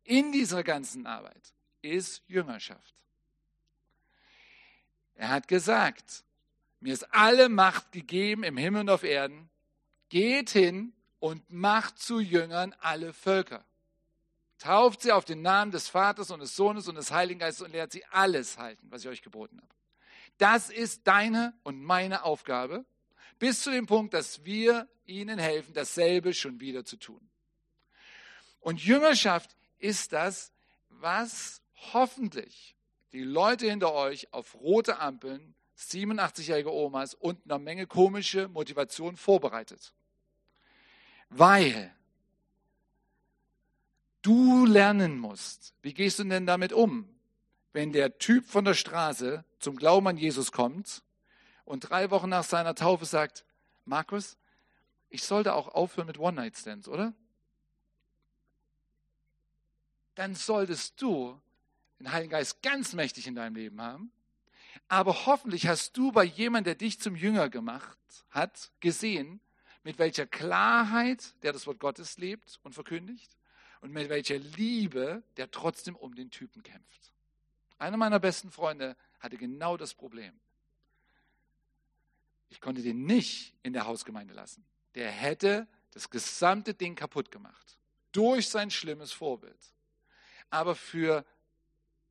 in 0.03 0.31
dieser 0.33 0.63
ganzen 0.63 1.07
Arbeit 1.07 1.53
ist 1.81 2.21
Jüngerschaft. 2.27 2.93
Er 5.15 5.29
hat 5.29 5.47
gesagt, 5.47 6.23
mir 6.81 6.93
ist 6.93 7.13
alle 7.13 7.47
Macht 7.47 7.93
gegeben 7.93 8.43
im 8.43 8.57
Himmel 8.57 8.81
und 8.81 8.89
auf 8.89 9.03
Erden. 9.03 9.49
Geht 10.09 10.49
hin 10.49 10.93
und 11.19 11.49
macht 11.49 11.97
zu 11.97 12.19
Jüngern 12.19 12.75
alle 12.81 13.13
Völker. 13.13 13.63
Tauft 14.63 15.01
sie 15.01 15.11
auf 15.11 15.25
den 15.25 15.41
Namen 15.41 15.73
des 15.73 15.89
Vaters 15.89 16.31
und 16.31 16.39
des 16.39 16.55
Sohnes 16.55 16.87
und 16.87 16.95
des 16.95 17.11
Heiligen 17.11 17.41
Geistes 17.41 17.65
und 17.65 17.73
lehrt 17.73 17.91
sie 17.91 18.05
alles 18.05 18.57
halten, 18.57 18.87
was 18.89 19.01
ich 19.01 19.09
euch 19.09 19.21
geboten 19.21 19.57
habe. 19.57 19.75
Das 20.37 20.69
ist 20.69 21.05
deine 21.05 21.53
und 21.63 21.81
meine 21.81 22.23
Aufgabe, 22.23 22.85
bis 23.39 23.61
zu 23.61 23.71
dem 23.71 23.87
Punkt, 23.87 24.13
dass 24.13 24.45
wir 24.45 24.87
ihnen 25.05 25.37
helfen, 25.37 25.73
dasselbe 25.73 26.33
schon 26.33 26.61
wieder 26.61 26.85
zu 26.85 26.95
tun. 26.95 27.29
Und 28.61 28.81
Jüngerschaft 28.81 29.53
ist 29.79 30.13
das, 30.13 30.53
was 30.87 31.61
hoffentlich 31.91 32.77
die 33.11 33.23
Leute 33.23 33.69
hinter 33.69 33.91
euch 33.91 34.31
auf 34.31 34.55
rote 34.55 34.97
Ampeln, 34.97 35.55
87-jährige 35.77 36.71
Omas 36.71 37.15
und 37.15 37.37
eine 37.51 37.59
Menge 37.59 37.85
komische 37.85 38.47
Motivation 38.47 39.17
vorbereitet. 39.17 39.93
Weil 41.27 41.93
du 44.23 44.65
lernen 44.65 45.19
musst. 45.19 45.75
Wie 45.83 45.93
gehst 45.93 46.17
du 46.17 46.23
denn 46.23 46.47
damit 46.47 46.73
um, 46.73 47.07
wenn 47.73 47.91
der 47.91 48.17
Typ 48.17 48.45
von 48.45 48.65
der 48.65 48.73
Straße 48.73 49.45
zum 49.59 49.75
Glauben 49.75 50.07
an 50.07 50.17
Jesus 50.17 50.51
kommt 50.51 51.03
und 51.65 51.81
drei 51.81 52.09
Wochen 52.09 52.29
nach 52.29 52.43
seiner 52.43 52.73
Taufe 52.73 53.05
sagt, 53.05 53.45
Markus, 53.85 54.37
ich 55.09 55.23
sollte 55.23 55.53
auch 55.53 55.67
aufhören 55.67 56.07
mit 56.07 56.17
One-Night-Stands, 56.17 56.87
oder? 56.87 57.13
Dann 60.15 60.35
solltest 60.35 61.01
du 61.01 61.39
den 61.99 62.11
Heiligen 62.11 62.31
Geist 62.31 62.61
ganz 62.61 62.93
mächtig 62.93 63.27
in 63.27 63.35
deinem 63.35 63.55
Leben 63.55 63.81
haben. 63.81 64.11
Aber 64.87 65.25
hoffentlich 65.25 65.67
hast 65.67 65.97
du 65.97 66.11
bei 66.11 66.23
jemandem, 66.23 66.71
der 66.71 66.75
dich 66.75 66.99
zum 66.99 67.15
Jünger 67.15 67.49
gemacht 67.49 67.97
hat, 68.29 68.71
gesehen, 68.79 69.39
mit 69.83 69.99
welcher 69.99 70.25
Klarheit 70.25 71.35
der 71.43 71.53
das 71.53 71.67
Wort 71.67 71.79
Gottes 71.79 72.17
lebt 72.17 72.59
und 72.63 72.73
verkündigt 72.73 73.35
und 73.83 73.91
mit 73.91 74.07
welcher 74.07 74.37
Liebe 74.37 75.23
der 75.35 75.51
trotzdem 75.51 75.97
um 75.97 76.15
den 76.15 76.31
Typen 76.31 76.63
kämpft. 76.63 77.11
Einer 77.77 77.97
meiner 77.97 78.17
besten 78.17 78.49
Freunde 78.49 78.95
hatte 79.19 79.35
genau 79.35 79.75
das 79.75 79.93
Problem. 79.93 80.33
Ich 82.49 82.61
konnte 82.61 82.81
den 82.81 83.03
nicht 83.03 83.53
in 83.61 83.73
der 83.73 83.85
Hausgemeinde 83.85 84.33
lassen. 84.33 84.63
Der 84.95 85.11
hätte 85.11 85.67
das 85.91 86.09
gesamte 86.09 86.73
Ding 86.73 86.95
kaputt 86.95 87.29
gemacht. 87.29 87.77
Durch 88.13 88.47
sein 88.47 88.71
schlimmes 88.71 89.11
Vorbild. 89.11 89.59
Aber 90.49 90.75
für 90.75 91.25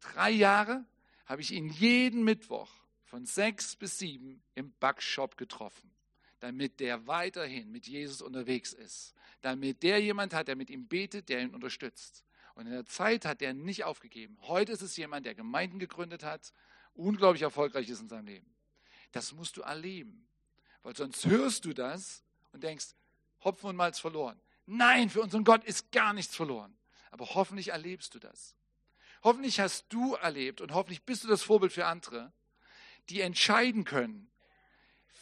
drei 0.01 0.31
Jahre 0.31 0.85
habe 1.25 1.41
ich 1.41 1.53
ihn 1.53 1.71
jeden 1.71 2.23
Mittwoch 2.23 2.71
von 3.07 3.25
sechs 3.25 3.77
bis 3.77 3.99
sieben 3.99 4.43
im 4.55 4.73
Backshop 4.79 5.39
getroffen 5.39 5.91
damit 6.43 6.81
der 6.81 7.07
weiterhin 7.07 7.71
mit 7.71 7.87
Jesus 7.87 8.21
unterwegs 8.21 8.73
ist, 8.73 9.15
damit 9.43 9.85
der 9.85 10.03
jemand 10.03 10.35
hat, 10.35 10.49
der 10.49 10.57
mit 10.57 10.71
ihm 10.71 10.89
betet, 10.89 11.29
der 11.29 11.41
ihn 11.41 11.55
unterstützt. 11.55 12.25
Und 12.57 12.67
in 12.67 12.73
der 12.73 12.85
Zeit 12.85 13.25
hat 13.25 13.43
er 13.43 13.55
nicht 13.55 13.85
aufgegeben. 13.85 14.37
Heute 14.41 14.73
ist 14.73 14.83
es 14.83 14.97
jemand, 14.97 15.25
der 15.25 15.37
Gemeinden 15.37 15.79
gegründet 15.79 16.25
hat, 16.25 16.53
unglaublich 16.95 17.43
erfolgreich 17.43 17.89
ist 17.89 18.01
in 18.01 18.09
seinem 18.09 18.27
Leben. 18.27 18.53
Das 19.13 19.33
musst 19.33 19.57
du 19.57 19.61
erleben, 19.63 20.27
weil 20.83 20.97
sonst 20.97 21.25
hörst 21.27 21.65
du 21.65 21.75
das 21.75 22.25
und 22.51 22.65
denkst, 22.65 22.87
Hopfen 23.45 23.71
und 23.71 23.77
Malz 23.77 24.01
verloren. 24.01 24.41
Nein, 24.67 25.11
für 25.11 25.23
unseren 25.23 25.45
Gott 25.45 25.63
ist 25.63 25.93
gar 25.93 26.13
nichts 26.13 26.35
verloren. 26.35 26.77
Aber 27.13 27.37
hoffentlich 27.37 27.69
erlebst 27.69 28.17
du 28.17 28.19
das. 28.19 28.57
Hoffentlich 29.23 29.61
hast 29.61 29.87
du 29.91 30.15
erlebt 30.15 30.61
und 30.61 30.75
hoffentlich 30.75 31.05
bist 31.05 31.23
du 31.23 31.29
das 31.29 31.45
Vorbild 31.45 31.73
für 31.73 31.87
andere, 31.87 32.33
die 33.11 33.21
entscheiden 33.21 33.85
können, 33.85 34.32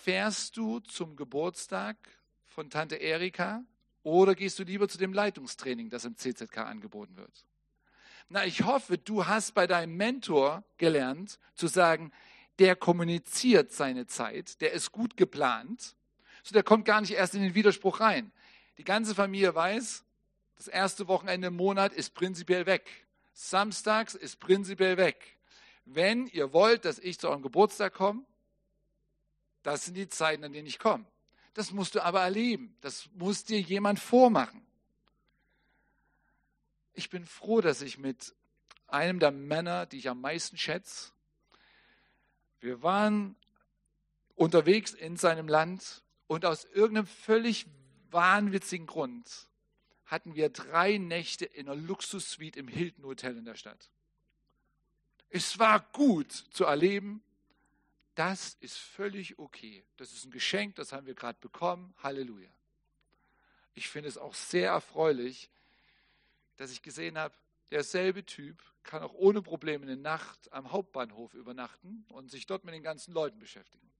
Fährst 0.03 0.57
du 0.57 0.81
zum 0.81 1.15
Geburtstag 1.15 1.97
von 2.47 2.71
Tante 2.71 2.97
Erika 2.97 3.63
oder 4.03 4.35
gehst 4.35 4.59
du 4.59 4.63
lieber 4.63 4.89
zu 4.89 4.97
dem 4.97 5.13
Leitungstraining, 5.13 5.91
das 5.91 6.07
im 6.07 6.17
CZK 6.17 6.57
angeboten 6.57 7.19
wird? 7.19 7.45
Na, 8.31 8.47
ich 8.47 8.63
hoffe, 8.63 8.97
du 8.97 9.27
hast 9.27 9.53
bei 9.53 9.67
deinem 9.67 9.99
Mentor 9.99 10.65
gelernt 10.79 11.39
zu 11.55 11.67
sagen, 11.67 12.13
der 12.59 12.77
kommuniziert 12.77 13.73
seine 13.73 14.07
Zeit, 14.07 14.63
der 14.63 14.73
ist 14.73 14.91
gut 14.91 15.19
geplant, 15.19 15.97
so 16.43 16.55
der 16.55 16.63
kommt 16.63 16.87
gar 16.87 17.03
nicht 17.03 17.13
erst 17.13 17.35
in 17.35 17.43
den 17.43 17.55
Widerspruch 17.55 18.01
rein. 18.01 18.33
Die 18.79 18.85
ganze 18.85 19.15
Familie 19.15 19.55
weiß, 19.55 20.03
das 20.57 20.69
erste 20.69 21.09
Wochenende 21.09 21.49
im 21.49 21.57
Monat 21.57 21.93
ist 21.93 22.15
prinzipiell 22.15 22.65
weg. 22.65 22.89
Samstags 23.35 24.15
ist 24.15 24.41
prinzipiell 24.41 24.97
weg. 24.97 25.37
Wenn 25.85 26.27
ihr 26.27 26.55
wollt, 26.55 26.87
dass 26.87 26.99
ich 26.99 27.19
zu 27.19 27.29
eurem 27.29 27.43
Geburtstag 27.43 27.93
komme, 27.93 28.25
das 29.63 29.85
sind 29.85 29.95
die 29.95 30.09
Zeiten, 30.09 30.45
an 30.45 30.53
denen 30.53 30.67
ich 30.67 30.79
komme. 30.79 31.05
Das 31.55 31.73
musst 31.73 31.95
du 31.95 32.03
aber 32.03 32.23
erleben. 32.23 32.77
Das 32.81 33.09
muss 33.15 33.45
dir 33.45 33.61
jemand 33.61 33.99
vormachen. 33.99 34.65
Ich 36.95 37.11
bin 37.11 37.27
froh, 37.27 37.61
dass 37.61 37.83
ich 37.83 37.99
mit 37.99 38.35
einem 38.87 39.21
der 39.21 39.31
Männer, 39.31 39.87
die 39.87 39.99
ich 39.99 40.09
am 40.09 40.21
meisten 40.21 40.57
schätze, 40.57 41.13
wir 42.61 42.83
waren 42.83 43.37
unterwegs 44.35 44.93
in 44.93 45.17
seinem 45.17 45.49
Land 45.49 46.03
und 46.27 46.45
aus 46.45 46.65
irgendeinem 46.65 47.07
völlig 47.07 47.67
wahnwitzigen 48.11 48.87
Grund 48.87 49.49
hatten 50.05 50.35
wir 50.35 50.51
drei 50.51 50.99
Nächte 50.99 51.45
in 51.45 51.69
einer 51.69 51.81
Luxussuite 51.81 52.59
im 52.59 52.69
Hilton 52.69 53.05
Hotel 53.05 53.37
in 53.37 53.45
der 53.45 53.55
Stadt. 53.55 53.91
Es 55.29 55.59
war 55.59 55.81
gut 55.93 56.33
zu 56.33 56.65
erleben, 56.65 57.23
das 58.21 58.59
ist 58.61 58.77
völlig 58.77 59.39
okay. 59.39 59.83
Das 59.97 60.13
ist 60.13 60.27
ein 60.27 60.31
Geschenk, 60.31 60.75
das 60.75 60.93
haben 60.93 61.07
wir 61.07 61.15
gerade 61.15 61.39
bekommen. 61.41 61.95
Halleluja. 62.03 62.51
Ich 63.73 63.89
finde 63.89 64.11
es 64.11 64.19
auch 64.19 64.35
sehr 64.35 64.73
erfreulich, 64.73 65.49
dass 66.59 66.71
ich 66.71 66.83
gesehen 66.83 67.17
habe, 67.17 67.35
derselbe 67.71 68.27
Typ 68.27 68.63
kann 68.83 69.03
auch 69.03 69.15
ohne 69.15 69.41
Probleme 69.41 69.87
eine 69.87 69.97
Nacht 69.97 70.53
am 70.53 70.71
Hauptbahnhof 70.71 71.33
übernachten 71.33 72.05
und 72.11 72.31
sich 72.31 72.45
dort 72.45 72.63
mit 72.65 72.75
den 72.75 72.83
ganzen 72.83 73.15
Leuten 73.15 73.39
beschäftigen. 73.39 73.91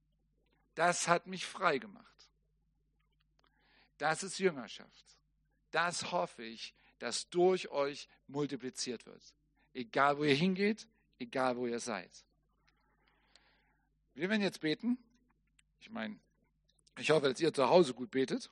Das 0.75 1.09
hat 1.09 1.27
mich 1.27 1.47
frei 1.47 1.79
gemacht. 1.79 2.29
Das 3.97 4.23
ist 4.23 4.39
Jüngerschaft. 4.39 5.17
Das 5.71 6.13
hoffe 6.13 6.45
ich, 6.45 6.75
dass 6.99 7.31
durch 7.31 7.71
euch 7.71 8.07
multipliziert 8.27 9.07
wird. 9.07 9.23
Egal 9.73 10.19
wo 10.19 10.25
ihr 10.25 10.35
hingeht, 10.35 10.87
egal 11.19 11.57
wo 11.57 11.67
ihr 11.67 11.81
seid. 11.81 12.11
Wir 14.15 14.29
werden 14.29 14.43
jetzt 14.43 14.61
beten. 14.61 14.99
Ich 15.81 15.91
meine, 15.91 16.19
ich 16.99 17.11
hoffe, 17.11 17.29
dass 17.29 17.41
ihr 17.41 17.53
zu 17.53 17.69
Hause 17.69 17.95
gut 17.95 18.11
betet. 18.11 18.51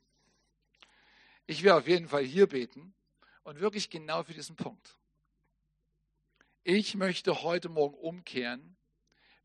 Ich 1.47 1.63
werde 1.63 1.79
auf 1.79 1.89
jeden 1.89 2.09
Fall 2.09 2.25
hier 2.25 2.47
beten 2.47 2.95
und 3.43 3.61
wirklich 3.61 3.91
genau 3.91 4.23
für 4.23 4.35
diesen 4.35 4.57
Punkt. 4.57 4.99
Ich 6.63 6.95
möchte 6.95 7.43
heute 7.43 7.69
Morgen 7.69 7.95
umkehren, 7.95 8.77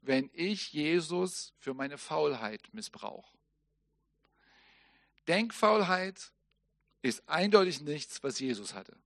wenn 0.02 0.30
ich 0.34 0.74
Jesus 0.74 1.54
für 1.58 1.74
meine 1.74 1.98
Faulheit 1.98 2.74
missbrauche. 2.74 3.38
Denkfaulheit 5.28 6.34
ist 7.02 7.28
eindeutig 7.30 7.82
nichts, 7.82 8.22
was 8.24 8.40
Jesus 8.40 8.74
hatte. 8.74 8.98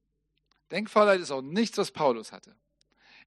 Denkfaulheit 0.71 1.19
ist 1.19 1.31
auch 1.31 1.41
nichts, 1.41 1.77
was 1.77 1.91
Paulus 1.91 2.31
hatte. 2.31 2.55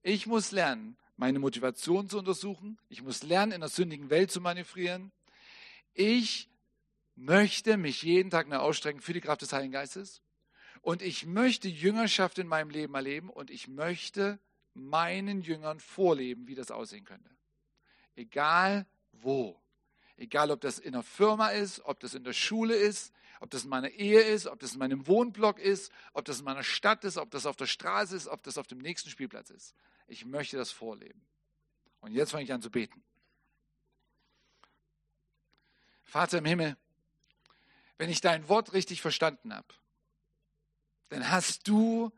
Ich 0.02 0.26
muss 0.26 0.50
lernen, 0.50 0.96
meine 1.20 1.38
Motivation 1.38 2.08
zu 2.08 2.18
untersuchen. 2.18 2.78
Ich 2.88 3.02
muss 3.02 3.22
lernen, 3.22 3.52
in 3.52 3.60
der 3.60 3.68
sündigen 3.68 4.08
Welt 4.08 4.30
zu 4.30 4.40
manövrieren. 4.40 5.12
Ich 5.92 6.48
möchte 7.14 7.76
mich 7.76 8.02
jeden 8.02 8.30
Tag 8.30 8.48
neu 8.48 8.56
ausstrecken 8.56 9.02
für 9.02 9.12
die 9.12 9.20
Kraft 9.20 9.42
des 9.42 9.52
Heiligen 9.52 9.70
Geistes. 9.72 10.22
Und 10.80 11.02
ich 11.02 11.26
möchte 11.26 11.68
Jüngerschaft 11.68 12.38
in 12.38 12.46
meinem 12.46 12.70
Leben 12.70 12.94
erleben 12.94 13.28
und 13.28 13.50
ich 13.50 13.68
möchte 13.68 14.40
meinen 14.72 15.42
Jüngern 15.42 15.78
vorleben, 15.78 16.48
wie 16.48 16.54
das 16.54 16.70
aussehen 16.70 17.04
könnte. 17.04 17.28
Egal 18.16 18.86
wo. 19.12 19.60
Egal, 20.16 20.50
ob 20.50 20.62
das 20.62 20.78
in 20.78 20.92
der 20.92 21.02
Firma 21.02 21.48
ist, 21.48 21.84
ob 21.84 22.00
das 22.00 22.14
in 22.14 22.24
der 22.24 22.32
Schule 22.32 22.74
ist, 22.74 23.12
ob 23.40 23.50
das 23.50 23.64
in 23.64 23.68
meiner 23.68 23.90
Ehe 23.90 24.22
ist, 24.22 24.46
ob 24.46 24.58
das 24.58 24.72
in 24.72 24.78
meinem 24.78 25.06
Wohnblock 25.06 25.58
ist, 25.58 25.92
ob 26.14 26.24
das 26.24 26.38
in 26.38 26.46
meiner 26.46 26.62
Stadt 26.62 27.04
ist, 27.04 27.18
ob 27.18 27.30
das 27.30 27.44
auf 27.44 27.56
der 27.56 27.66
Straße 27.66 28.16
ist, 28.16 28.26
ob 28.26 28.42
das 28.42 28.56
auf 28.56 28.66
dem 28.66 28.78
nächsten 28.78 29.10
Spielplatz 29.10 29.50
ist. 29.50 29.74
Ich 30.10 30.24
möchte 30.24 30.56
das 30.56 30.72
vorleben. 30.72 31.24
Und 32.00 32.12
jetzt 32.12 32.32
fange 32.32 32.42
ich 32.42 32.52
an 32.52 32.60
zu 32.60 32.68
beten. 32.68 33.00
Vater 36.02 36.38
im 36.38 36.44
Himmel, 36.44 36.76
wenn 37.96 38.10
ich 38.10 38.20
dein 38.20 38.48
Wort 38.48 38.72
richtig 38.72 39.00
verstanden 39.02 39.54
habe, 39.54 39.72
dann 41.10 41.30
hast 41.30 41.68
du 41.68 42.10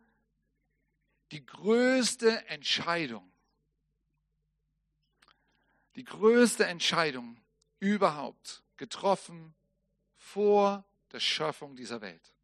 die 1.33 1.45
größte 1.45 2.47
Entscheidung, 2.49 3.31
die 5.95 6.05
größte 6.05 6.65
Entscheidung 6.65 7.39
überhaupt 7.79 8.63
getroffen 8.79 9.55
vor 10.17 10.83
der 11.13 11.21
Schöpfung 11.21 11.77
dieser 11.77 12.01
Welt. 12.01 12.35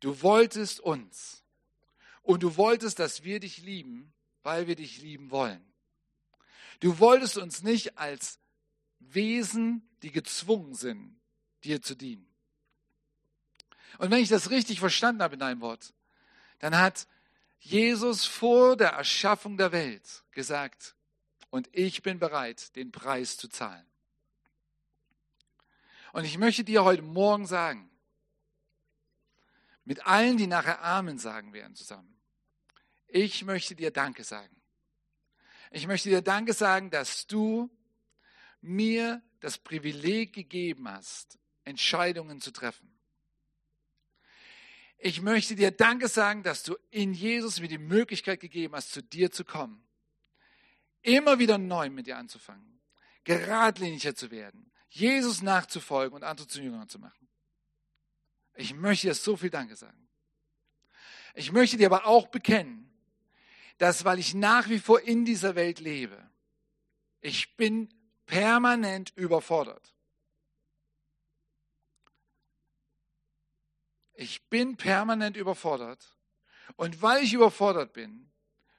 Du 0.00 0.20
wolltest 0.20 0.80
uns 0.80 1.42
und 2.22 2.42
du 2.42 2.56
wolltest, 2.56 2.98
dass 2.98 3.24
wir 3.24 3.40
dich 3.40 3.58
lieben, 3.58 4.12
weil 4.42 4.66
wir 4.66 4.76
dich 4.76 5.00
lieben 5.00 5.30
wollen. 5.30 5.64
Du 6.80 6.98
wolltest 6.98 7.36
uns 7.36 7.62
nicht 7.62 7.98
als 7.98 8.38
Wesen, 8.98 9.88
die 10.02 10.10
gezwungen 10.10 10.74
sind, 10.74 11.20
dir 11.64 11.82
zu 11.82 11.94
dienen. 11.94 12.26
Und 13.98 14.10
wenn 14.10 14.22
ich 14.22 14.28
das 14.28 14.50
richtig 14.50 14.80
verstanden 14.80 15.22
habe 15.22 15.34
in 15.34 15.40
deinem 15.40 15.60
Wort, 15.60 15.92
dann 16.58 16.78
hat 16.78 17.06
Jesus 17.58 18.24
vor 18.24 18.76
der 18.76 18.90
Erschaffung 18.90 19.56
der 19.56 19.72
Welt 19.72 20.24
gesagt, 20.30 20.94
und 21.50 21.68
ich 21.72 22.02
bin 22.02 22.18
bereit, 22.18 22.76
den 22.76 22.92
Preis 22.92 23.36
zu 23.36 23.48
zahlen. 23.48 23.84
Und 26.12 26.24
ich 26.24 26.38
möchte 26.38 26.64
dir 26.64 26.84
heute 26.84 27.02
Morgen 27.02 27.46
sagen, 27.46 27.89
mit 29.90 30.06
allen, 30.06 30.36
die 30.36 30.46
nachher 30.46 30.84
Amen 30.84 31.18
sagen 31.18 31.52
werden 31.52 31.74
zusammen. 31.74 32.16
Ich 33.08 33.42
möchte 33.42 33.74
dir 33.74 33.90
Danke 33.90 34.22
sagen. 34.22 34.54
Ich 35.72 35.88
möchte 35.88 36.10
dir 36.10 36.22
Danke 36.22 36.52
sagen, 36.52 36.90
dass 36.90 37.26
du 37.26 37.68
mir 38.60 39.20
das 39.40 39.58
Privileg 39.58 40.32
gegeben 40.32 40.88
hast, 40.88 41.40
Entscheidungen 41.64 42.40
zu 42.40 42.52
treffen. 42.52 42.88
Ich 44.96 45.22
möchte 45.22 45.56
dir 45.56 45.72
Danke 45.72 46.06
sagen, 46.06 46.44
dass 46.44 46.62
du 46.62 46.76
in 46.90 47.12
Jesus 47.12 47.58
mir 47.58 47.66
die 47.66 47.76
Möglichkeit 47.76 48.38
gegeben 48.38 48.76
hast, 48.76 48.92
zu 48.92 49.02
dir 49.02 49.32
zu 49.32 49.44
kommen. 49.44 49.84
Immer 51.02 51.40
wieder 51.40 51.58
neu 51.58 51.90
mit 51.90 52.06
dir 52.06 52.16
anzufangen. 52.16 52.80
Geradliniger 53.24 54.14
zu 54.14 54.30
werden. 54.30 54.70
Jesus 54.88 55.42
nachzufolgen 55.42 56.14
und 56.14 56.22
andere 56.22 56.46
zu 56.46 56.62
Jüngern 56.62 56.88
zu 56.88 57.00
machen. 57.00 57.19
Ich 58.60 58.74
möchte 58.74 59.06
dir 59.06 59.14
so 59.14 59.38
viel 59.38 59.48
Danke 59.48 59.74
sagen. 59.74 60.06
Ich 61.32 61.50
möchte 61.50 61.78
dir 61.78 61.86
aber 61.86 62.04
auch 62.04 62.26
bekennen, 62.26 62.92
dass 63.78 64.04
weil 64.04 64.18
ich 64.18 64.34
nach 64.34 64.68
wie 64.68 64.78
vor 64.78 65.00
in 65.00 65.24
dieser 65.24 65.54
Welt 65.54 65.80
lebe, 65.80 66.30
ich 67.22 67.56
bin 67.56 67.88
permanent 68.26 69.16
überfordert. 69.16 69.94
Ich 74.12 74.46
bin 74.50 74.76
permanent 74.76 75.38
überfordert. 75.38 76.18
Und 76.76 77.00
weil 77.00 77.24
ich 77.24 77.32
überfordert 77.32 77.94
bin, 77.94 78.30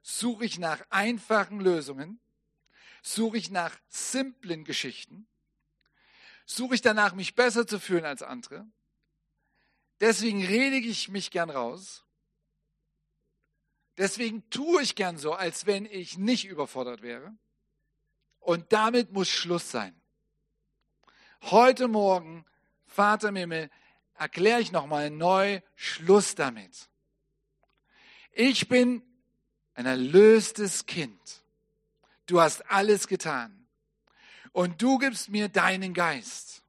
suche 0.03 0.45
ich 0.45 0.59
nach 0.59 0.85
einfachen 0.91 1.59
Lösungen, 1.59 2.19
suche 3.01 3.37
ich 3.37 3.49
nach 3.49 3.75
simplen 3.87 4.63
Geschichten, 4.63 5.27
suche 6.45 6.75
ich 6.75 6.81
danach, 6.81 7.15
mich 7.15 7.33
besser 7.33 7.65
zu 7.65 7.79
fühlen 7.79 8.05
als 8.05 8.21
andere. 8.21 8.69
Deswegen 10.01 10.43
rede 10.43 10.77
ich 10.77 11.09
mich 11.09 11.29
gern 11.31 11.51
raus. 11.51 12.03
Deswegen 13.97 14.49
tue 14.49 14.81
ich 14.81 14.95
gern 14.95 15.17
so, 15.17 15.33
als 15.33 15.67
wenn 15.67 15.85
ich 15.85 16.17
nicht 16.17 16.45
überfordert 16.45 17.03
wäre. 17.03 17.33
Und 18.39 18.73
damit 18.73 19.11
muss 19.11 19.29
Schluss 19.29 19.69
sein. 19.69 19.95
Heute 21.43 21.87
Morgen, 21.87 22.45
Vater 22.87 23.29
im 23.29 23.69
erkläre 24.15 24.59
ich 24.59 24.71
nochmal 24.71 25.11
neu 25.11 25.61
Schluss 25.75 26.33
damit. 26.33 26.89
Ich 28.31 28.67
bin 28.67 29.03
ein 29.75 29.85
erlöstes 29.85 30.87
Kind. 30.87 31.43
Du 32.25 32.41
hast 32.41 32.69
alles 32.71 33.07
getan. 33.07 33.67
Und 34.51 34.81
du 34.81 34.97
gibst 34.97 35.29
mir 35.29 35.47
deinen 35.47 35.93
Geist. 35.93 36.60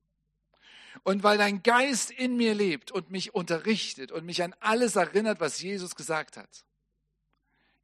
Und 1.04 1.24
weil 1.24 1.36
dein 1.36 1.62
Geist 1.62 2.10
in 2.10 2.36
mir 2.36 2.54
lebt 2.54 2.92
und 2.92 3.10
mich 3.10 3.34
unterrichtet 3.34 4.12
und 4.12 4.24
mich 4.24 4.42
an 4.42 4.54
alles 4.60 4.96
erinnert, 4.96 5.40
was 5.40 5.60
Jesus 5.60 5.96
gesagt 5.96 6.36
hat, 6.36 6.64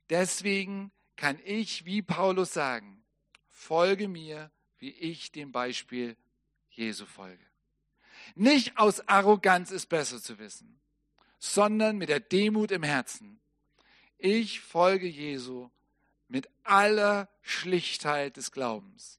deswegen 0.08 0.92
kann 1.16 1.38
ich, 1.44 1.84
wie 1.84 2.00
Paulus 2.00 2.52
sagen, 2.52 3.02
folge 3.48 4.06
mir, 4.06 4.52
wie 4.78 4.90
ich 4.90 5.32
dem 5.32 5.50
Beispiel 5.50 6.16
Jesu 6.70 7.06
folge. 7.06 7.44
Nicht 8.36 8.78
aus 8.78 9.08
Arroganz 9.08 9.72
es 9.72 9.86
besser 9.86 10.22
zu 10.22 10.38
wissen, 10.38 10.78
sondern 11.40 11.98
mit 11.98 12.10
der 12.10 12.20
Demut 12.20 12.70
im 12.70 12.84
Herzen. 12.84 13.40
Ich 14.16 14.60
folge 14.60 15.08
Jesu 15.08 15.70
mit 16.28 16.48
aller 16.62 17.28
Schlichtheit 17.42 18.36
des 18.36 18.52
Glaubens. 18.52 19.18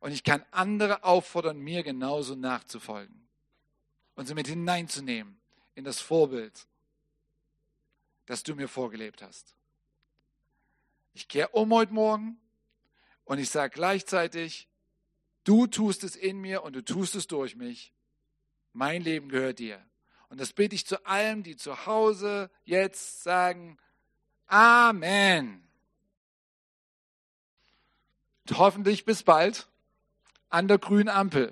Und 0.00 0.12
ich 0.12 0.24
kann 0.24 0.44
andere 0.52 1.04
auffordern, 1.04 1.58
mir 1.58 1.82
genauso 1.82 2.34
nachzufolgen 2.34 3.25
und 4.16 4.26
sie 4.26 4.34
mit 4.34 4.48
hineinzunehmen 4.48 5.38
in 5.74 5.84
das 5.84 6.00
Vorbild, 6.00 6.66
das 8.26 8.42
du 8.42 8.56
mir 8.56 8.68
vorgelebt 8.68 9.22
hast. 9.22 9.54
Ich 11.14 11.28
kehre 11.28 11.50
um 11.50 11.72
heute 11.72 11.94
Morgen 11.94 12.38
und 13.24 13.38
ich 13.38 13.50
sage 13.50 13.72
gleichzeitig, 13.72 14.68
du 15.44 15.66
tust 15.66 16.02
es 16.02 16.16
in 16.16 16.40
mir 16.40 16.64
und 16.64 16.74
du 16.74 16.84
tust 16.84 17.14
es 17.14 17.28
durch 17.28 17.54
mich 17.54 17.92
mein 18.76 19.02
Leben 19.02 19.30
gehört 19.30 19.58
dir. 19.58 19.82
Und 20.28 20.38
das 20.38 20.52
bitte 20.52 20.74
ich 20.74 20.86
zu 20.86 21.04
allen, 21.06 21.42
die 21.42 21.56
zu 21.56 21.86
Hause 21.86 22.50
jetzt 22.64 23.22
sagen, 23.22 23.78
Amen. 24.48 25.66
Und 28.48 28.58
hoffentlich 28.58 29.04
bis 29.04 29.22
bald 29.22 29.66
an 30.50 30.68
der 30.68 30.78
grünen 30.78 31.08
Ampel. 31.08 31.44